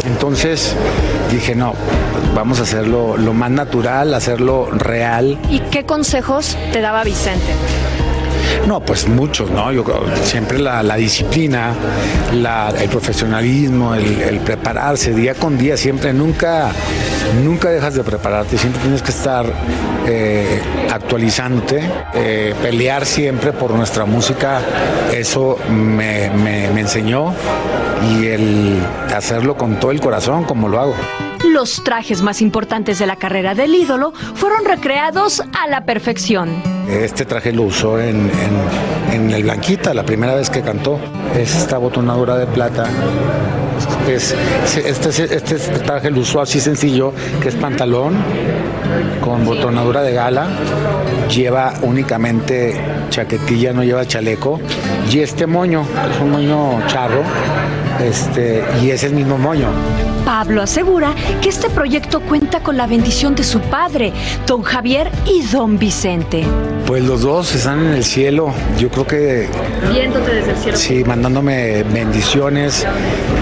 Entonces 0.04 0.74
dije, 1.30 1.54
no, 1.54 1.74
vamos 2.34 2.60
a 2.60 2.62
hacerlo 2.62 3.16
lo 3.16 3.32
más 3.34 3.50
natural, 3.50 4.14
hacerlo 4.14 4.68
real. 4.70 5.38
¿Y 5.50 5.60
qué 5.60 5.84
consejos 5.84 6.56
te 6.72 6.80
daba 6.80 7.04
Vicente? 7.04 7.52
No, 8.66 8.80
pues 8.80 9.06
muchos, 9.08 9.50
¿no? 9.50 9.72
Yo 9.72 9.84
siempre 10.24 10.58
la, 10.58 10.82
disciplina, 10.96 11.72
el 12.32 12.88
profesionalismo, 12.88 13.94
el, 13.94 14.20
el 14.22 14.38
prepararse 14.40 15.12
día 15.14 15.34
con 15.34 15.56
día, 15.56 15.76
siempre, 15.76 16.12
nunca, 16.12 16.70
nunca 17.44 17.70
dejas 17.70 17.94
de 17.94 18.02
prepararte, 18.02 18.58
siempre 18.58 18.80
tienes 18.82 19.02
que 19.02 19.10
estar 19.10 19.46
eh, 20.06 20.60
actualizándote, 20.90 21.80
eh, 22.14 22.54
pelear 22.62 23.06
siempre 23.06 23.52
por 23.52 23.70
nuestra 23.72 24.04
música, 24.04 24.60
eso 25.12 25.58
me, 25.70 26.30
me- 26.30 26.70
me 26.70 26.80
enseñó 26.80 27.32
y 28.10 28.26
el 28.26 28.78
hacerlo 29.14 29.56
con 29.56 29.78
todo 29.78 29.90
el 29.92 30.00
corazón, 30.00 30.44
como 30.44 30.68
lo 30.68 30.80
hago. 30.80 30.94
Los 31.52 31.84
trajes 31.84 32.22
más 32.22 32.40
importantes 32.42 32.98
de 32.98 33.06
la 33.06 33.16
carrera 33.16 33.54
del 33.54 33.74
ídolo 33.74 34.12
fueron 34.34 34.64
recreados 34.64 35.40
a 35.40 35.68
la 35.68 35.84
perfección. 35.84 36.75
Este 36.88 37.24
traje 37.24 37.52
lo 37.52 37.62
usó 37.64 37.98
en, 38.00 38.30
en- 38.30 39.14
en 39.14 39.30
el 39.30 39.42
Blanquita, 39.44 39.92
la 39.94 40.04
primera 40.04 40.34
vez 40.34 40.50
que 40.50 40.62
cantó. 40.62 40.98
Es 41.36 41.54
esta 41.56 41.78
botonadura 41.78 42.36
de 42.36 42.46
plata. 42.46 42.86
Es, 44.08 44.34
este, 44.76 45.08
este 45.36 45.56
traje 45.84 46.10
lo 46.10 46.20
usó 46.20 46.40
así 46.40 46.60
sencillo, 46.60 47.12
que 47.42 47.48
es 47.48 47.54
pantalón 47.56 48.14
con 49.20 49.44
botonadura 49.44 50.02
de 50.02 50.12
gala. 50.12 50.46
Lleva 51.28 51.74
únicamente 51.82 52.74
chaquetilla, 53.10 53.72
no 53.72 53.82
lleva 53.82 54.06
chaleco. 54.06 54.60
Y 55.10 55.20
este 55.20 55.46
moño, 55.46 55.82
que 55.84 56.14
es 56.14 56.20
un 56.20 56.30
moño 56.30 56.86
charro, 56.86 57.22
este, 58.00 58.64
y 58.82 58.90
es 58.90 59.04
el 59.04 59.14
mismo 59.14 59.38
moño. 59.38 59.68
Pablo 60.24 60.62
asegura 60.62 61.14
que 61.40 61.48
este 61.48 61.70
proyecto 61.70 62.20
cuenta 62.20 62.60
con 62.60 62.76
la 62.76 62.86
bendición 62.86 63.36
de 63.36 63.44
su 63.44 63.60
padre, 63.60 64.12
don 64.46 64.62
Javier 64.62 65.10
y 65.24 65.42
don 65.42 65.78
Vicente. 65.78 66.44
Pues 66.86 67.04
los 67.04 67.22
dos 67.22 67.54
están 67.54 67.86
en 67.86 67.92
el 67.92 68.04
cielo. 68.04 68.52
Yo 68.78 68.90
creo 68.90 69.06
que 69.06 69.48
Viéndote 69.92 70.34
desde 70.34 70.50
el 70.50 70.56
cielo. 70.56 70.76
Sí, 70.76 71.04
mandándome 71.04 71.84
bendiciones 71.84 72.84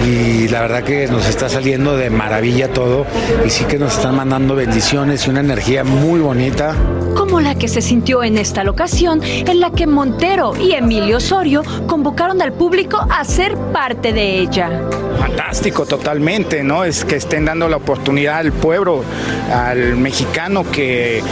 y 0.05 0.47
la 0.49 0.61
verdad 0.61 0.83
que 0.83 1.07
nos 1.07 1.27
está 1.27 1.49
saliendo 1.49 1.97
de 1.97 2.09
maravilla 2.09 2.71
todo 2.71 3.05
y 3.45 3.49
sí 3.49 3.65
que 3.65 3.79
nos 3.79 3.95
están 3.95 4.15
mandando 4.15 4.55
bendiciones 4.55 5.25
y 5.25 5.29
una 5.29 5.39
energía 5.39 5.83
muy 5.83 6.19
bonita. 6.19 6.75
Como 7.15 7.41
la 7.41 7.55
que 7.55 7.67
se 7.67 7.81
sintió 7.81 8.23
en 8.23 8.37
esta 8.37 8.63
locación, 8.63 9.21
en 9.23 9.59
la 9.59 9.71
que 9.71 9.87
Montero 9.87 10.53
y 10.55 10.73
Emilio 10.73 11.17
Osorio 11.17 11.63
convocaron 11.87 12.41
al 12.41 12.53
público 12.53 12.99
a 13.09 13.23
ser 13.25 13.57
parte 13.73 14.13
de 14.13 14.39
ella. 14.39 14.81
Fantástico, 15.19 15.85
totalmente, 15.85 16.63
¿no? 16.63 16.83
Es 16.83 17.03
que 17.03 17.15
estén 17.15 17.45
dando 17.45 17.67
la 17.67 17.77
oportunidad 17.77 18.37
al 18.37 18.51
pueblo, 18.51 19.03
al 19.51 19.95
mexicano 19.95 20.69
que, 20.71 21.23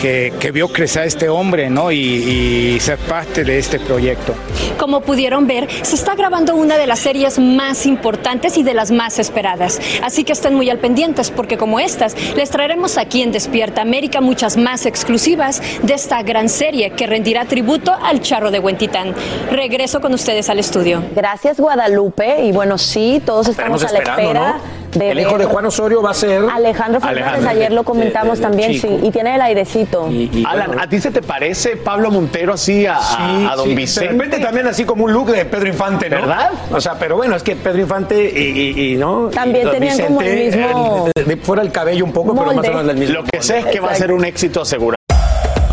que, 0.00 0.32
que 0.38 0.52
vio 0.52 0.68
crecer 0.68 1.02
a 1.02 1.04
este 1.06 1.28
hombre, 1.28 1.70
¿no? 1.70 1.90
Y, 1.90 1.98
y 1.98 2.80
ser 2.80 2.98
parte 2.98 3.44
de 3.44 3.58
este 3.58 3.78
proyecto. 3.78 4.34
Como 4.78 5.00
pudieron 5.00 5.46
ver, 5.46 5.68
se 5.82 5.94
está 5.94 6.14
grabando 6.14 6.54
una 6.54 6.76
de 6.76 6.86
las 6.86 7.00
series 7.00 7.38
más 7.38 7.86
importantes 7.86 8.56
y 8.56 8.62
de 8.62 8.74
las 8.74 8.90
más 8.90 9.18
esperadas. 9.18 9.80
Así 10.02 10.24
que 10.24 10.32
estén 10.32 10.54
muy 10.54 10.70
al 10.70 10.78
pendientes 10.78 11.30
porque 11.30 11.56
como 11.56 11.80
estas, 11.80 12.16
les 12.34 12.50
traeremos 12.50 12.98
aquí 12.98 13.22
en 13.22 13.32
Despierta 13.32 13.82
América 13.82 14.20
muchas 14.20 14.56
más 14.56 14.86
exclusivas 14.86 15.62
de 15.82 15.94
esta 15.94 16.22
gran 16.22 16.48
serie 16.48 16.90
que 16.90 17.06
rendirá 17.06 17.44
tributo 17.44 17.92
al 17.92 18.20
charro 18.20 18.50
de 18.50 18.58
Huentitán. 18.58 19.14
Regreso 19.50 20.00
con 20.00 20.12
ustedes 20.14 20.48
al 20.50 20.58
estudio. 20.58 21.02
Gracias, 21.14 21.58
Guadalupe. 21.58 22.44
Y 22.44 22.52
bueno, 22.52 22.78
sí, 22.78 23.22
todos 23.24 23.48
estamos 23.48 23.82
Estaremos 23.82 23.84
a 23.84 23.92
la 23.92 24.22
espera 24.22 24.75
de 24.98 25.10
El 25.10 25.20
hijo 25.20 25.38
de 25.38 25.44
Juan 25.44 25.66
Osorio 25.66 26.02
va 26.02 26.10
a 26.10 26.14
ser 26.14 26.42
Alejandro 26.52 27.00
Fernández, 27.00 27.26
Alejandro. 27.28 27.50
ayer 27.50 27.72
lo 27.72 27.84
comentamos 27.84 28.38
De- 28.38 28.44
de- 28.44 28.50
de 28.50 28.56
también, 28.62 28.72
chico. 28.80 28.88
sí, 29.00 29.06
y 29.06 29.10
tiene 29.10 29.34
el 29.34 29.40
airecito. 29.40 30.08
Alan, 30.46 30.78
¿a 30.78 30.88
ti 30.88 31.00
se 31.00 31.10
te 31.10 31.22
parece 31.22 31.76
Pablo 31.76 32.10
Montero 32.10 32.52
así 32.54 32.86
a, 32.86 32.96
a- 32.96 33.52
a 33.52 33.56
don 33.56 33.68
sí. 33.68 33.74
Vicente? 33.74 34.06
De 34.12 34.12
repente 34.18 34.38
también 34.44 34.66
así 34.66 34.84
como 34.84 35.04
un 35.04 35.12
look 35.12 35.30
de 35.30 35.44
Pedro 35.44 35.68
Infante, 35.68 36.08
¿no? 36.10 36.16
¿Verdad? 36.16 36.50
O 36.72 36.80
sea, 36.80 36.94
pero 36.98 37.16
bueno, 37.16 37.36
es 37.36 37.42
que 37.42 37.56
Pedro 37.56 37.80
Infante 37.80 38.32
y, 38.38 38.42
y- 38.60 38.92
y, 38.92 38.96
¿no? 38.96 39.28
También 39.28 39.70
tenían 39.70 39.98
como 39.98 40.20
el 40.22 40.34
mismo 40.36 41.06
el- 41.16 41.24
de- 41.24 41.34
de- 41.36 41.40
fuera 41.42 41.62
el 41.62 41.70
cabello 41.72 42.04
un 42.04 42.12
poco, 42.12 42.34
pero 42.34 42.46
más 42.46 42.56
o 42.58 42.60
menos 42.62 42.86
del 42.86 42.96
mismo. 42.96 43.14
Lo 43.16 43.24
que 43.24 43.42
sé 43.42 43.58
es 43.58 43.66
que 43.66 43.80
va 43.80 43.90
a 43.90 43.94
ser 43.94 44.12
un 44.12 44.24
éxito 44.24 44.62
asegurado. 44.62 44.96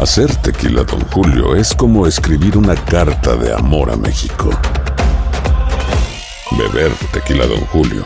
Hacer 0.02 0.36
tequila, 0.38 0.84
Don 0.84 1.00
Julio, 1.12 1.56
es 1.56 1.74
como 1.74 2.08
escribir 2.08 2.58
una 2.58 2.76
carta 2.76 3.36
de 3.36 3.54
amor 3.54 3.90
a 3.92 3.96
México. 3.96 4.50
Beber 6.58 6.92
tequila, 7.12 7.46
Don 7.46 7.62
Julio, 7.68 8.06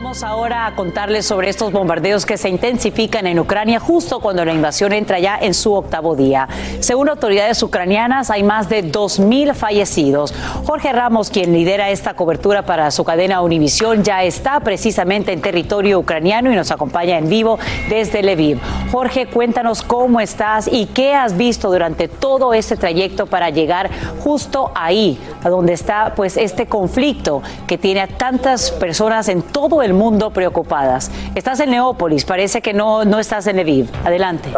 Vamos 0.00 0.22
ahora 0.22 0.66
a 0.66 0.76
contarles 0.76 1.26
sobre 1.26 1.50
estos 1.50 1.72
bombardeos 1.72 2.24
que 2.24 2.36
se 2.36 2.48
intensifican 2.48 3.26
en 3.26 3.40
Ucrania 3.40 3.80
justo 3.80 4.20
cuando 4.20 4.44
la 4.44 4.52
invasión 4.54 4.92
entra 4.92 5.18
ya 5.18 5.36
en 5.36 5.54
su 5.54 5.74
octavo 5.74 6.14
día. 6.14 6.46
Según 6.78 7.08
autoridades 7.08 7.60
ucranianas, 7.64 8.30
hay 8.30 8.44
más 8.44 8.68
de 8.68 8.84
2.000 8.84 9.54
fallecidos. 9.54 10.32
Jorge 10.64 10.92
Ramos, 10.92 11.30
quien 11.30 11.52
lidera 11.52 11.90
esta 11.90 12.14
cobertura 12.14 12.64
para 12.64 12.92
su 12.92 13.02
cadena 13.02 13.42
Univisión, 13.42 14.04
ya 14.04 14.22
está 14.22 14.60
precisamente 14.60 15.32
en 15.32 15.40
territorio 15.40 15.98
ucraniano 15.98 16.52
y 16.52 16.54
nos 16.54 16.70
acompaña 16.70 17.18
en 17.18 17.28
vivo 17.28 17.58
desde 17.88 18.22
Lviv. 18.22 18.60
Jorge, 18.92 19.26
cuéntanos 19.26 19.82
cómo 19.82 20.20
estás 20.20 20.68
y 20.72 20.86
qué 20.86 21.16
has 21.16 21.36
visto 21.36 21.72
durante 21.72 22.06
todo 22.06 22.54
este 22.54 22.76
trayecto 22.76 23.26
para 23.26 23.50
llegar 23.50 23.90
justo 24.20 24.70
ahí, 24.76 25.18
a 25.42 25.48
donde 25.48 25.72
está 25.72 26.12
pues 26.14 26.36
este 26.36 26.66
conflicto 26.66 27.42
que 27.66 27.78
tiene 27.78 28.02
a 28.02 28.06
tantas 28.06 28.70
personas 28.70 29.28
en 29.28 29.42
todo 29.42 29.82
el 29.82 29.87
mundo 29.94 30.30
preocupadas. 30.30 31.10
Estás 31.34 31.60
en 31.60 31.70
Neópolis, 31.70 32.24
parece 32.24 32.60
que 32.60 32.72
no, 32.72 33.04
no 33.04 33.18
estás 33.18 33.46
en 33.46 33.56
Lviv. 33.56 33.88
Adelante. 34.04 34.50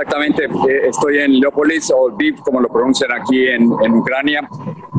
Exactamente, 0.00 0.44
eh, 0.44 0.88
estoy 0.90 1.18
en 1.18 1.40
Leópolis 1.40 1.90
o 1.90 2.08
Lviv, 2.10 2.36
como 2.44 2.60
lo 2.60 2.68
pronuncian 2.68 3.10
aquí 3.10 3.48
en, 3.48 3.68
en 3.82 3.94
Ucrania, 3.94 4.48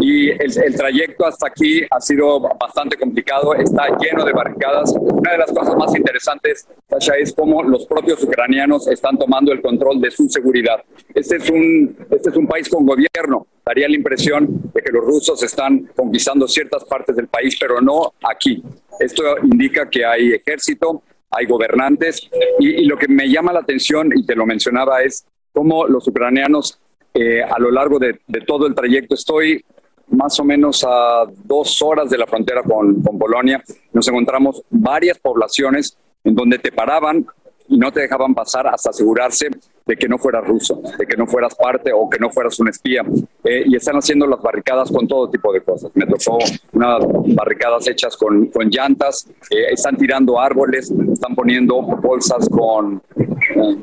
y 0.01 0.29
el, 0.29 0.51
el 0.61 0.75
trayecto 0.75 1.25
hasta 1.25 1.47
aquí 1.47 1.83
ha 1.89 2.01
sido 2.01 2.41
bastante 2.59 2.97
complicado, 2.97 3.53
está 3.53 3.87
lleno 3.97 4.25
de 4.25 4.33
barricadas. 4.33 4.93
Una 4.99 5.31
de 5.31 5.37
las 5.37 5.53
cosas 5.53 5.77
más 5.77 5.95
interesantes, 5.95 6.67
Sasha, 6.89 7.13
es 7.13 7.33
cómo 7.33 7.63
los 7.63 7.85
propios 7.85 8.21
ucranianos 8.21 8.89
están 8.89 9.17
tomando 9.17 9.53
el 9.53 9.61
control 9.61 10.01
de 10.01 10.11
su 10.11 10.27
seguridad. 10.27 10.83
Este 11.15 11.37
es 11.37 11.49
un, 11.49 11.95
este 12.11 12.31
es 12.31 12.35
un 12.35 12.45
país 12.45 12.67
con 12.67 12.85
gobierno, 12.85 13.47
daría 13.65 13.87
la 13.87 13.95
impresión 13.95 14.69
de 14.73 14.81
que 14.81 14.91
los 14.91 15.05
rusos 15.05 15.41
están 15.41 15.89
conquistando 15.95 16.45
ciertas 16.45 16.83
partes 16.83 17.15
del 17.15 17.27
país, 17.27 17.55
pero 17.57 17.79
no 17.79 18.11
aquí. 18.29 18.61
Esto 18.99 19.23
indica 19.43 19.89
que 19.89 20.03
hay 20.03 20.33
ejército, 20.33 21.03
hay 21.31 21.45
gobernantes. 21.45 22.29
Y, 22.59 22.85
lo 22.85 22.97
que 22.97 23.07
me 23.07 23.29
llama 23.29 23.53
la 23.53 23.59
atención, 23.59 24.11
y 24.15 24.25
te 24.25 24.35
lo 24.35 24.45
mencionaba, 24.45 25.01
es 25.01 25.25
cómo 25.53 25.87
los 25.87 26.07
ucranianos 26.07 26.79
eh, 27.13 27.43
a 27.43 27.59
lo 27.59 27.71
largo 27.71 27.99
de, 27.99 28.19
de 28.27 28.41
todo 28.41 28.67
el 28.67 28.75
trayecto, 28.75 29.15
estoy 29.15 29.63
más 30.11 30.39
o 30.39 30.43
menos 30.43 30.83
a 30.87 31.25
dos 31.43 31.81
horas 31.81 32.09
de 32.09 32.17
la 32.17 32.25
frontera 32.25 32.63
con, 32.63 33.01
con 33.01 33.17
Polonia, 33.17 33.63
nos 33.93 34.07
encontramos 34.07 34.63
varias 34.69 35.19
poblaciones 35.19 35.97
en 36.23 36.35
donde 36.35 36.57
te 36.57 36.71
paraban 36.71 37.25
y 37.69 37.77
no 37.77 37.91
te 37.91 38.01
dejaban 38.01 38.33
pasar 38.33 38.67
hasta 38.67 38.89
asegurarse 38.89 39.47
de 39.85 39.95
que 39.95 40.07
no 40.07 40.17
fueras 40.17 40.45
ruso, 40.45 40.81
de 40.97 41.05
que 41.05 41.15
no 41.15 41.27
fueras 41.27 41.55
parte 41.55 41.91
o 41.93 42.09
que 42.09 42.17
no 42.19 42.29
fueras 42.31 42.59
un 42.59 42.67
espía. 42.67 43.03
Eh, 43.43 43.63
y 43.65 43.75
están 43.75 43.95
haciendo 43.95 44.25
las 44.25 44.41
barricadas 44.41 44.91
con 44.91 45.07
todo 45.07 45.29
tipo 45.29 45.53
de 45.53 45.61
cosas. 45.61 45.91
Me 45.93 46.05
tocó 46.05 46.39
unas 46.73 46.99
barricadas 47.35 47.87
hechas 47.87 48.17
con, 48.17 48.47
con 48.47 48.69
llantas, 48.69 49.27
eh, 49.51 49.71
están 49.71 49.97
tirando 49.97 50.39
árboles, 50.39 50.91
están 50.91 51.35
poniendo 51.35 51.81
bolsas 51.81 52.49
con, 52.49 53.01
eh, 53.15 53.77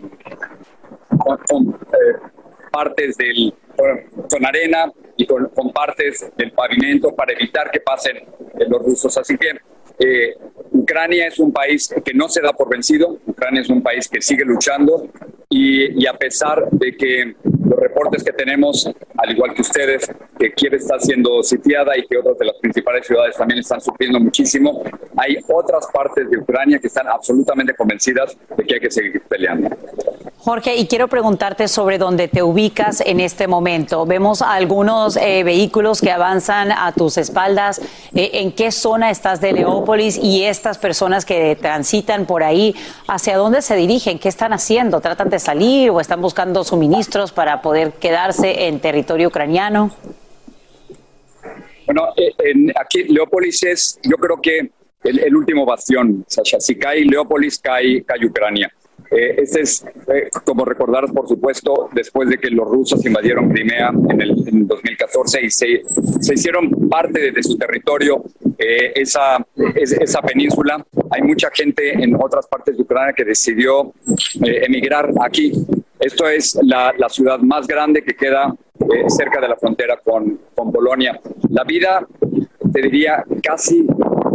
con, 1.18 1.38
con, 1.48 1.78
partes 2.72 3.16
del, 3.16 3.54
con, 3.76 4.46
arena 4.46 4.92
y 5.16 5.26
con, 5.26 5.48
con 5.48 5.72
partes 5.72 6.30
del 6.36 6.52
pavimento 6.52 7.14
para 7.14 7.32
evitar 7.32 7.70
que 7.70 7.80
pasen 7.80 8.16
los 8.68 8.82
rusos. 8.82 9.16
Así 9.16 9.38
que 9.38 9.50
eh, 9.98 10.36
Ucrania 10.72 11.28
es 11.28 11.38
un 11.38 11.52
país 11.52 11.92
que 12.04 12.12
no 12.12 12.28
se 12.28 12.40
da 12.40 12.52
por 12.52 12.68
vencido, 12.68 13.18
Ucrania 13.26 13.62
es 13.62 13.70
un 13.70 13.82
país 13.82 14.08
que 14.08 14.20
sigue 14.20 14.44
luchando 14.44 15.08
y, 15.48 16.02
y, 16.02 16.06
a 16.06 16.12
pesar 16.14 16.68
de 16.70 16.96
que 16.96 17.34
los 17.42 17.78
reportes 17.78 18.22
que 18.22 18.32
tenemos, 18.32 18.90
al 19.16 19.30
igual 19.30 19.54
que 19.54 19.62
ustedes, 19.62 20.10
que 20.38 20.52
Kiev 20.52 20.74
está 20.74 20.98
siendo 20.98 21.42
sitiada 21.42 21.96
y 21.96 22.06
que 22.06 22.18
otras 22.18 22.36
de 22.38 22.46
las 22.46 22.56
principales 22.56 23.06
ciudades 23.06 23.36
también 23.36 23.60
están 23.60 23.80
sufriendo 23.80 24.20
muchísimo, 24.20 24.82
hay 25.16 25.38
otras 25.48 25.86
partes 25.92 26.28
de 26.30 26.38
Ucrania 26.38 26.78
que 26.78 26.88
están 26.88 27.08
absolutamente 27.08 27.74
convencidas 27.74 28.36
de 28.56 28.64
que 28.64 28.74
hay 28.74 28.80
que 28.80 28.90
seguir 28.90 29.22
peleando. 29.22 29.70
Jorge, 30.46 30.76
y 30.76 30.86
quiero 30.86 31.08
preguntarte 31.08 31.66
sobre 31.66 31.98
dónde 31.98 32.28
te 32.28 32.40
ubicas 32.40 33.00
en 33.04 33.18
este 33.18 33.48
momento. 33.48 34.06
Vemos 34.06 34.42
algunos 34.42 35.16
eh, 35.16 35.42
vehículos 35.42 36.00
que 36.00 36.12
avanzan 36.12 36.70
a 36.70 36.92
tus 36.92 37.18
espaldas. 37.18 37.80
Eh, 38.14 38.30
¿En 38.34 38.52
qué 38.52 38.70
zona 38.70 39.10
estás 39.10 39.40
de 39.40 39.52
Leópolis? 39.52 40.16
Y 40.16 40.44
estas 40.44 40.78
personas 40.78 41.24
que 41.24 41.56
transitan 41.56 42.26
por 42.26 42.44
ahí, 42.44 42.76
¿hacia 43.08 43.36
dónde 43.36 43.60
se 43.60 43.74
dirigen? 43.74 44.20
¿Qué 44.20 44.28
están 44.28 44.52
haciendo? 44.52 45.00
¿Tratan 45.00 45.30
de 45.30 45.40
salir 45.40 45.90
o 45.90 45.98
están 45.98 46.22
buscando 46.22 46.62
suministros 46.62 47.32
para 47.32 47.60
poder 47.60 47.94
quedarse 47.94 48.68
en 48.68 48.78
territorio 48.78 49.26
ucraniano? 49.26 49.90
Bueno, 51.86 52.10
eh, 52.16 52.32
en, 52.44 52.72
aquí 52.80 53.02
Leópolis 53.02 53.64
es, 53.64 53.98
yo 54.04 54.16
creo 54.16 54.40
que 54.40 54.70
el, 55.02 55.18
el 55.18 55.34
último 55.34 55.66
bastión, 55.66 56.24
Sasha. 56.28 56.60
Si 56.60 56.78
cae 56.78 57.04
Leópolis, 57.04 57.58
cae, 57.58 58.04
cae 58.04 58.24
Ucrania. 58.24 58.72
Eh, 59.16 59.34
este 59.38 59.62
es, 59.62 59.84
eh, 60.12 60.28
como 60.44 60.64
recordarás, 60.64 61.10
por 61.10 61.26
supuesto, 61.26 61.88
después 61.92 62.28
de 62.28 62.38
que 62.38 62.50
los 62.50 62.68
rusos 62.68 63.04
invadieron 63.06 63.48
Crimea 63.48 63.90
en 64.10 64.20
el 64.20 64.36
en 64.46 64.66
2014 64.66 65.44
y 65.44 65.50
se, 65.50 65.82
se, 66.20 66.34
hicieron 66.34 66.70
parte 66.88 67.20
de, 67.20 67.32
de 67.32 67.42
su 67.42 67.56
territorio, 67.56 68.24
eh, 68.58 68.92
esa, 68.94 69.44
es, 69.74 69.92
esa 69.92 70.22
península. 70.22 70.84
Hay 71.10 71.22
mucha 71.22 71.48
gente 71.52 71.92
en 71.92 72.14
otras 72.14 72.46
partes 72.46 72.76
de 72.76 72.82
Ucrania 72.82 73.12
que 73.12 73.24
decidió 73.24 73.92
eh, 74.44 74.62
emigrar 74.66 75.10
aquí. 75.20 75.52
Esto 75.98 76.28
es 76.28 76.58
la, 76.62 76.92
la, 76.96 77.08
ciudad 77.08 77.38
más 77.40 77.66
grande 77.66 78.02
que 78.02 78.14
queda 78.14 78.54
eh, 78.80 79.04
cerca 79.08 79.40
de 79.40 79.48
la 79.48 79.56
frontera 79.56 79.98
con, 80.02 80.40
con 80.54 80.72
Polonia. 80.72 81.18
La 81.50 81.64
vida, 81.64 82.06
te 82.72 82.82
diría, 82.82 83.24
casi 83.42 83.86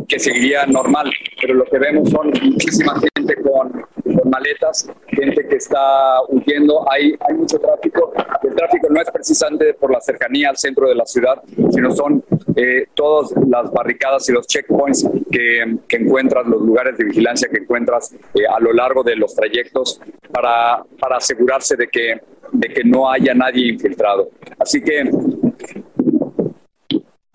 que 0.08 0.20
seguiría 0.20 0.66
normal, 0.66 1.12
pero 1.40 1.54
lo 1.54 1.66
que 1.66 1.78
vemos 1.78 2.10
son 2.10 2.32
muchísima 2.44 2.94
gente 3.00 3.36
con, 3.42 3.86
con 4.22 4.30
maletas, 4.30 4.90
gente 5.08 5.48
que 5.48 5.56
está 5.56 6.22
huyendo, 6.30 6.86
hay, 6.92 7.16
hay 7.20 7.36
mucho 7.36 7.60
tráfico. 7.60 8.14
El 8.44 8.56
tráfico 8.56 8.88
no 8.90 9.02
es 9.02 9.10
precisamente 9.12 9.74
por 9.74 9.92
la 9.92 10.02
cercanía 10.02 10.50
al 10.50 10.58
centro 10.58 10.88
de 10.88 10.96
la 10.96 11.06
ciudad, 11.06 11.42
sino 11.72 11.92
son 11.92 12.24
eh, 12.56 12.88
todas 12.94 13.34
las 13.48 13.72
barricadas 13.72 14.28
y 14.30 14.34
los 14.34 14.48
checkpoints 14.48 15.10
que, 15.32 15.78
que 15.88 15.98
encuentras, 15.98 16.46
los 16.46 16.62
lugares 16.62 16.98
de 16.98 17.06
vigilancia 17.06 17.50
que 17.50 17.58
encuentras 17.58 18.14
eh, 18.34 18.46
a 18.48 18.60
lo 18.60 18.74
largo 18.74 19.04
de 19.04 19.16
los 19.16 19.34
trayectos 19.34 20.00
para, 20.32 20.84
para 21.00 21.18
asegurarse 21.18 21.76
de 21.76 21.88
que, 21.88 22.22
de 22.52 22.68
que 22.70 22.84
no 22.84 23.10
haya 23.10 23.34
nadie 23.34 23.68
infiltrado. 23.68 24.30
Así 24.60 24.82
que 24.82 25.10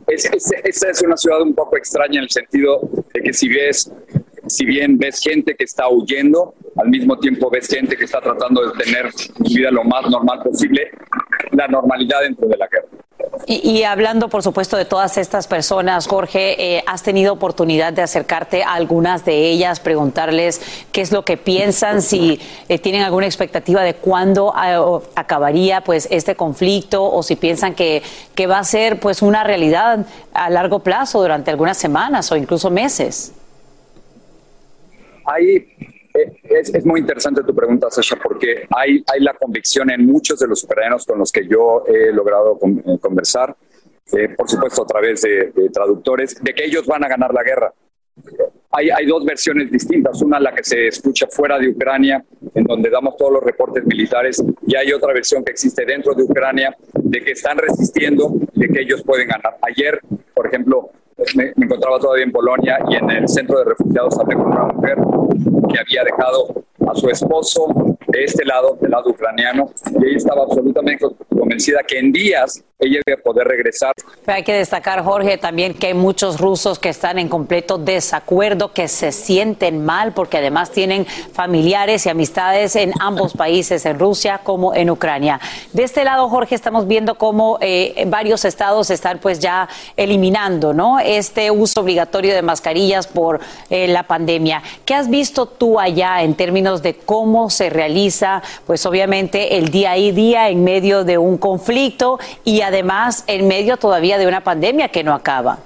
es, 0.06 0.30
es, 0.64 0.82
es 0.82 1.02
una 1.02 1.16
ciudad 1.16 1.42
un 1.42 1.54
poco 1.54 1.76
extraña 1.76 2.18
en 2.18 2.24
el 2.24 2.30
sentido 2.30 2.80
de 3.12 3.20
que 3.22 3.32
si 3.32 3.48
ves, 3.48 3.92
si 4.46 4.64
bien 4.64 4.98
ves 4.98 5.20
gente 5.20 5.54
que 5.54 5.64
está 5.64 5.88
huyendo, 5.88 6.54
al 6.76 6.88
mismo 6.88 7.18
tiempo 7.18 7.50
ves 7.50 7.68
gente 7.68 7.96
que 7.96 8.04
está 8.04 8.20
tratando 8.20 8.62
de 8.62 8.84
tener 8.84 9.12
su 9.12 9.32
vida 9.42 9.70
lo 9.70 9.84
más 9.84 10.08
normal 10.10 10.40
posible, 10.42 10.90
la 11.52 11.68
normalidad 11.68 12.20
dentro 12.22 12.46
de 12.48 12.56
la 12.56 12.66
guerra. 12.68 12.86
Y, 13.46 13.70
y, 13.70 13.82
hablando, 13.84 14.28
por 14.28 14.42
supuesto, 14.42 14.76
de 14.76 14.84
todas 14.84 15.18
estas 15.18 15.46
personas, 15.46 16.06
Jorge, 16.06 16.76
eh, 16.76 16.84
¿has 16.86 17.02
tenido 17.02 17.32
oportunidad 17.32 17.92
de 17.92 18.02
acercarte 18.02 18.62
a 18.62 18.72
algunas 18.74 19.24
de 19.24 19.50
ellas, 19.50 19.78
preguntarles 19.78 20.60
qué 20.90 21.00
es 21.00 21.12
lo 21.12 21.24
que 21.24 21.36
piensan, 21.36 22.02
si 22.02 22.40
eh, 22.68 22.78
tienen 22.78 23.02
alguna 23.02 23.26
expectativa 23.26 23.82
de 23.82 23.94
cuándo 23.94 24.52
eh, 24.56 25.10
acabaría 25.14 25.82
pues 25.82 26.08
este 26.10 26.34
conflicto 26.34 27.04
o 27.04 27.22
si 27.22 27.36
piensan 27.36 27.74
que, 27.74 28.02
que 28.34 28.46
va 28.46 28.58
a 28.58 28.64
ser 28.64 29.00
pues 29.00 29.22
una 29.22 29.44
realidad 29.44 30.06
a 30.32 30.50
largo 30.50 30.80
plazo 30.80 31.20
durante 31.20 31.50
algunas 31.50 31.76
semanas 31.76 32.30
o 32.32 32.36
incluso 32.36 32.70
meses? 32.70 33.32
Hay 35.24 35.66
es, 36.42 36.74
es, 36.74 36.84
muy 36.84 37.00
interesante 37.00 37.42
tu 37.42 37.54
pregunta, 37.54 37.90
Sasha, 37.90 38.16
porque 38.16 38.66
hay, 38.74 39.04
hay 39.12 39.20
la 39.20 39.34
convicción 39.34 39.90
en 39.90 40.06
muchos 40.06 40.38
de 40.38 40.46
los 40.46 40.62
ucranianos 40.64 41.06
con 41.06 41.18
los 41.18 41.32
que 41.32 41.46
yo 41.46 41.84
he 41.86 42.12
logrado 42.12 42.58
con, 42.58 42.78
eh, 42.78 42.98
conversar, 43.00 43.56
eh, 44.12 44.28
por 44.36 44.48
supuesto 44.48 44.82
a 44.82 44.86
través 44.86 45.22
de, 45.22 45.52
de, 45.54 45.68
traductores, 45.70 46.42
de 46.42 46.54
que 46.54 46.64
ellos 46.64 46.86
van 46.86 47.04
a 47.04 47.08
ganar 47.08 47.32
la 47.34 47.42
guerra. 47.42 47.72
Hay, 48.70 48.90
hay, 48.90 49.06
dos 49.06 49.24
versiones 49.24 49.70
distintas, 49.70 50.22
una 50.22 50.40
la 50.40 50.54
que 50.54 50.64
se 50.64 50.88
escucha 50.88 51.26
fuera 51.28 51.58
de 51.58 51.68
Ucrania, 51.68 52.24
en 52.54 52.64
donde 52.64 52.88
damos 52.90 53.16
todos 53.16 53.32
los 53.32 53.42
reportes 53.42 53.84
militares, 53.84 54.42
y 54.66 54.74
hay 54.74 54.92
otra 54.92 55.12
versión 55.12 55.44
que 55.44 55.52
existe 55.52 55.84
dentro 55.84 56.14
de 56.14 56.22
Ucrania, 56.22 56.74
de 56.94 57.20
que 57.20 57.32
están 57.32 57.58
resistiendo, 57.58 58.32
de 58.54 58.68
que 58.68 58.80
ellos 58.82 59.02
pueden 59.02 59.28
ganar. 59.28 59.58
Ayer, 59.62 60.00
por 60.34 60.46
ejemplo, 60.46 60.90
me, 61.34 61.52
encontraba 61.56 61.98
todavía 61.98 62.24
en 62.24 62.32
Polonia 62.32 62.78
y 62.88 62.96
en 62.96 63.10
el 63.10 63.28
centro 63.28 63.58
de 63.58 63.64
refugiados 63.64 64.18
hablé 64.18 64.34
con 64.34 64.46
una 64.46 64.64
mujer 64.66 64.96
que 65.72 65.78
había 65.78 66.04
dejado 66.04 66.64
a 66.86 66.94
su 66.94 67.08
esposo 67.08 67.96
de 68.06 68.24
este 68.24 68.44
lado, 68.44 68.78
del 68.80 68.90
lado 68.90 69.10
ucraniano, 69.10 69.70
y 69.98 70.06
ella 70.06 70.16
estaba 70.16 70.42
absolutamente 70.42 71.04
convencida 71.30 71.82
que 71.82 71.98
en 71.98 72.12
días 72.12 72.64
ella 72.78 73.00
iba 73.06 73.16
a 73.18 73.22
poder 73.22 73.46
regresar. 73.48 73.92
Pero 74.24 74.36
hay 74.36 74.42
que 74.42 74.52
destacar, 74.52 75.02
Jorge, 75.02 75.38
también 75.38 75.72
que 75.74 75.88
hay 75.88 75.94
muchos 75.94 76.38
rusos 76.38 76.78
que 76.78 76.90
están 76.90 77.18
en 77.18 77.28
completo 77.28 77.78
desacuerdo, 77.78 78.72
que 78.72 78.88
se 78.88 79.12
sienten 79.12 79.84
mal, 79.84 80.12
porque 80.12 80.38
además 80.38 80.70
tienen 80.70 81.06
familiares 81.06 82.04
y 82.04 82.10
amistades 82.10 82.76
en 82.76 82.92
ambos 83.00 83.32
países, 83.36 83.86
en 83.86 83.98
Rusia 83.98 84.40
como 84.42 84.74
en 84.74 84.90
Ucrania. 84.90 85.40
De 85.72 85.84
este 85.84 86.04
lado, 86.04 86.28
Jorge, 86.28 86.54
estamos 86.54 86.86
viendo 86.86 87.16
cómo 87.16 87.58
eh, 87.60 88.04
varios 88.08 88.44
estados 88.44 88.90
están 88.90 89.18
pues 89.20 89.38
ya 89.38 89.68
eliminando, 89.96 90.74
¿no? 90.74 90.98
Este 90.98 91.50
uso 91.50 91.80
obligatorio 91.80 92.34
de 92.34 92.42
mascarillas 92.42 93.06
por 93.06 93.40
eh, 93.70 93.88
la 93.88 94.02
pandemia. 94.02 94.62
¿Qué 94.84 94.94
has 94.94 95.08
visto 95.08 95.46
tú 95.46 95.80
allá 95.80 96.22
en 96.22 96.34
términos 96.34 96.82
de 96.82 96.96
cómo 96.96 97.48
se 97.48 97.70
realiza, 97.70 98.42
pues 98.66 98.84
obviamente 98.84 99.56
el 99.56 99.70
día 99.70 99.92
a 99.92 99.94
día 99.94 100.50
en 100.50 100.62
medio 100.62 101.04
de 101.04 101.18
un 101.18 101.38
conflicto 101.38 102.18
y 102.44 102.60
además 102.66 103.24
en 103.26 103.48
medio 103.48 103.76
todavía 103.76 104.18
de 104.18 104.26
una 104.26 104.42
pandemia 104.42 104.88
que 104.88 105.02
no 105.02 105.14
acaba? 105.14 105.58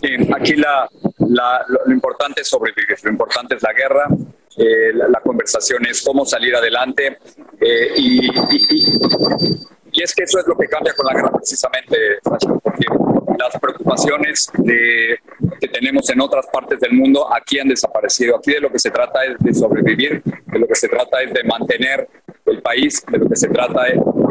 Sí, 0.00 0.08
aquí 0.34 0.54
la, 0.56 0.88
la, 1.18 1.64
lo, 1.68 1.80
lo, 1.86 1.92
importante 1.92 2.42
es 2.42 2.48
sobrevivir, 2.48 2.96
lo 3.02 3.10
importante 3.10 3.54
es 3.54 3.62
la 3.62 3.72
guerra, 3.72 4.08
eh, 4.56 4.92
la, 4.94 5.08
la, 5.08 5.20
conversación 5.20 5.86
es 5.86 6.02
cómo 6.02 6.26
salir 6.26 6.54
adelante 6.54 7.18
eh, 7.60 7.92
y, 7.96 8.26
y, 8.26 8.30
y, 8.70 9.85
y, 9.96 10.02
es 10.02 10.14
que 10.14 10.24
eso 10.24 10.38
es 10.38 10.46
lo 10.46 10.56
que 10.56 10.66
cambia 10.66 10.92
con 10.94 11.06
la 11.06 11.14
guerra 11.14 11.32
precisamente, 11.32 11.96
porque 12.62 12.86
las 13.38 13.60
preocupaciones 13.60 14.50
de, 14.58 15.18
que 15.60 15.68
tenemos 15.68 16.08
en 16.10 16.20
otras 16.20 16.46
partes 16.52 16.80
del 16.80 16.92
mundo 16.92 17.32
aquí 17.32 17.58
han 17.58 17.68
desaparecido. 17.68 18.36
Aquí 18.36 18.52
de 18.52 18.60
lo 18.60 18.70
que 18.70 18.78
se 18.78 18.90
trata 18.90 19.24
es 19.24 19.38
de 19.38 19.54
sobrevivir, 19.54 20.22
de 20.24 20.58
lo 20.58 20.66
que 20.66 20.74
se 20.74 20.88
trata 20.88 21.22
es 21.22 21.32
de 21.32 21.44
mantener 21.44 22.08
el 22.46 22.62
país, 22.62 23.04
de 23.10 23.18
lo 23.18 23.28
que 23.28 23.36
se 23.36 23.48
trata 23.48 23.82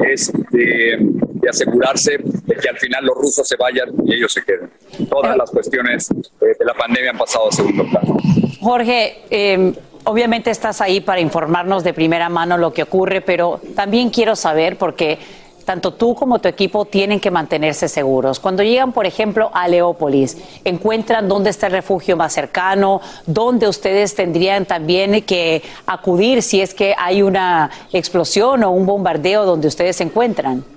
es 0.08 0.32
de, 0.52 0.98
de 1.00 1.50
asegurarse 1.50 2.18
de 2.18 2.56
que 2.56 2.70
al 2.70 2.78
final 2.78 3.06
los 3.06 3.16
rusos 3.16 3.48
se 3.48 3.56
vayan 3.56 3.90
y 4.06 4.16
ellos 4.16 4.32
se 4.34 4.44
queden. 4.44 4.72
Todas 5.10 5.36
las 5.36 5.52
cuestiones 5.52 6.10
de 6.40 6.66
la 6.66 6.74
pandemia 6.74 7.12
han 7.12 7.18
pasado 7.18 7.50
a 7.50 7.52
segundo 7.52 7.86
plano. 7.90 8.18
Jorge, 8.62 9.22
eh, 9.30 9.74
obviamente 10.06 10.50
estás 10.50 10.82
ahí 10.82 11.02
para 11.02 11.20
informarnos 11.20 11.84
de 11.84 11.94
primera 11.94 12.30
mano 12.30 12.58
lo 12.58 12.74
que 12.74 12.84
ocurre, 12.84 13.22
pero 13.22 13.60
también 13.76 14.10
quiero 14.10 14.36
saber, 14.36 14.78
porque 14.78 15.20
tanto 15.66 15.92
tú 15.92 16.16
como 16.16 16.40
tu 16.40 16.48
equipo 16.48 16.86
tienen 16.86 17.20
que 17.20 17.32
mantenerse 17.32 17.90
seguros. 17.90 18.40
Cuando 18.40 18.64
llegan, 18.64 18.94
por 18.94 19.06
ejemplo, 19.06 19.50
a 19.54 19.68
Leópolis, 19.68 20.38
encuentran 20.64 21.28
dónde 21.28 21.50
está 21.50 21.68
el 21.68 21.74
refugio 21.74 22.16
más 22.16 22.34
cercano, 22.34 23.02
dónde 23.26 23.68
ustedes 23.68 24.16
tendrían 24.16 24.66
también 24.66 25.24
que 25.24 25.64
acudir 25.88 26.42
si 26.42 26.62
es 26.62 26.74
que 26.74 26.96
hay 26.98 27.22
una 27.22 27.72
explosión 27.92 28.64
o 28.64 28.72
un 28.72 28.86
bombardeo 28.86 29.46
donde 29.46 29.68
ustedes 29.68 29.98
se 29.98 30.04
encuentran. 30.04 30.75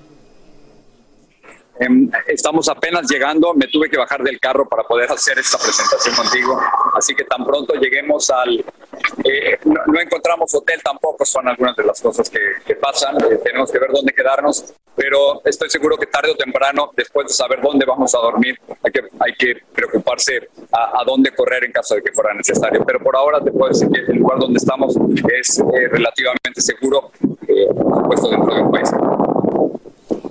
Estamos 2.26 2.68
apenas 2.68 3.08
llegando, 3.08 3.54
me 3.54 3.68
tuve 3.68 3.88
que 3.88 3.96
bajar 3.96 4.22
del 4.22 4.40
carro 4.40 4.68
para 4.68 4.82
poder 4.82 5.10
hacer 5.12 5.38
esta 5.38 5.58
presentación 5.58 6.14
contigo, 6.16 6.60
así 6.94 7.14
que 7.14 7.24
tan 7.24 7.44
pronto 7.44 7.74
lleguemos 7.74 8.30
al... 8.30 8.64
Eh, 9.24 9.58
no, 9.64 9.80
no, 9.86 10.00
encontramos 10.00 10.52
hotel 10.54 10.82
tampoco, 10.82 11.24
son 11.24 11.46
algunas 11.46 11.76
de 11.76 11.84
las 11.84 12.00
cosas 12.00 12.28
que, 12.28 12.40
que 12.66 12.74
pasan, 12.74 13.16
eh, 13.22 13.38
tenemos 13.44 13.70
que 13.70 13.78
ver 13.78 13.90
dónde 13.92 14.12
quedarnos, 14.12 14.74
pero 14.96 15.40
estoy 15.44 15.70
seguro 15.70 15.96
que 15.96 16.06
tarde 16.06 16.32
o 16.32 16.36
temprano, 16.36 16.90
después 16.96 17.28
de 17.28 17.32
saber 17.32 17.60
dónde 17.62 17.86
vamos 17.86 18.12
a 18.14 18.18
dormir, 18.18 18.58
hay 18.82 18.90
que, 18.90 19.00
hay 19.20 19.34
que 19.34 19.62
preocuparse 19.72 20.48
a, 20.72 21.00
a 21.00 21.04
dónde 21.04 21.30
correr 21.30 21.64
en 21.64 21.72
caso 21.72 21.94
de 21.94 22.02
que 22.02 22.12
fuera 22.12 22.34
necesario. 22.34 22.84
Pero 22.84 22.98
por 23.00 23.14
ahora 23.14 23.40
te 23.40 23.52
puedo 23.52 23.68
decir 23.68 23.88
que 23.90 24.00
el 24.10 24.18
lugar 24.18 24.38
donde 24.40 24.58
estamos 24.58 24.96
es 25.32 25.58
eh, 25.60 25.88
relativamente 25.88 26.60
seguro, 26.60 27.12
por 27.20 27.96
supuesto 27.96 28.30
dentro 28.30 28.54
de 28.54 28.62
un 28.62 28.70
país. 28.72 28.90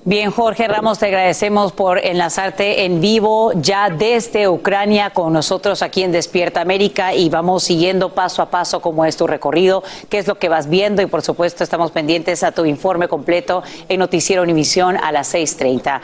Bien, 0.10 0.32
Jorge 0.32 0.70
Ramos, 0.70 1.00
te 1.00 1.08
agradecemos 1.08 1.74
por 1.74 2.00
enlazarte 2.00 2.86
en 2.86 3.02
vivo 3.02 3.52
ya 3.56 3.90
desde 3.90 4.48
Ucrania 4.48 5.10
con 5.10 5.34
nosotros 5.34 5.82
aquí 5.82 6.02
en 6.02 6.14
Despierta 6.14 6.62
América 6.62 7.14
y 7.14 7.28
vamos 7.28 7.64
siguiendo 7.64 8.14
paso 8.14 8.42
a 8.42 8.50
paso 8.50 8.80
cómo 8.80 9.04
es 9.04 9.18
tu 9.18 9.28
recorrido, 9.28 9.84
qué 10.08 10.20
es 10.20 10.26
lo 10.26 10.40
que 10.40 10.48
vas 10.48 10.70
viendo 10.70 11.02
y 11.02 11.08
por 11.08 11.24
supuesto 11.24 11.62
estamos 11.62 11.92
pendientes 11.92 12.42
a 12.44 12.54
tu 12.54 12.64
informe 12.64 13.10
completo 13.10 13.64
en 13.90 14.00
Noticiero 14.00 14.44
Univisión 14.44 14.96
a 14.96 15.12
las 15.12 15.34
6.30. 15.34 16.00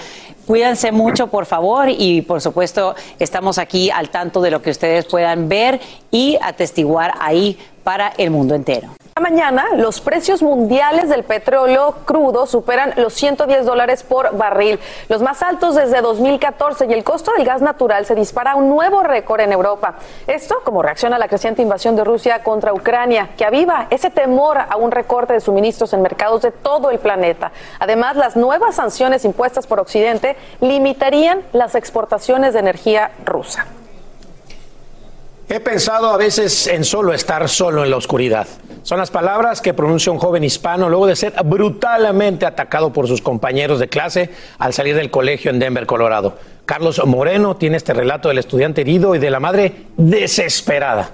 Cuídense 0.46 0.92
mucho, 0.92 1.28
por 1.28 1.46
favor, 1.46 1.88
y 1.88 2.24
por 2.24 2.42
supuesto 2.42 2.96
estamos 3.20 3.58
aquí 3.58 3.90
al 3.90 4.10
tanto 4.10 4.42
de 4.42 4.52
lo 4.52 4.62
que 4.62 4.72
ustedes 4.72 5.06
puedan 5.06 5.48
ver 5.48 5.80
y 6.12 6.38
atestiguar 6.42 7.14
ahí 7.22 7.58
para 7.86 8.10
el 8.18 8.32
mundo 8.32 8.54
entero. 8.54 8.90
Mañana 9.22 9.68
los 9.76 10.02
precios 10.02 10.42
mundiales 10.42 11.08
del 11.08 11.24
petróleo 11.24 11.98
crudo 12.04 12.48
superan 12.48 12.94
los 12.98 13.14
110 13.14 13.64
dólares 13.64 14.02
por 14.02 14.36
barril, 14.36 14.80
los 15.08 15.22
más 15.22 15.44
altos 15.44 15.76
desde 15.76 16.02
2014 16.02 16.88
y 16.90 16.94
el 16.94 17.04
costo 17.04 17.32
del 17.38 17.46
gas 17.46 17.62
natural 17.62 18.08
se 18.08 18.16
dispara 18.16 18.54
a 18.54 18.56
un 18.56 18.70
nuevo 18.70 19.04
récord 19.04 19.42
en 19.42 19.52
Europa. 19.52 19.96
Esto 20.26 20.56
como 20.64 20.82
reacción 20.82 21.14
a 21.14 21.20
la 21.20 21.28
creciente 21.28 21.62
invasión 21.62 21.96
de 21.96 22.04
Rusia 22.04 22.42
contra 22.42 22.74
Ucrania, 22.74 23.30
que 23.38 23.46
aviva 23.46 23.86
ese 23.92 24.10
temor 24.10 24.58
a 24.58 24.76
un 24.78 24.90
recorte 24.90 25.34
de 25.34 25.42
suministros 25.42 25.94
en 25.94 26.02
mercados 26.02 26.42
de 26.42 26.50
todo 26.52 26.90
el 26.90 26.98
planeta. 26.98 27.52
Además, 27.80 28.16
las 28.16 28.36
nuevas 28.36 28.76
sanciones 28.76 29.26
impuestas 29.26 29.68
por 29.68 29.80
Occidente 29.80 30.36
limitarían 30.60 31.44
las 31.54 31.76
exportaciones 31.76 32.54
de 32.54 32.62
energía 32.62 33.12
rusa. 33.24 33.68
He 35.50 35.60
pensado 35.60 36.10
a 36.10 36.18
veces 36.18 36.68
en 36.68 36.84
solo 36.84 37.14
estar 37.14 37.48
solo 37.50 37.84
en 37.84 37.92
la 37.92 37.98
oscuridad. 37.98 38.48
Son 38.84 38.98
las 38.98 39.12
palabras 39.12 39.62
que 39.62 39.74
pronuncia 39.74 40.12
un 40.12 40.18
joven 40.18 40.44
hispano 40.44 40.90
luego 40.90 41.08
de 41.08 41.16
ser 41.16 41.34
brutalmente 41.46 42.46
atacado 42.46 42.92
por 42.92 43.08
sus 43.08 43.22
compañeros 43.22 43.80
de 43.80 43.88
clase 43.88 44.30
al 44.58 44.74
salir 44.74 44.96
del 44.96 45.12
colegio 45.12 45.52
en 45.52 45.60
Denver, 45.60 45.86
Colorado. 45.86 46.36
Carlos 46.66 47.02
Moreno 47.06 47.56
tiene 47.56 47.78
este 47.78 47.94
relato 47.94 48.30
del 48.30 48.38
estudiante 48.38 48.82
herido 48.82 49.16
y 49.16 49.20
de 49.20 49.30
la 49.30 49.40
madre 49.40 49.88
desesperada. 49.98 51.12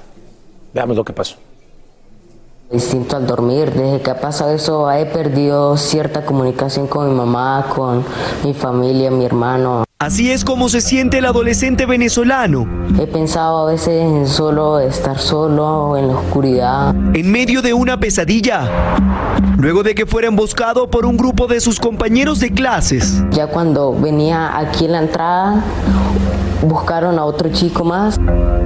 Veamos 0.74 0.96
lo 0.96 1.04
que 1.04 1.14
pasó. 1.14 1.36
Distinto 2.72 3.16
al 3.16 3.26
dormir, 3.26 3.72
desde 3.72 4.02
que 4.02 4.12
ha 4.12 4.22
pasado 4.22 4.54
eso 4.54 4.92
he 4.92 5.08
perdido 5.08 5.76
cierta 5.76 6.24
comunicación 6.24 6.86
con 6.86 7.10
mi 7.10 7.16
mamá, 7.16 7.66
con 7.76 8.06
mi 8.44 8.54
familia, 8.54 9.10
mi 9.10 9.26
hermano. 9.26 9.89
Así 10.02 10.32
es 10.32 10.46
como 10.46 10.70
se 10.70 10.80
siente 10.80 11.18
el 11.18 11.26
adolescente 11.26 11.86
venezolano. 11.86 12.66
He 12.98 13.06
pensado 13.06 13.68
a 13.68 13.70
veces 13.70 14.02
en 14.02 14.28
solo 14.28 14.80
estar 14.80 15.20
solo 15.20 15.98
en 15.98 16.08
la 16.08 16.14
oscuridad. 16.14 16.96
En 17.14 17.30
medio 17.30 17.62
de 17.62 17.74
una 17.74 18.00
pesadilla. 18.00 18.70
Luego 19.58 19.84
de 19.84 19.96
que 19.96 20.06
fuera 20.06 20.30
emboscado 20.30 20.90
por 20.90 21.06
un 21.06 21.18
grupo 21.18 21.48
de 21.48 21.60
sus 21.60 21.82
compañeros 21.82 22.40
de 22.40 22.54
clases. 22.54 23.22
Ya 23.32 23.48
cuando 23.48 23.94
venía 23.94 24.58
aquí 24.58 24.86
en 24.86 24.94
la 24.94 25.00
entrada, 25.00 25.66
buscaron 26.62 27.20
a 27.20 27.26
otro 27.26 27.50
chico 27.50 27.84
más. 27.84 28.18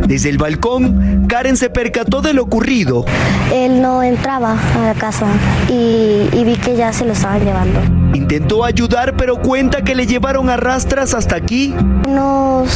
Desde 0.07 0.29
el 0.29 0.37
balcón, 0.37 1.25
Karen 1.27 1.57
se 1.57 1.71
percató 1.71 2.21
de 2.21 2.33
lo 2.33 2.43
ocurrido. 2.43 3.05
Él 3.51 3.81
no 3.81 4.03
entraba 4.03 4.55
a 4.75 4.85
la 4.85 4.93
casa 4.93 5.25
y, 5.67 6.29
y 6.31 6.43
vi 6.45 6.57
que 6.57 6.75
ya 6.75 6.93
se 6.93 7.05
lo 7.05 7.13
estaban 7.13 7.43
llevando. 7.43 8.02
Intentó 8.13 8.63
ayudar, 8.63 9.15
pero 9.17 9.37
cuenta 9.37 9.83
que 9.83 9.95
le 9.95 10.05
llevaron 10.05 10.49
a 10.49 10.57
rastras 10.57 11.13
hasta 11.13 11.35
aquí. 11.35 11.73
Unos 12.07 12.69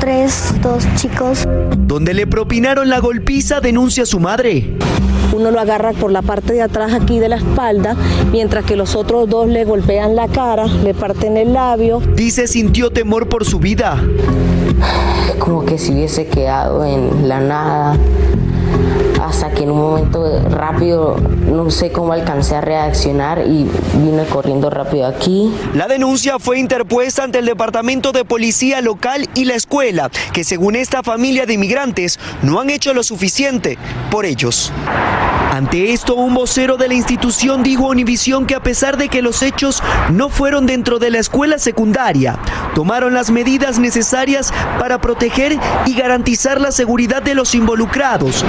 tres, 0.00 0.52
dos 0.60 0.84
chicos. 0.96 1.46
Donde 1.76 2.14
le 2.14 2.26
propinaron 2.26 2.88
la 2.88 2.98
golpiza, 2.98 3.60
denuncia 3.60 4.04
su 4.06 4.18
madre. 4.18 4.76
Uno 5.32 5.50
lo 5.50 5.60
agarra 5.60 5.92
por 5.92 6.10
la 6.10 6.20
parte 6.20 6.52
de 6.52 6.62
atrás 6.62 6.92
aquí 6.92 7.18
de 7.18 7.28
la 7.28 7.36
espalda, 7.36 7.96
mientras 8.30 8.64
que 8.64 8.76
los 8.76 8.96
otros 8.96 9.28
dos 9.28 9.48
le 9.48 9.64
golpean 9.64 10.16
la 10.16 10.28
cara, 10.28 10.66
le 10.66 10.94
parten 10.94 11.36
el 11.36 11.52
labio. 11.52 12.02
Dice 12.14 12.46
sintió 12.46 12.90
temor 12.90 13.28
por 13.28 13.44
su 13.44 13.58
vida. 13.58 14.02
Como 15.38 15.64
que 15.64 15.78
si 15.78 15.92
hubiese 15.92 16.26
quedado 16.26 16.84
en 16.84 17.28
la 17.28 17.40
nada 17.40 17.96
hasta 19.22 19.50
que 19.50 19.62
en 19.62 19.70
un 19.70 19.80
momento 19.80 20.40
rápido 20.50 21.16
no 21.16 21.70
sé 21.70 21.92
cómo 21.92 22.12
alcancé 22.12 22.56
a 22.56 22.60
reaccionar 22.60 23.46
y 23.46 23.68
vine 23.94 24.24
corriendo 24.24 24.68
rápido 24.68 25.06
aquí. 25.06 25.54
La 25.74 25.86
denuncia 25.86 26.38
fue 26.38 26.58
interpuesta 26.58 27.24
ante 27.24 27.38
el 27.38 27.46
Departamento 27.46 28.12
de 28.12 28.24
Policía 28.24 28.80
Local 28.80 29.28
y 29.34 29.44
la 29.44 29.54
escuela, 29.54 30.10
que 30.32 30.44
según 30.44 30.76
esta 30.76 31.02
familia 31.02 31.46
de 31.46 31.54
inmigrantes 31.54 32.18
no 32.42 32.60
han 32.60 32.70
hecho 32.70 32.94
lo 32.94 33.02
suficiente 33.02 33.78
por 34.10 34.26
ellos. 34.26 34.72
Ante 35.52 35.92
esto, 35.92 36.14
un 36.14 36.32
vocero 36.32 36.78
de 36.78 36.88
la 36.88 36.94
institución 36.94 37.62
dijo 37.62 37.84
a 37.84 37.90
Univisión 37.90 38.46
que 38.46 38.54
a 38.54 38.62
pesar 38.62 38.96
de 38.96 39.10
que 39.10 39.20
los 39.20 39.42
hechos 39.42 39.82
no 40.10 40.30
fueron 40.30 40.64
dentro 40.64 40.98
de 40.98 41.10
la 41.10 41.18
escuela 41.18 41.58
secundaria, 41.58 42.38
tomaron 42.74 43.12
las 43.12 43.30
medidas 43.30 43.78
necesarias 43.78 44.50
para 44.78 45.02
proteger 45.02 45.58
y 45.84 45.94
garantizar 45.94 46.58
la 46.58 46.72
seguridad 46.72 47.22
de 47.22 47.34
los 47.34 47.54
involucrados. 47.54 48.46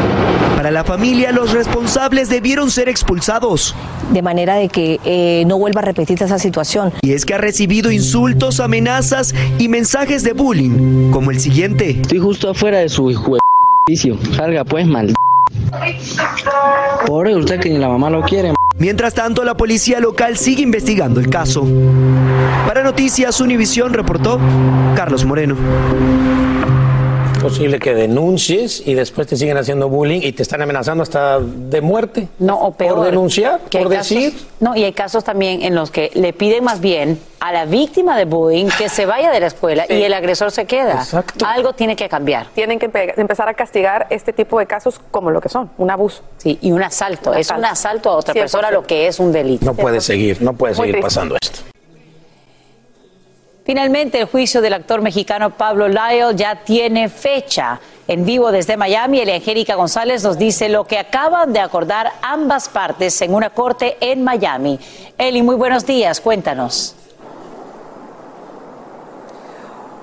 Para 0.55 0.71
la 0.71 0.85
familia, 0.85 1.33
los 1.33 1.51
responsables 1.51 2.29
debieron 2.29 2.71
ser 2.71 2.87
expulsados. 2.87 3.75
De 4.13 4.21
manera 4.21 4.55
de 4.55 4.69
que 4.69 5.01
eh, 5.03 5.43
no 5.45 5.57
vuelva 5.57 5.81
a 5.81 5.83
repetirse 5.83 6.23
esa 6.23 6.39
situación. 6.39 6.93
Y 7.01 7.11
es 7.11 7.25
que 7.25 7.33
ha 7.33 7.37
recibido 7.37 7.91
insultos, 7.91 8.61
amenazas 8.61 9.35
y 9.59 9.67
mensajes 9.67 10.23
de 10.23 10.31
bullying, 10.31 11.11
como 11.11 11.31
el 11.31 11.41
siguiente. 11.41 11.99
Estoy 11.99 12.19
justo 12.19 12.49
afuera 12.49 12.77
de 12.77 12.87
su 12.87 13.11
hijo 13.11 13.35
de 13.87 14.17
Salga 14.37 14.63
pues, 14.63 14.87
mal. 14.87 15.13
Pobre 17.05 17.35
usted 17.35 17.59
que 17.59 17.69
ni 17.69 17.77
la 17.77 17.89
mamá 17.89 18.09
lo 18.09 18.21
quiere. 18.21 18.53
Mientras 18.77 19.13
tanto, 19.13 19.43
la 19.43 19.55
policía 19.55 19.99
local 19.99 20.37
sigue 20.37 20.63
investigando 20.63 21.19
el 21.19 21.29
caso. 21.29 21.65
Para 22.67 22.83
Noticias 22.83 23.39
Univisión 23.39 23.93
reportó 23.93 24.39
Carlos 24.95 25.25
Moreno. 25.25 25.55
Es 27.45 27.51
posible 27.51 27.79
que 27.79 27.93
denuncies 27.93 28.81
y 28.85 28.93
después 28.93 29.27
te 29.27 29.35
siguen 29.35 29.57
haciendo 29.57 29.89
bullying 29.89 30.21
y 30.23 30.31
te 30.31 30.43
están 30.43 30.61
amenazando 30.61 31.03
hasta 31.03 31.39
de 31.39 31.81
muerte. 31.81 32.27
No, 32.39 32.57
o 32.59 32.71
peor. 32.71 32.95
Por 32.95 33.05
denunciar, 33.05 33.59
que 33.69 33.79
por 33.79 33.89
casos- 33.91 34.09
decir. 34.15 34.33
no, 34.59 34.75
y 34.75 34.83
hay 34.83 34.93
casos 34.93 35.23
también 35.23 35.61
en 35.61 35.75
los 35.75 35.91
que 35.91 36.09
le 36.13 36.31
piden 36.33 36.63
más 36.63 36.79
bien 36.79 37.19
a 37.41 37.51
la 37.51 37.65
víctima 37.65 38.17
de 38.17 38.23
bullying 38.25 38.67
que 38.77 38.87
se 38.87 39.05
vaya 39.05 39.29
de 39.29 39.39
la 39.41 39.47
escuela 39.47 39.85
y 39.89 40.01
el 40.03 40.13
agresor 40.13 40.51
se 40.51 40.65
queda. 40.65 41.05
Algo 41.45 41.73
tiene 41.73 41.95
que 41.97 42.07
cambiar. 42.07 42.47
Tienen 42.55 42.79
que 42.79 42.89
empe- 42.89 43.13
empezar 43.17 43.49
a 43.49 43.53
castigar 43.53 44.07
este 44.09 44.31
tipo 44.31 44.57
de 44.59 44.65
casos 44.65 45.01
como 45.11 45.29
lo 45.29 45.41
que 45.41 45.49
son, 45.49 45.69
un 45.77 45.91
abuso. 45.91 46.21
Sí, 46.37 46.57
y 46.61 46.71
un 46.71 46.81
asalto. 46.81 47.31
Un 47.31 47.37
Es 47.37 47.49
un 47.49 47.57
asalto. 47.65 47.73
asalto 47.73 48.09
a 48.09 48.13
otra 48.15 48.33
100%. 48.33 48.39
persona, 48.39 48.71
lo 48.71 48.83
que 48.87 49.07
es 49.07 49.19
un 49.19 49.33
delito. 49.33 49.65
No 49.65 49.73
puede 49.73 49.99
seguir, 49.99 50.41
no 50.41 50.53
puede 50.53 50.73
Muy 50.75 50.87
seguir 50.87 50.93
triste. 51.01 51.03
pasando 51.07 51.35
esto. 51.41 51.59
Finalmente, 53.65 54.19
el 54.19 54.25
juicio 54.25 54.61
del 54.61 54.73
actor 54.73 55.01
mexicano 55.01 55.51
Pablo 55.51 55.87
Lyle 55.87 56.35
ya 56.35 56.63
tiene 56.65 57.07
fecha. 57.07 57.79
En 58.09 58.25
vivo 58.25 58.51
desde 58.51 58.75
Miami, 58.75 59.21
Angélica 59.21 59.75
González 59.75 60.21
nos 60.23 60.37
dice 60.37 60.67
lo 60.67 60.85
que 60.85 60.99
acaban 60.99 61.53
de 61.53 61.61
acordar 61.61 62.11
ambas 62.21 62.67
partes 62.67 63.21
en 63.21 63.33
una 63.33 63.51
corte 63.51 63.95
en 64.01 64.21
Miami. 64.21 64.77
Eli, 65.17 65.41
muy 65.41 65.55
buenos 65.55 65.85
días, 65.85 66.19
cuéntanos. 66.19 66.95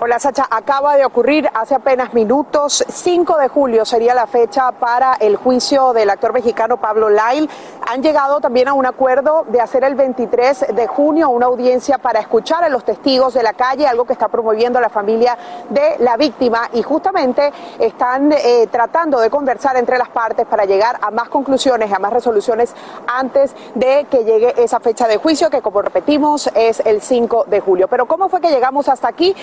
Hola 0.03 0.19
Sacha, 0.19 0.47
acaba 0.51 0.97
de 0.97 1.05
ocurrir 1.05 1.47
hace 1.53 1.75
apenas 1.75 2.15
minutos, 2.15 2.83
5 2.89 3.37
de 3.37 3.49
julio 3.49 3.85
sería 3.85 4.15
la 4.15 4.27
fecha 4.27 4.73
para 4.73 5.13
el 5.21 5.37
juicio 5.37 5.93
del 5.93 6.09
actor 6.09 6.33
mexicano 6.33 6.79
Pablo 6.79 7.11
Lyle. 7.11 7.47
Han 7.87 8.03
llegado 8.03 8.41
también 8.41 8.69
a 8.69 8.73
un 8.73 8.87
acuerdo 8.87 9.45
de 9.49 9.61
hacer 9.61 9.85
el 9.85 9.97
23 9.97 10.69
de 10.75 10.87
junio 10.87 11.29
una 11.29 11.45
audiencia 11.45 11.99
para 11.99 12.19
escuchar 12.19 12.65
a 12.65 12.71
los 12.71 12.83
testigos 12.83 13.35
de 13.35 13.43
la 13.43 13.53
calle, 13.53 13.87
algo 13.87 14.07
que 14.07 14.15
está 14.15 14.29
promoviendo 14.29 14.81
la 14.81 14.89
familia 14.89 15.37
de 15.69 15.97
la 15.99 16.17
víctima 16.17 16.71
y 16.73 16.81
justamente 16.81 17.53
están 17.79 18.33
eh, 18.33 18.69
tratando 18.71 19.21
de 19.21 19.29
conversar 19.29 19.77
entre 19.77 19.99
las 19.99 20.09
partes 20.09 20.47
para 20.47 20.65
llegar 20.65 20.99
a 21.03 21.11
más 21.11 21.29
conclusiones, 21.29 21.93
a 21.93 21.99
más 21.99 22.15
resoluciones 22.15 22.75
antes 23.07 23.55
de 23.75 24.07
que 24.11 24.25
llegue 24.25 24.55
esa 24.65 24.81
fecha 24.81 25.07
de 25.07 25.19
juicio 25.19 25.51
que 25.51 25.61
como 25.61 25.83
repetimos 25.83 26.51
es 26.55 26.81
el 26.87 27.03
5 27.03 27.45
de 27.49 27.61
julio. 27.61 27.87
Pero 27.87 28.07
¿cómo 28.07 28.31
fue 28.31 28.41
que 28.41 28.49
llegamos 28.49 28.89
hasta 28.89 29.07
aquí? 29.07 29.37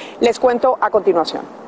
Cuento 0.48 0.78
a 0.80 0.90
continuación. 0.90 1.67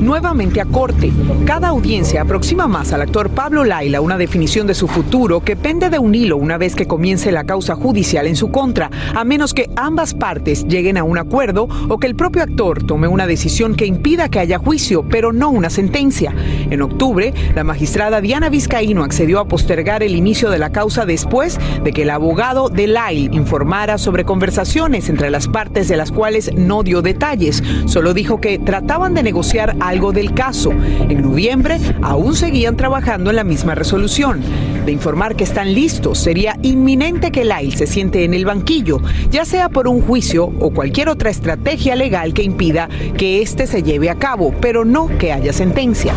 Nuevamente 0.00 0.60
a 0.60 0.64
corte. 0.64 1.12
Cada 1.46 1.68
audiencia 1.68 2.22
aproxima 2.22 2.66
más 2.66 2.92
al 2.92 3.02
actor 3.02 3.30
Pablo 3.30 3.64
Laila 3.64 4.00
una 4.00 4.18
definición 4.18 4.66
de 4.66 4.74
su 4.74 4.88
futuro 4.88 5.40
que 5.40 5.56
pende 5.56 5.90
de 5.90 5.98
un 5.98 6.14
hilo 6.14 6.36
una 6.36 6.58
vez 6.58 6.74
que 6.74 6.86
comience 6.86 7.32
la 7.32 7.44
causa 7.44 7.74
judicial 7.74 8.26
en 8.26 8.36
su 8.36 8.50
contra, 8.50 8.90
a 9.14 9.24
menos 9.24 9.54
que 9.54 9.70
ambas 9.76 10.14
partes 10.14 10.66
lleguen 10.66 10.96
a 10.96 11.04
un 11.04 11.18
acuerdo 11.18 11.68
o 11.88 11.98
que 11.98 12.06
el 12.06 12.16
propio 12.16 12.42
actor 12.42 12.82
tome 12.82 13.08
una 13.08 13.26
decisión 13.26 13.74
que 13.74 13.86
impida 13.86 14.28
que 14.28 14.40
haya 14.40 14.58
juicio, 14.58 15.04
pero 15.08 15.32
no 15.32 15.50
una 15.50 15.70
sentencia. 15.70 16.34
En 16.70 16.82
octubre, 16.82 17.32
la 17.54 17.64
magistrada 17.64 18.20
Diana 18.20 18.48
Vizcaíno 18.48 19.04
accedió 19.04 19.40
a 19.40 19.46
postergar 19.46 20.02
el 20.02 20.16
inicio 20.16 20.50
de 20.50 20.58
la 20.58 20.72
causa 20.72 21.06
después 21.06 21.58
de 21.84 21.92
que 21.92 22.02
el 22.02 22.10
abogado 22.10 22.68
de 22.68 22.86
Lyle 22.86 23.30
informara 23.32 23.98
sobre 23.98 24.24
conversaciones 24.24 25.08
entre 25.08 25.30
las 25.30 25.48
partes 25.48 25.88
de 25.88 25.96
las 25.96 26.10
cuales 26.10 26.52
no 26.54 26.82
dio 26.82 27.02
detalles, 27.02 27.62
solo 27.86 28.14
dijo 28.14 28.40
que 28.40 28.58
trataban 28.58 29.11
de 29.14 29.22
negociar 29.22 29.76
algo 29.80 30.12
del 30.12 30.34
caso. 30.34 30.70
En 30.70 31.22
noviembre 31.22 31.78
aún 32.02 32.34
seguían 32.34 32.76
trabajando 32.76 33.30
en 33.30 33.36
la 33.36 33.44
misma 33.44 33.74
resolución. 33.74 34.40
De 34.84 34.90
informar 34.90 35.36
que 35.36 35.44
están 35.44 35.74
listos, 35.74 36.18
sería 36.18 36.58
inminente 36.62 37.30
que 37.30 37.44
Lyle 37.44 37.76
se 37.76 37.86
siente 37.86 38.24
en 38.24 38.34
el 38.34 38.44
banquillo, 38.44 39.00
ya 39.30 39.44
sea 39.44 39.68
por 39.68 39.86
un 39.86 40.02
juicio 40.02 40.52
o 40.58 40.70
cualquier 40.70 41.08
otra 41.08 41.30
estrategia 41.30 41.94
legal 41.94 42.34
que 42.34 42.42
impida 42.42 42.88
que 43.16 43.42
éste 43.42 43.66
se 43.66 43.82
lleve 43.82 44.10
a 44.10 44.16
cabo, 44.16 44.52
pero 44.60 44.84
no 44.84 45.06
que 45.18 45.32
haya 45.32 45.52
sentencia. 45.52 46.12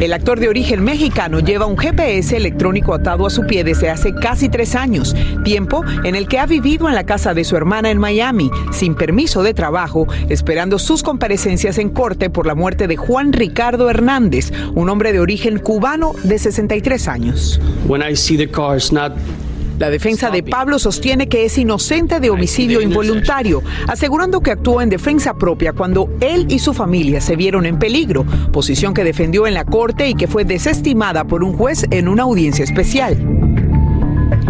El 0.00 0.12
actor 0.12 0.38
de 0.38 0.48
origen 0.48 0.84
mexicano 0.84 1.40
lleva 1.40 1.66
un 1.66 1.76
GPS 1.76 2.36
electrónico 2.36 2.94
atado 2.94 3.26
a 3.26 3.30
su 3.30 3.46
pie 3.46 3.64
desde 3.64 3.90
hace 3.90 4.14
casi 4.14 4.48
tres 4.48 4.74
años, 4.74 5.14
tiempo 5.44 5.82
en 6.04 6.14
el 6.14 6.28
que 6.28 6.38
ha 6.38 6.46
vivido 6.46 6.88
en 6.88 6.94
la 6.94 7.04
casa 7.04 7.34
de 7.34 7.44
su 7.44 7.56
hermana 7.56 7.90
en 7.90 7.98
Miami, 7.98 8.50
sin 8.70 8.94
permiso 8.94 9.42
de 9.42 9.54
trabajo, 9.54 9.83
esperando 10.28 10.78
sus 10.78 11.02
comparecencias 11.02 11.78
en 11.78 11.90
corte 11.90 12.30
por 12.30 12.46
la 12.46 12.54
muerte 12.54 12.86
de 12.86 12.96
Juan 12.96 13.32
Ricardo 13.32 13.90
Hernández, 13.90 14.52
un 14.74 14.88
hombre 14.88 15.12
de 15.12 15.20
origen 15.20 15.58
cubano 15.58 16.12
de 16.22 16.38
63 16.38 17.08
años. 17.08 17.60
When 17.86 18.02
I 18.02 18.16
see 18.16 18.36
the 18.36 18.50
cars 18.50 18.92
not 18.92 19.12
La 19.78 19.90
defensa 19.90 20.30
de 20.30 20.44
Pablo 20.44 20.78
sostiene 20.78 21.28
que 21.28 21.44
es 21.44 21.58
inocente 21.58 22.20
de 22.20 22.30
homicidio 22.30 22.80
involuntario, 22.80 23.62
asegurando 23.88 24.40
que 24.40 24.52
actuó 24.52 24.80
en 24.80 24.88
defensa 24.88 25.34
propia 25.34 25.72
cuando 25.72 26.08
él 26.20 26.46
y 26.48 26.60
su 26.60 26.72
familia 26.72 27.20
se 27.20 27.34
vieron 27.34 27.66
en 27.66 27.78
peligro, 27.78 28.24
posición 28.52 28.94
que 28.94 29.02
defendió 29.02 29.48
en 29.48 29.54
la 29.54 29.64
corte 29.64 30.08
y 30.08 30.14
que 30.14 30.28
fue 30.28 30.44
desestimada 30.44 31.24
por 31.24 31.42
un 31.42 31.54
juez 31.56 31.86
en 31.90 32.08
una 32.08 32.22
audiencia 32.22 32.62
especial. 32.62 33.43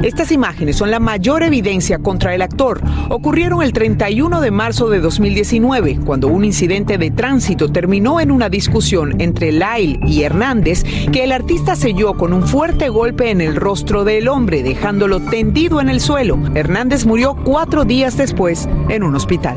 Estas 0.04 0.32
imágenes 0.32 0.76
son 0.76 0.90
la 0.90 1.00
mayor 1.00 1.42
evidencia 1.42 1.98
contra 1.98 2.34
el 2.34 2.42
actor. 2.42 2.82
Ocurrieron 3.08 3.62
el 3.62 3.72
31 3.72 4.42
de 4.42 4.50
marzo 4.50 4.90
de 4.90 5.00
2019, 5.00 6.00
cuando 6.04 6.28
un 6.28 6.44
incidente 6.44 6.98
de 6.98 7.10
tránsito 7.10 7.72
terminó 7.72 8.20
en 8.20 8.30
una 8.30 8.50
discusión 8.50 9.18
entre 9.22 9.50
Lyle 9.50 9.98
y 10.06 10.22
Hernández 10.22 10.84
que 11.10 11.24
el 11.24 11.32
artista 11.32 11.74
selló 11.74 12.18
con 12.18 12.34
un 12.34 12.46
fuerte 12.46 12.90
golpe 12.90 13.30
en 13.30 13.40
el 13.40 13.56
rostro 13.56 14.04
del 14.04 14.28
hombre, 14.28 14.62
dejándolo 14.62 15.20
tendido 15.20 15.80
en 15.80 15.88
el 15.88 16.00
suelo. 16.00 16.38
Hernández 16.54 17.06
murió 17.06 17.34
cuatro 17.42 17.86
días 17.86 18.18
después 18.18 18.68
en 18.90 19.04
un 19.04 19.14
hospital. 19.14 19.56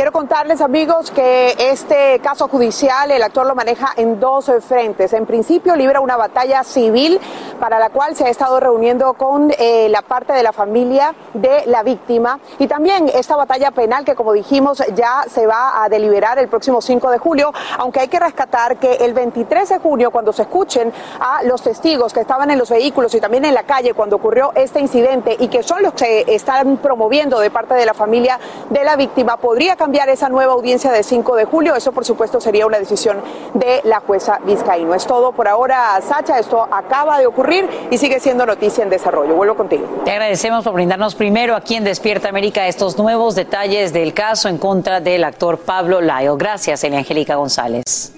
Quiero 0.00 0.12
contarles, 0.12 0.62
amigos, 0.62 1.10
que 1.10 1.54
este 1.58 2.20
caso 2.20 2.48
judicial 2.48 3.10
el 3.10 3.22
actor 3.22 3.44
lo 3.44 3.54
maneja 3.54 3.92
en 3.98 4.18
dos 4.18 4.50
frentes. 4.66 5.12
En 5.12 5.26
principio, 5.26 5.76
libra 5.76 6.00
una 6.00 6.16
batalla 6.16 6.64
civil 6.64 7.20
para 7.60 7.78
la 7.78 7.90
cual 7.90 8.16
se 8.16 8.24
ha 8.24 8.30
estado 8.30 8.58
reuniendo 8.60 9.12
con 9.12 9.52
eh, 9.58 9.90
la 9.90 10.00
parte 10.00 10.32
de 10.32 10.42
la 10.42 10.54
familia 10.54 11.14
de 11.34 11.64
la 11.66 11.82
víctima 11.82 12.40
y 12.58 12.66
también 12.66 13.10
esta 13.12 13.36
batalla 13.36 13.72
penal 13.72 14.06
que, 14.06 14.14
como 14.14 14.32
dijimos, 14.32 14.82
ya 14.94 15.24
se 15.28 15.46
va 15.46 15.84
a 15.84 15.90
deliberar 15.90 16.38
el 16.38 16.48
próximo 16.48 16.80
5 16.80 17.10
de 17.10 17.18
julio, 17.18 17.52
aunque 17.76 18.00
hay 18.00 18.08
que 18.08 18.18
rescatar 18.18 18.78
que 18.78 18.92
el 18.94 19.12
23 19.12 19.68
de 19.68 19.78
junio, 19.80 20.10
cuando 20.10 20.32
se 20.32 20.42
escuchen 20.42 20.90
a 21.20 21.42
los 21.42 21.60
testigos 21.60 22.14
que 22.14 22.20
estaban 22.20 22.50
en 22.50 22.58
los 22.58 22.70
vehículos 22.70 23.14
y 23.14 23.20
también 23.20 23.44
en 23.44 23.52
la 23.52 23.64
calle 23.64 23.92
cuando 23.92 24.16
ocurrió 24.16 24.52
este 24.54 24.80
incidente 24.80 25.36
y 25.38 25.48
que 25.48 25.62
son 25.62 25.82
los 25.82 25.92
que 25.92 26.24
están 26.26 26.78
promoviendo 26.78 27.38
de 27.38 27.50
parte 27.50 27.74
de 27.74 27.84
la 27.84 27.92
familia 27.92 28.40
de 28.70 28.82
la 28.82 28.96
víctima, 28.96 29.36
podría 29.36 29.76
cambiar 29.76 29.89
esa 29.98 30.28
nueva 30.28 30.52
audiencia 30.52 30.90
de 30.92 31.02
5 31.02 31.36
de 31.36 31.44
julio. 31.44 31.74
Eso, 31.74 31.92
por 31.92 32.04
supuesto, 32.04 32.40
sería 32.40 32.66
una 32.66 32.78
decisión 32.78 33.18
de 33.54 33.80
la 33.84 34.00
jueza 34.00 34.38
Vizcaíno. 34.44 34.94
Es 34.94 35.06
todo 35.06 35.32
por 35.32 35.48
ahora, 35.48 36.00
Sacha. 36.00 36.38
Esto 36.38 36.66
acaba 36.70 37.18
de 37.18 37.26
ocurrir 37.26 37.68
y 37.90 37.98
sigue 37.98 38.20
siendo 38.20 38.46
noticia 38.46 38.84
en 38.84 38.90
desarrollo. 38.90 39.34
Vuelvo 39.34 39.56
contigo. 39.56 39.86
Te 40.04 40.12
agradecemos 40.12 40.64
por 40.64 40.74
brindarnos 40.74 41.14
primero 41.14 41.54
aquí 41.54 41.74
en 41.74 41.84
Despierta 41.84 42.28
América 42.28 42.66
estos 42.66 42.98
nuevos 42.98 43.34
detalles 43.34 43.92
del 43.92 44.14
caso 44.14 44.48
en 44.48 44.58
contra 44.58 45.00
del 45.00 45.24
actor 45.24 45.58
Pablo 45.58 46.00
Lyle. 46.00 46.36
Gracias, 46.36 46.84
Elia 46.84 46.98
Angélica 46.98 47.34
González. 47.34 48.12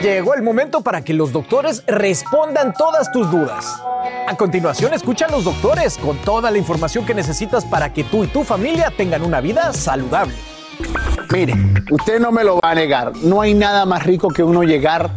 Llegó 0.00 0.34
el 0.34 0.42
momento 0.42 0.80
para 0.80 1.02
que 1.02 1.14
los 1.14 1.32
doctores 1.32 1.84
respondan 1.86 2.72
todas 2.72 3.12
tus 3.12 3.30
dudas. 3.30 3.80
A 4.26 4.36
continuación, 4.36 4.92
escucha 4.94 5.26
a 5.26 5.30
los 5.30 5.44
doctores 5.44 5.96
con 5.96 6.16
toda 6.18 6.50
la 6.50 6.58
información 6.58 7.06
que 7.06 7.14
necesitas 7.14 7.64
para 7.64 7.92
que 7.92 8.02
tú 8.02 8.24
y 8.24 8.26
tu 8.26 8.42
familia 8.42 8.92
tengan 8.96 9.22
una 9.22 9.40
vida 9.40 9.72
saludable. 9.72 10.34
Mire, 11.32 11.54
usted 11.90 12.20
no 12.20 12.30
me 12.30 12.44
lo 12.44 12.56
va 12.60 12.70
a 12.70 12.74
negar. 12.74 13.12
No 13.22 13.40
hay 13.40 13.54
nada 13.54 13.86
más 13.86 14.04
rico 14.04 14.28
que 14.28 14.42
uno 14.42 14.62
llegar 14.62 15.10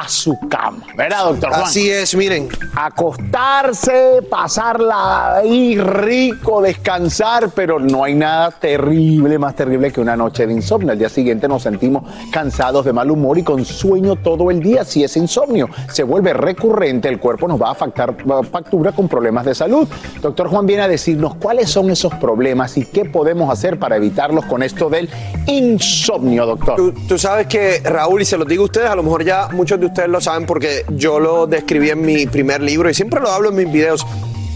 a 0.00 0.08
su 0.08 0.38
cama. 0.48 0.78
¿Verdad, 0.96 1.24
doctor 1.24 1.50
Juan? 1.50 1.62
Así 1.62 1.90
es, 1.90 2.14
miren. 2.14 2.48
Acostarse, 2.74 4.20
pasarla 4.30 5.36
ahí 5.36 5.76
rico, 5.76 6.62
descansar, 6.62 7.50
pero 7.54 7.78
no 7.78 8.04
hay 8.04 8.14
nada 8.14 8.50
terrible, 8.50 9.38
más 9.38 9.54
terrible 9.54 9.92
que 9.92 10.00
una 10.00 10.16
noche 10.16 10.46
de 10.46 10.54
insomnio. 10.54 10.92
Al 10.92 10.98
día 10.98 11.10
siguiente 11.10 11.46
nos 11.48 11.62
sentimos 11.62 12.04
cansados 12.32 12.84
de 12.86 12.94
mal 12.94 13.10
humor 13.10 13.36
y 13.36 13.42
con 13.42 13.64
sueño 13.64 14.16
todo 14.16 14.50
el 14.50 14.60
día. 14.60 14.84
Si 14.84 15.04
ese 15.04 15.18
insomnio 15.18 15.68
se 15.90 16.02
vuelve 16.02 16.32
recurrente, 16.32 17.08
el 17.08 17.18
cuerpo 17.18 17.46
nos 17.46 17.60
va 17.60 17.68
a 17.68 17.72
afectar 17.72 18.16
factura 18.50 18.92
con 18.92 19.06
problemas 19.06 19.44
de 19.44 19.54
salud. 19.54 19.86
Doctor 20.22 20.48
Juan 20.48 20.64
viene 20.64 20.82
a 20.84 20.88
decirnos 20.88 21.34
cuáles 21.34 21.68
son 21.68 21.90
esos 21.90 22.14
problemas 22.14 22.78
y 22.78 22.86
qué 22.86 23.04
podemos 23.04 23.50
hacer 23.52 23.78
para 23.78 23.96
evitarlos 23.96 24.46
con 24.46 24.62
esto 24.62 24.88
del 24.88 25.10
insomnio, 25.46 26.46
doctor. 26.46 26.76
Tú, 26.76 26.94
tú 27.06 27.18
sabes 27.18 27.46
que, 27.46 27.80
Raúl, 27.84 28.22
y 28.22 28.24
se 28.24 28.38
los 28.38 28.48
digo 28.48 28.62
a 28.62 28.66
ustedes, 28.66 28.88
a 28.88 28.94
lo 28.94 29.02
mejor 29.02 29.24
ya 29.24 29.48
muchos 29.52 29.78
de 29.78 29.86
ustedes 29.86 29.89
lo 30.08 30.20
saben 30.20 30.46
porque 30.46 30.84
yo 30.88 31.20
lo 31.20 31.46
describí 31.46 31.90
en 31.90 32.02
mi 32.02 32.26
primer 32.26 32.60
libro 32.60 32.90
y 32.90 32.94
siempre 32.94 33.20
lo 33.20 33.30
hablo 33.30 33.50
en 33.50 33.56
mis 33.56 33.72
videos. 33.72 34.06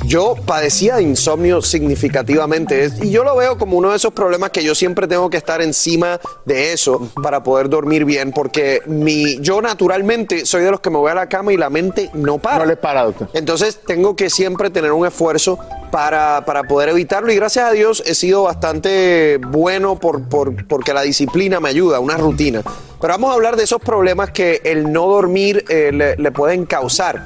Yo 0.06 0.34
padecía 0.46 0.96
de 0.96 1.02
insomnio 1.02 1.62
significativamente 1.62 2.90
y 3.02 3.10
yo 3.10 3.24
lo 3.24 3.34
veo 3.36 3.56
como 3.56 3.78
uno 3.78 3.90
de 3.90 3.96
esos 3.96 4.12
problemas 4.12 4.50
que 4.50 4.62
yo 4.62 4.74
siempre 4.74 5.06
tengo 5.08 5.30
que 5.30 5.36
estar 5.38 5.62
encima 5.62 6.20
de 6.44 6.72
eso 6.72 7.08
para 7.22 7.42
poder 7.42 7.68
dormir 7.68 8.04
bien 8.04 8.30
porque 8.32 8.82
mi, 8.86 9.38
yo 9.40 9.62
naturalmente 9.62 10.44
soy 10.46 10.62
de 10.62 10.70
los 10.70 10.80
que 10.80 10.90
me 10.90 10.98
voy 10.98 11.10
a 11.10 11.14
la 11.14 11.28
cama 11.28 11.52
y 11.52 11.56
la 11.56 11.70
mente 11.70 12.10
no 12.14 12.38
para. 12.38 12.58
No 12.58 12.66
le 12.66 12.76
para, 12.76 13.04
doctor. 13.04 13.28
Entonces 13.32 13.80
tengo 13.86 14.14
que 14.14 14.28
siempre 14.30 14.68
tener 14.70 14.92
un 14.92 15.06
esfuerzo 15.06 15.58
para, 15.90 16.44
para 16.44 16.64
poder 16.64 16.90
evitarlo 16.90 17.32
y 17.32 17.36
gracias 17.36 17.66
a 17.68 17.72
Dios 17.72 18.02
he 18.06 18.14
sido 18.14 18.42
bastante 18.42 19.38
bueno 19.38 19.98
por, 19.98 20.28
por- 20.28 20.66
porque 20.66 20.92
la 20.92 21.02
disciplina 21.02 21.60
me 21.60 21.70
ayuda, 21.70 21.98
una 22.00 22.16
rutina. 22.16 22.62
Pero 23.00 23.14
vamos 23.14 23.30
a 23.30 23.34
hablar 23.34 23.56
de 23.56 23.64
esos 23.64 23.80
problemas 23.80 24.30
que 24.30 24.60
el 24.64 24.92
no 24.92 25.06
dormir 25.06 25.64
eh, 25.68 25.90
le, 25.92 26.16
le 26.16 26.30
pueden 26.32 26.66
causar. 26.66 27.24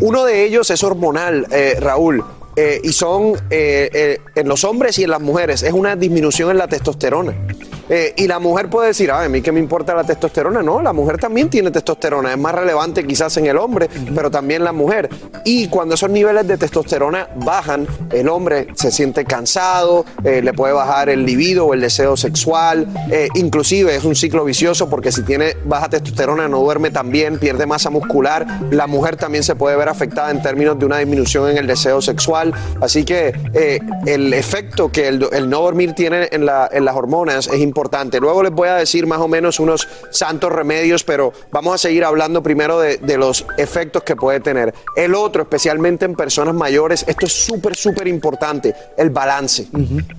Uno 0.00 0.24
de 0.24 0.44
ellos 0.44 0.70
es 0.70 0.82
hormonal, 0.82 1.46
eh, 1.50 1.76
Raúl. 1.80 2.24
eh, 2.56 2.80
y 2.82 2.92
son 2.92 3.34
eh, 3.50 3.88
eh, 3.92 4.18
en 4.34 4.48
los 4.48 4.64
hombres 4.64 4.98
y 4.98 5.04
en 5.04 5.10
las 5.10 5.20
mujeres, 5.20 5.62
es 5.62 5.72
una 5.72 5.94
disminución 5.94 6.50
en 6.50 6.58
la 6.58 6.66
testosterona. 6.66 7.32
Eh, 7.88 8.14
y 8.16 8.26
la 8.26 8.38
mujer 8.38 8.68
puede 8.68 8.88
decir, 8.88 9.10
"Ay, 9.12 9.26
a 9.26 9.28
mí 9.28 9.40
qué 9.42 9.52
me 9.52 9.60
importa 9.60 9.94
la 9.94 10.04
testosterona. 10.04 10.62
No, 10.62 10.82
la 10.82 10.92
mujer 10.92 11.18
también 11.18 11.48
tiene 11.48 11.70
testosterona. 11.70 12.32
Es 12.32 12.38
más 12.38 12.54
relevante 12.54 13.06
quizás 13.06 13.36
en 13.38 13.46
el 13.46 13.56
hombre, 13.56 13.88
pero 14.14 14.30
también 14.30 14.64
la 14.64 14.72
mujer. 14.72 15.08
Y 15.44 15.68
cuando 15.68 15.94
esos 15.94 16.10
niveles 16.10 16.46
de 16.46 16.58
testosterona 16.58 17.28
bajan, 17.36 17.86
el 18.12 18.28
hombre 18.28 18.68
se 18.74 18.90
siente 18.90 19.24
cansado, 19.24 20.04
eh, 20.24 20.42
le 20.42 20.52
puede 20.52 20.72
bajar 20.74 21.08
el 21.08 21.24
libido 21.24 21.66
o 21.66 21.74
el 21.74 21.80
deseo 21.80 22.16
sexual. 22.16 22.86
eh, 23.10 23.28
inclusive 23.34 23.94
es 23.96 24.04
un 24.04 24.14
ciclo 24.14 24.44
vicioso 24.44 24.90
porque 24.90 25.10
si 25.12 25.22
tiene 25.22 25.56
baja 25.64 25.88
testosterona 25.88 26.46
no 26.48 26.60
duerme 26.60 26.90
tan 26.90 27.10
bien, 27.10 27.38
pierde 27.38 27.64
masa 27.66 27.88
muscular. 27.90 28.46
La 28.70 28.86
mujer 28.86 29.16
también 29.16 29.42
se 29.44 29.54
puede 29.54 29.76
ver 29.76 29.88
afectada 29.88 30.30
en 30.30 30.42
términos 30.42 30.78
de 30.78 30.84
una 30.86 30.98
disminución 30.98 31.48
en 31.50 31.56
el 31.58 31.66
deseo 31.66 32.02
sexual. 32.02 32.52
Así 32.82 33.04
que 33.04 33.32
eh, 33.54 33.80
el 34.06 34.34
efecto 34.34 34.90
que 34.92 35.08
el, 35.08 35.26
el 35.32 35.48
no 35.48 35.62
dormir 35.62 35.94
tiene 35.94 36.28
en, 36.32 36.44
la- 36.44 36.68
en 36.70 36.84
las 36.84 36.94
hormonas 36.96 37.46
es 37.46 37.54
importante. 37.54 37.77
Luego 38.20 38.42
les 38.42 38.52
voy 38.52 38.68
a 38.68 38.74
decir 38.76 39.06
más 39.06 39.20
o 39.20 39.28
menos 39.28 39.60
unos 39.60 39.88
santos 40.10 40.50
remedios, 40.52 41.04
pero 41.04 41.32
vamos 41.52 41.74
a 41.74 41.78
seguir 41.78 42.04
hablando 42.04 42.42
primero 42.42 42.80
de, 42.80 42.98
de 42.98 43.16
los 43.16 43.46
efectos 43.56 44.02
que 44.02 44.16
puede 44.16 44.40
tener. 44.40 44.74
El 44.96 45.14
otro, 45.14 45.42
especialmente 45.42 46.04
en 46.04 46.14
personas 46.14 46.54
mayores, 46.54 47.04
esto 47.06 47.26
es 47.26 47.32
súper, 47.32 47.76
súper 47.76 48.08
importante, 48.08 48.74
el 48.96 49.10
balance. 49.10 49.68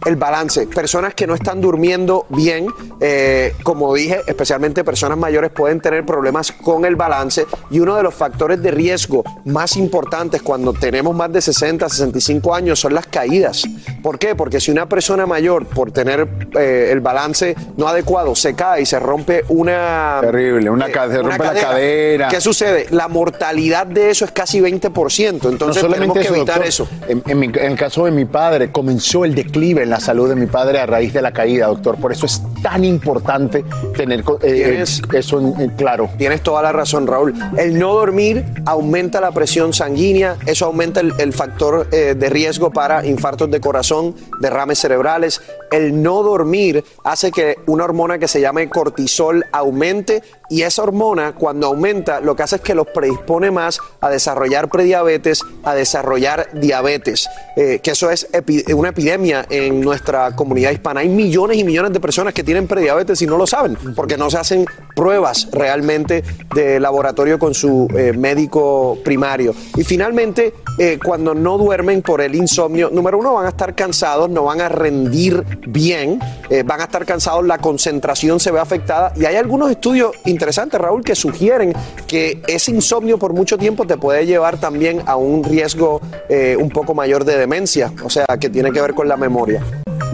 El 0.05 0.15
balance. 0.15 0.67
Personas 0.67 1.13
que 1.13 1.27
no 1.27 1.35
están 1.35 1.61
durmiendo 1.61 2.25
bien, 2.29 2.67
eh, 2.99 3.53
como 3.63 3.93
dije, 3.93 4.21
especialmente 4.27 4.83
personas 4.83 5.17
mayores 5.17 5.51
pueden 5.51 5.79
tener 5.79 6.05
problemas 6.05 6.51
con 6.51 6.85
el 6.85 6.95
balance 6.95 7.45
y 7.69 7.79
uno 7.79 7.95
de 7.95 8.03
los 8.03 8.13
factores 8.13 8.61
de 8.61 8.71
riesgo 8.71 9.23
más 9.45 9.75
importantes 9.77 10.41
cuando 10.41 10.73
tenemos 10.73 11.15
más 11.15 11.31
de 11.31 11.41
60, 11.41 11.87
65 11.89 12.55
años 12.55 12.79
son 12.79 12.93
las 12.93 13.07
caídas. 13.07 13.63
¿Por 14.01 14.17
qué? 14.17 14.35
Porque 14.35 14.59
si 14.59 14.71
una 14.71 14.87
persona 14.87 15.25
mayor, 15.25 15.65
por 15.65 15.91
tener 15.91 16.27
eh, 16.57 16.89
el 16.91 17.01
balance 17.01 17.48
no 17.77 17.87
adecuado, 17.87 18.35
se 18.35 18.55
cae 18.55 18.81
y 18.81 18.85
se 18.85 18.99
rompe 18.99 19.43
una... 19.49 20.19
Terrible, 20.21 20.69
una, 20.69 20.89
ca- 20.89 21.09
se 21.09 21.19
una 21.19 21.37
rompe 21.37 21.43
la 21.45 21.53
cadera. 21.53 22.27
¿Qué 22.29 22.41
sucede? 22.41 22.87
La 22.91 23.07
mortalidad 23.07 23.85
de 23.87 24.09
eso 24.09 24.25
es 24.25 24.31
casi 24.31 24.59
20%. 24.59 25.49
Entonces 25.49 25.85
tenemos 25.87 26.17
que 26.17 26.27
evitar 26.27 26.55
doctor. 26.55 26.65
eso. 26.65 26.87
En, 27.07 27.23
en 27.27 27.39
mi- 27.39 27.45
en 27.47 27.71
el 27.71 27.77
caso 27.77 28.05
de 28.05 28.11
mi 28.11 28.25
padre, 28.25 28.71
comenzó 28.71 29.25
el 29.25 29.35
declive 29.35 29.83
en 29.83 29.89
la 29.89 29.99
salud 29.99 30.29
de 30.29 30.35
mi 30.35 30.45
padre 30.47 30.79
a 30.79 30.85
raíz 30.85 31.13
de 31.13 31.21
la 31.21 31.31
caída, 31.31 31.67
doctor. 31.67 31.97
Por 31.97 32.11
eso 32.11 32.25
es 32.25 32.41
tan 32.61 32.83
importante 32.83 33.63
tener 33.95 34.23
eh, 34.43 34.83
eso 35.13 35.39
en- 35.39 35.59
en 35.61 35.69
claro. 35.71 36.09
Tienes 36.17 36.41
toda 36.41 36.61
la 36.61 36.71
razón, 36.71 37.07
Raúl. 37.07 37.33
El 37.57 37.77
no 37.79 37.93
dormir 37.93 38.45
aumenta 38.65 39.21
la 39.21 39.31
presión 39.31 39.73
sanguínea, 39.73 40.37
eso 40.45 40.65
aumenta 40.65 40.99
el, 40.99 41.13
el 41.19 41.33
factor 41.33 41.87
eh, 41.91 42.15
de 42.17 42.29
riesgo 42.29 42.71
para 42.71 43.05
infartos 43.05 43.49
de 43.51 43.59
corazón, 43.59 44.15
derrames 44.39 44.79
cerebrales. 44.79 45.41
El 45.71 46.01
no 46.01 46.23
dormir 46.23 46.83
hace 47.03 47.31
que 47.31 47.38
una 47.67 47.83
hormona 47.83 48.17
que 48.17 48.27
se 48.27 48.41
llama 48.41 48.67
cortisol 48.69 49.45
aumente 49.51 50.21
y 50.49 50.63
esa 50.63 50.81
hormona 50.81 51.33
cuando 51.33 51.67
aumenta 51.67 52.19
lo 52.19 52.35
que 52.35 52.43
hace 52.43 52.55
es 52.57 52.61
que 52.61 52.73
los 52.73 52.87
predispone 52.87 53.51
más 53.51 53.79
a 54.01 54.09
desarrollar 54.09 54.69
prediabetes, 54.69 55.43
a 55.63 55.75
desarrollar 55.75 56.49
diabetes, 56.53 57.29
eh, 57.55 57.79
que 57.83 57.91
eso 57.91 58.09
es 58.09 58.27
una 58.73 58.89
epidemia 58.89 59.45
en 59.49 59.79
nuestra 59.79 60.35
comunidad 60.35 60.71
hispana. 60.71 61.01
Hay 61.01 61.09
millones 61.09 61.57
y 61.57 61.63
millones 61.63 61.93
de 61.93 61.99
personas 61.99 62.33
que 62.33 62.43
tienen 62.43 62.67
prediabetes 62.67 63.21
y 63.21 63.27
no 63.27 63.37
lo 63.37 63.45
saben 63.45 63.77
porque 63.95 64.17
no 64.17 64.29
se 64.31 64.37
hacen 64.37 64.65
pruebas 64.95 65.47
realmente 65.51 66.23
de 66.55 66.79
laboratorio 66.79 67.37
con 67.37 67.53
su 67.53 67.87
eh, 67.95 68.13
médico 68.13 68.97
primario. 69.03 69.53
Y 69.75 69.83
finalmente, 69.83 70.53
eh, 70.79 70.97
cuando 71.03 71.35
no 71.35 71.59
duermen 71.59 72.01
por 72.01 72.21
el 72.21 72.33
insomnio, 72.33 72.89
número 72.91 73.19
uno, 73.19 73.35
van 73.35 73.45
a 73.45 73.49
estar 73.49 73.75
cansados, 73.75 74.29
no 74.29 74.45
van 74.45 74.61
a 74.61 74.69
rendir 74.69 75.43
bien, 75.67 76.19
van 76.65 76.81
a 76.81 76.85
estar 76.85 77.05
cansados, 77.05 77.28
la 77.43 77.57
concentración 77.57 78.39
se 78.39 78.51
ve 78.51 78.59
afectada. 78.59 79.13
Y 79.15 79.25
hay 79.25 79.35
algunos 79.35 79.71
estudios 79.71 80.11
interesantes, 80.25 80.79
Raúl, 80.79 81.03
que 81.03 81.15
sugieren 81.15 81.73
que 82.07 82.41
ese 82.47 82.71
insomnio 82.71 83.17
por 83.17 83.33
mucho 83.33 83.57
tiempo 83.57 83.85
te 83.85 83.97
puede 83.97 84.25
llevar 84.25 84.59
también 84.59 85.03
a 85.05 85.15
un 85.15 85.43
riesgo 85.43 86.01
eh, 86.27 86.57
un 86.59 86.69
poco 86.69 86.93
mayor 86.93 87.23
de 87.23 87.37
demencia, 87.37 87.93
o 88.03 88.09
sea, 88.09 88.25
que 88.39 88.49
tiene 88.49 88.71
que 88.71 88.81
ver 88.81 88.93
con 88.93 89.07
la 89.07 89.17
memoria. 89.17 89.63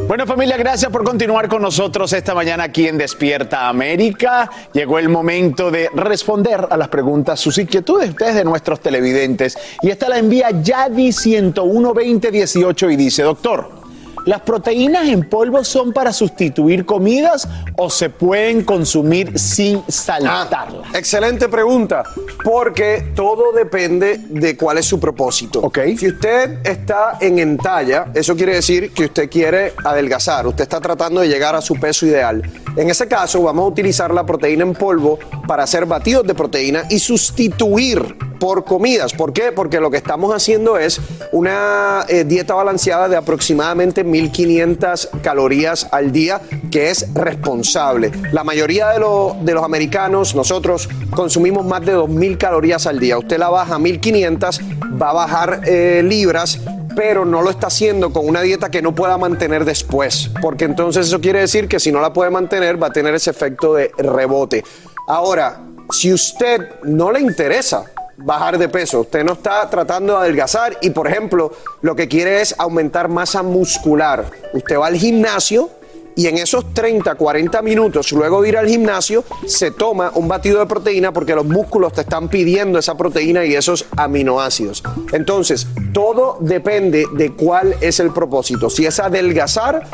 Bueno 0.08 0.28
familia, 0.28 0.56
gracias 0.56 0.92
por 0.92 1.04
continuar 1.04 1.48
con 1.48 1.64
nosotros 1.64 2.14
esta 2.14 2.36
mañana 2.36 2.66
aquí 2.66 2.88
en 2.88 2.96
Despierta 2.96 3.68
América. 3.68 4.52
Llegó 4.72 5.00
el 5.00 5.10
momento 5.10 5.72
de 5.72 5.90
responder 5.96 6.68
a 6.70 6.78
las 6.78 6.90
preguntas, 6.90 7.40
sus 7.40 7.58
inquietudes, 7.58 8.10
ustedes 8.12 8.36
de 8.36 8.44
nuestros 8.44 8.82
televidentes. 8.82 9.58
Y 9.82 9.90
esta 9.90 10.08
la 10.08 10.20
envía 10.20 10.52
Yadi 10.52 11.12
1012018 11.12 12.92
y 12.92 12.96
dice, 12.96 13.24
doctor, 13.24 13.85
¿las 14.26 14.42
proteínas 14.42 15.08
en 15.08 15.28
polvo 15.30 15.64
son 15.64 15.94
para 15.94 16.12
sustituir 16.12 16.86
comidas 16.86 17.48
o 17.78 17.90
se 17.90 18.10
pueden 18.10 18.64
consumir 18.64 19.38
sin 19.40 19.84
saltarlas? 19.88 20.94
Excelente 20.94 21.48
pregunta, 21.48 22.04
porque 22.44 23.12
todo 23.16 23.52
depende 23.52 24.20
de 24.30 24.58
cuál 24.58 24.78
es 24.80 24.86
su 24.86 25.00
propósito. 25.00 25.72
Si 25.98 26.08
usted 26.08 26.60
está 26.66 27.18
en 27.22 27.40
entalla, 27.40 28.08
eso 28.14 28.36
quiere 28.36 28.56
decir 28.56 28.92
que 28.92 29.06
usted 29.06 29.30
quiere 29.30 29.74
adelgazar, 29.84 30.48
usted 30.48 30.64
está 30.64 30.82
tratando 30.82 31.22
de 31.22 31.28
llegar 31.28 31.56
a 31.56 31.62
su 31.62 31.76
peso 31.76 32.06
ideal. 32.06 32.42
En 32.76 32.90
ese 32.90 33.08
caso, 33.08 33.42
vamos 33.42 33.66
a 33.66 33.68
utilizar 33.68 34.14
la 34.14 34.26
proteína 34.26 34.64
en 34.64 34.74
polvo 34.74 35.18
para 35.48 35.64
hacer 35.64 35.86
batidos 35.86 36.26
de 36.28 36.34
proteína 36.34 36.84
y 36.90 37.00
sustituir 37.00 38.18
por 38.40 38.66
comidas. 38.66 39.14
¿Por 39.14 39.34
qué? 39.34 39.52
Porque 39.52 39.80
lo 39.80 39.90
que 39.90 39.98
estamos 39.98 40.34
haciendo 40.34 40.78
es 40.78 41.00
una 41.32 42.06
eh, 42.08 42.24
dieta 42.24 42.54
balanceada 42.54 43.08
de 43.08 43.16
aproximadamente 43.16 44.04
1500 44.16 45.10
calorías 45.22 45.88
al 45.92 46.12
día, 46.12 46.42
que 46.72 46.90
es 46.90 47.14
responsable. 47.14 48.12
La 48.32 48.44
mayoría 48.44 48.90
de, 48.90 49.00
de 49.42 49.54
los 49.54 49.64
americanos, 49.64 50.36
nosotros 50.36 50.88
consumimos 51.12 51.66
más 51.66 51.86
de 51.86 51.92
2000 51.92 52.38
calorías 52.38 52.88
al 52.88 53.00
día. 53.00 53.18
Usted 53.18 53.38
la 53.38 53.50
baja 53.50 53.76
a 53.76 53.80
1500, 53.80 54.62
va 55.02 55.10
a 55.10 55.14
bajar 55.14 55.62
eh, 55.66 56.02
libras 56.04 56.60
pero 56.96 57.26
no 57.26 57.42
lo 57.42 57.50
está 57.50 57.68
haciendo 57.68 58.14
con 58.14 58.26
una 58.26 58.42
dieta 58.42 58.72
que 58.72 58.82
no 58.82 58.96
pueda 58.96 59.18
mantener 59.18 59.66
después, 59.66 60.32
porque 60.42 60.64
entonces 60.64 61.08
eso 61.08 61.20
quiere 61.20 61.42
decir 61.42 61.68
que 61.68 61.78
si 61.78 61.92
no 61.92 62.00
la 62.00 62.14
puede 62.14 62.32
mantener 62.32 62.82
va 62.82 62.88
a 62.88 62.94
tener 62.94 63.14
ese 63.14 63.32
efecto 63.32 63.74
de 63.74 63.92
rebote. 63.98 64.64
Ahora, 65.06 65.60
si 65.90 66.14
usted 66.14 66.70
no 66.84 67.12
le 67.12 67.20
interesa 67.20 67.84
bajar 68.18 68.58
de 68.58 68.70
peso, 68.70 69.02
usted 69.02 69.24
no 69.24 69.34
está 69.34 69.70
tratando 69.70 70.14
de 70.14 70.20
adelgazar 70.20 70.78
y 70.82 70.90
por 70.92 71.08
ejemplo 71.08 71.52
lo 71.82 71.96
que 71.96 72.08
quiere 72.08 72.42
es 72.42 72.56
aumentar 72.58 73.10
masa 73.10 73.44
muscular, 73.44 74.26
usted 74.54 74.78
va 74.78 74.88
al 74.88 74.96
gimnasio 74.96 75.70
y 76.18 76.28
en 76.28 76.38
esos 76.38 76.74
30, 76.74 77.16
40 77.16 77.62
minutos, 77.62 78.12
luego 78.14 78.42
de 78.42 78.50
ir 78.50 78.58
al 78.58 78.68
gimnasio, 78.68 79.26
se 79.46 79.72
toma 79.72 80.12
un 80.16 80.30
batido 80.30 80.60
de 80.60 80.66
proteína 80.66 81.12
porque 81.12 81.36
los 81.36 81.46
músculos 81.46 81.92
te 81.92 82.02
están 82.02 82.30
pidiendo 82.30 82.80
esa 82.80 82.96
proteína 82.96 83.44
y 83.46 83.54
esos 83.54 83.86
aminoácidos. 83.98 84.82
Entonces, 85.12 85.68
todo 85.94 86.38
depende 86.40 87.06
de 87.14 87.34
cuál 87.34 87.76
es 87.82 88.00
el 88.00 88.12
propósito. 88.14 88.70
Si 88.70 88.86
es 88.86 89.00
adelgazar, 89.02 89.86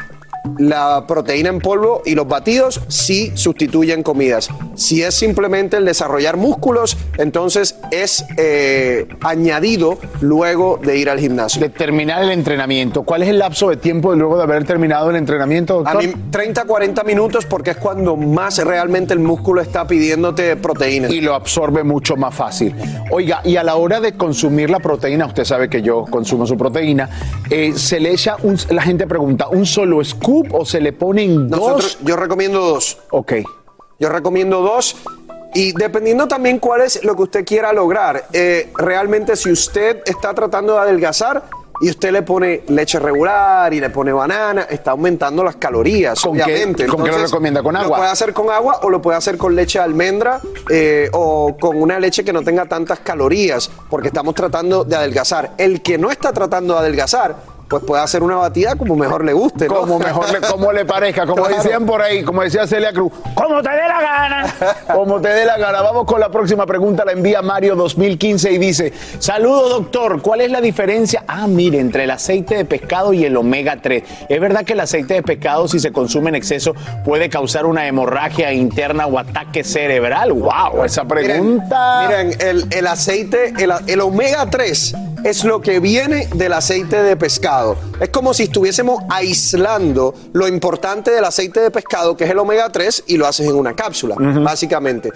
la 0.57 1.05
proteína 1.07 1.49
en 1.49 1.59
polvo 1.59 2.01
y 2.05 2.15
los 2.15 2.27
batidos 2.27 2.81
sí 2.87 3.31
sustituyen 3.35 4.03
comidas. 4.03 4.49
Si 4.75 5.03
es 5.03 5.15
simplemente 5.15 5.77
el 5.77 5.85
desarrollar 5.85 6.37
músculos, 6.37 6.97
entonces 7.17 7.77
es 7.91 8.25
eh, 8.37 9.07
añadido 9.21 9.97
luego 10.21 10.79
de 10.81 10.97
ir 10.97 11.09
al 11.09 11.19
gimnasio. 11.19 11.61
De 11.61 11.69
terminar 11.69 12.23
el 12.23 12.31
entrenamiento. 12.31 13.03
¿Cuál 13.03 13.23
es 13.23 13.29
el 13.29 13.39
lapso 13.39 13.69
de 13.69 13.77
tiempo 13.77 14.11
de 14.11 14.17
luego 14.17 14.37
de 14.37 14.43
haber 14.43 14.65
terminado 14.65 15.09
el 15.09 15.15
entrenamiento, 15.15 15.83
A 15.85 15.93
doctor? 15.93 16.03
mí 16.03 16.13
30, 16.31 16.65
40 16.65 17.03
minutos 17.03 17.45
porque 17.45 17.71
es 17.71 17.77
cuando 17.77 18.15
más 18.15 18.57
realmente 18.59 19.13
el 19.13 19.19
músculo 19.19 19.61
está 19.61 19.85
pidiéndote 19.85 20.55
proteína. 20.55 21.09
Y 21.09 21.21
lo 21.21 21.35
absorbe 21.35 21.83
mucho 21.83 22.15
más 22.15 22.33
fácil. 22.33 22.75
Oiga, 23.11 23.41
y 23.43 23.57
a 23.57 23.63
la 23.63 23.75
hora 23.75 23.99
de 23.99 24.13
consumir 24.13 24.69
la 24.69 24.79
proteína, 24.79 25.25
usted 25.25 25.43
sabe 25.45 25.69
que 25.69 25.81
yo 25.81 26.05
consumo 26.09 26.47
su 26.47 26.57
proteína, 26.57 27.09
eh, 27.49 27.73
se 27.75 27.99
le 27.99 28.11
echa, 28.11 28.37
un, 28.43 28.57
la 28.69 28.81
gente 28.81 29.05
pregunta, 29.07 29.47
¿un 29.49 29.65
solo 29.65 30.01
scoop 30.32 30.53
o 30.53 30.65
se 30.65 30.79
le 30.79 30.93
ponen 30.93 31.49
Nosotros- 31.49 31.97
dos? 31.99 32.07
yo 32.07 32.15
recomiendo 32.15 32.59
dos. 32.61 32.97
Ok. 33.11 33.34
Yo 33.99 34.09
recomiendo 34.09 34.61
dos. 34.61 34.95
Y 35.53 35.73
dependiendo 35.73 36.27
también 36.27 36.59
cuál 36.59 36.82
es 36.82 37.03
lo 37.03 37.15
que 37.15 37.23
usted 37.23 37.45
quiera 37.45 37.73
lograr, 37.73 38.25
eh, 38.32 38.71
realmente 38.77 39.36
si 39.36 39.51
usted 39.51 40.01
está 40.05 40.34
tratando 40.34 40.75
de 40.75 40.79
adelgazar 40.79 41.43
y 41.82 41.89
usted 41.89 42.11
le 42.11 42.21
pone 42.21 42.61
leche 42.69 42.99
regular 42.99 43.73
y 43.73 43.82
le 43.82 43.89
pone 43.89 44.13
banana, 44.13 44.61
está 44.69 44.91
aumentando 44.91 45.43
las 45.43 45.57
calorías, 45.57 46.21
¿Con 46.21 46.38
qué- 46.38 46.43
obviamente. 46.43 46.86
con 46.88 47.03
qué 47.03 47.11
lo 47.11 47.17
recomienda? 47.17 47.61
¿Con 47.63 47.73
Lo 47.73 47.79
agua? 47.82 47.97
puede 47.97 48.09
hacer 48.11 48.34
con 48.34 48.49
agua 48.49 48.79
o 48.84 48.89
lo 48.89 49.01
puede 49.01 49.17
hacer 49.17 49.38
con 49.38 49.53
leche 49.55 49.79
de 49.79 49.84
almendra 49.86 50.39
eh, 50.69 51.09
o 51.11 51.57
con 51.59 51.82
una 51.82 51.99
leche 51.99 52.23
que 52.23 52.32
no 52.32 52.43
tenga 52.43 52.65
tantas 52.67 52.99
calorías, 52.99 53.69
porque 53.89 54.07
estamos 54.07 54.34
tratando 54.36 54.86
de 54.86 54.95
adelgazar. 54.95 55.51
El 55.57 55.82
que 55.82 55.97
no 55.97 56.11
está 56.11 56.32
tratando 56.32 56.75
de 56.75 56.79
adelgazar, 56.82 57.36
pues 57.72 57.84
puede 57.86 58.03
hacer 58.03 58.22
una 58.22 58.36
batida 58.36 58.76
como 58.76 58.97
mejor 58.97 59.24
le 59.24 59.32
guste. 59.32 59.67
¿no? 59.69 59.76
Como 59.76 59.97
mejor 59.97 60.30
le, 60.30 60.41
como 60.41 60.74
le 60.74 60.84
parezca, 60.86 61.26
como 61.26 61.43
Claro. 61.43 61.63
decían 61.63 61.86
por 61.86 62.01
ahí, 62.01 62.22
como 62.22 62.41
decía 62.43 62.67
Celia 62.67 62.91
Cruz, 62.91 63.13
como 63.34 63.61
te 63.63 63.69
dé 63.69 63.88
la 63.88 64.01
gana, 64.01 64.55
como 64.93 65.22
te 65.22 65.30
dé 65.30 65.45
la 65.45 65.57
gana. 65.57 65.82
Vamos 65.82 66.03
con 66.05 66.19
la 66.19 66.30
próxima 66.30 66.65
pregunta, 66.65 67.05
la 67.05 67.13
envía 67.13 67.41
Mario 67.41 67.78
2015 67.78 68.51
y 68.51 68.57
dice, 68.57 68.91
saludo 69.19 69.69
doctor, 69.69 70.22
¿cuál 70.22 70.41
es 70.41 70.51
la 70.51 70.59
diferencia? 70.59 71.24
Ah, 71.30 71.47
mire, 71.47 71.80
entre 71.80 72.03
el 72.03 72.11
aceite 72.11 72.55
de 72.57 72.65
pescado 72.65 73.13
y 73.13 73.24
el 73.24 73.38
omega 73.38 73.78
3. 73.82 74.03
¿Es 74.28 74.41
verdad 74.41 74.65
que 74.65 74.74
el 74.74 74.82
aceite 74.82 75.13
de 75.13 75.24
pescado 75.24 75.69
si 75.69 75.80
se 75.80 75.93
consume 75.93 76.28
en 76.28 76.36
exceso 76.36 76.74
puede 77.05 77.30
causar 77.30 77.65
una 77.65 77.88
hemorragia 77.88 78.51
interna 78.51 79.05
o 79.07 79.17
ataque 79.17 79.63
cerebral? 79.63 80.34
Wow, 80.34 80.84
esa 80.84 81.05
pregunta. 81.05 82.01
Miren, 82.05 82.28
miren, 82.28 82.47
el, 82.47 82.65
el 82.74 82.88
aceite, 82.88 83.53
el, 83.57 83.72
el 83.88 84.01
omega 84.01 84.45
3 84.49 84.93
es 85.24 85.43
lo 85.43 85.61
que 85.61 85.80
viene 85.80 86.28
del 86.36 86.53
aceite 86.53 87.03
de 87.03 87.15
pescado. 87.15 87.78
Es 87.99 88.09
como 88.09 88.34
si 88.34 88.43
estuviésemos 88.43 89.03
aislando 89.09 90.13
lo 90.34 90.47
importante 90.47 91.11
del 91.11 91.26
aceite 91.26 91.59
de 91.59 91.72
pescado, 91.72 92.17
que 92.17 92.24
es 92.24 92.30
el 92.32 92.39
omega 92.39 92.69
3, 92.69 93.03
y 93.07 93.17
lo 93.17 93.28
haces 93.28 93.47
en 93.47 93.55
una 93.55 93.76
cápsula, 93.76 94.15
básicamente. 94.17 95.11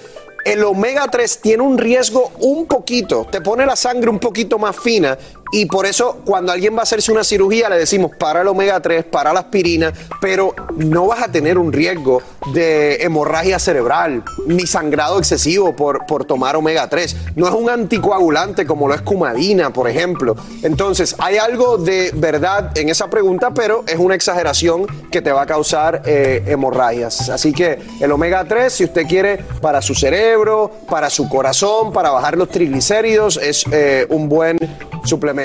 El 0.45 0.63
omega 0.63 1.07
3 1.07 1.39
tiene 1.41 1.63
un 1.63 1.77
riesgo 1.77 2.31
un 2.39 2.67
poquito, 2.67 3.25
te 3.31 3.41
pone 3.41 3.65
la 3.65 3.75
sangre 3.75 4.11
un 4.11 4.19
poquito 4.19 4.59
más 4.59 4.75
fina 4.75 5.17
y 5.55 5.67
por 5.67 5.85
eso 5.85 6.17
cuando 6.25 6.51
alguien 6.51 6.75
va 6.75 6.79
a 6.79 6.83
hacerse 6.83 7.13
una 7.13 7.23
cirugía 7.23 7.69
le 7.69 7.77
decimos 7.77 8.11
para 8.19 8.41
el 8.41 8.47
omega 8.49 8.81
3, 8.81 9.05
para 9.05 9.31
la 9.31 9.39
aspirina, 9.39 9.93
pero 10.19 10.53
no 10.75 11.07
vas 11.07 11.23
a 11.23 11.31
tener 11.31 11.57
un 11.57 11.71
riesgo 11.71 12.21
de 12.51 12.95
hemorragia 12.95 13.57
cerebral 13.57 14.21
ni 14.47 14.67
sangrado 14.67 15.17
excesivo 15.17 15.73
por, 15.73 16.05
por 16.07 16.25
tomar 16.25 16.57
omega 16.57 16.89
3. 16.89 17.15
No 17.37 17.47
es 17.47 17.53
un 17.53 17.69
anticoagulante 17.69 18.65
como 18.65 18.89
lo 18.89 18.95
es 18.95 19.01
cumadina, 19.01 19.71
por 19.71 19.87
ejemplo. 19.89 20.35
Entonces, 20.61 21.15
hay 21.19 21.37
algo 21.37 21.77
de 21.77 22.11
verdad 22.13 22.77
en 22.77 22.89
esa 22.89 23.09
pregunta, 23.09 23.51
pero 23.51 23.85
es 23.87 23.97
una 23.97 24.15
exageración 24.15 24.85
que 25.09 25.21
te 25.21 25.31
va 25.31 25.43
a 25.43 25.45
causar 25.45 26.01
eh, 26.05 26.43
hemorragias. 26.47 27.29
Así 27.29 27.53
que 27.53 27.79
el 28.01 28.11
omega 28.11 28.43
3, 28.43 28.73
si 28.73 28.83
usted 28.83 29.07
quiere 29.07 29.37
para 29.61 29.81
su 29.81 29.95
cerebro, 29.95 30.69
para 30.89 31.09
su 31.09 31.29
corazón, 31.29 31.93
para 31.93 32.09
bajar 32.09 32.37
los 32.37 32.49
triglicéridos, 32.49 33.37
es 33.37 33.63
eh, 33.71 34.05
un 34.09 34.27
buen 34.27 34.57
suplemento. 35.05 35.44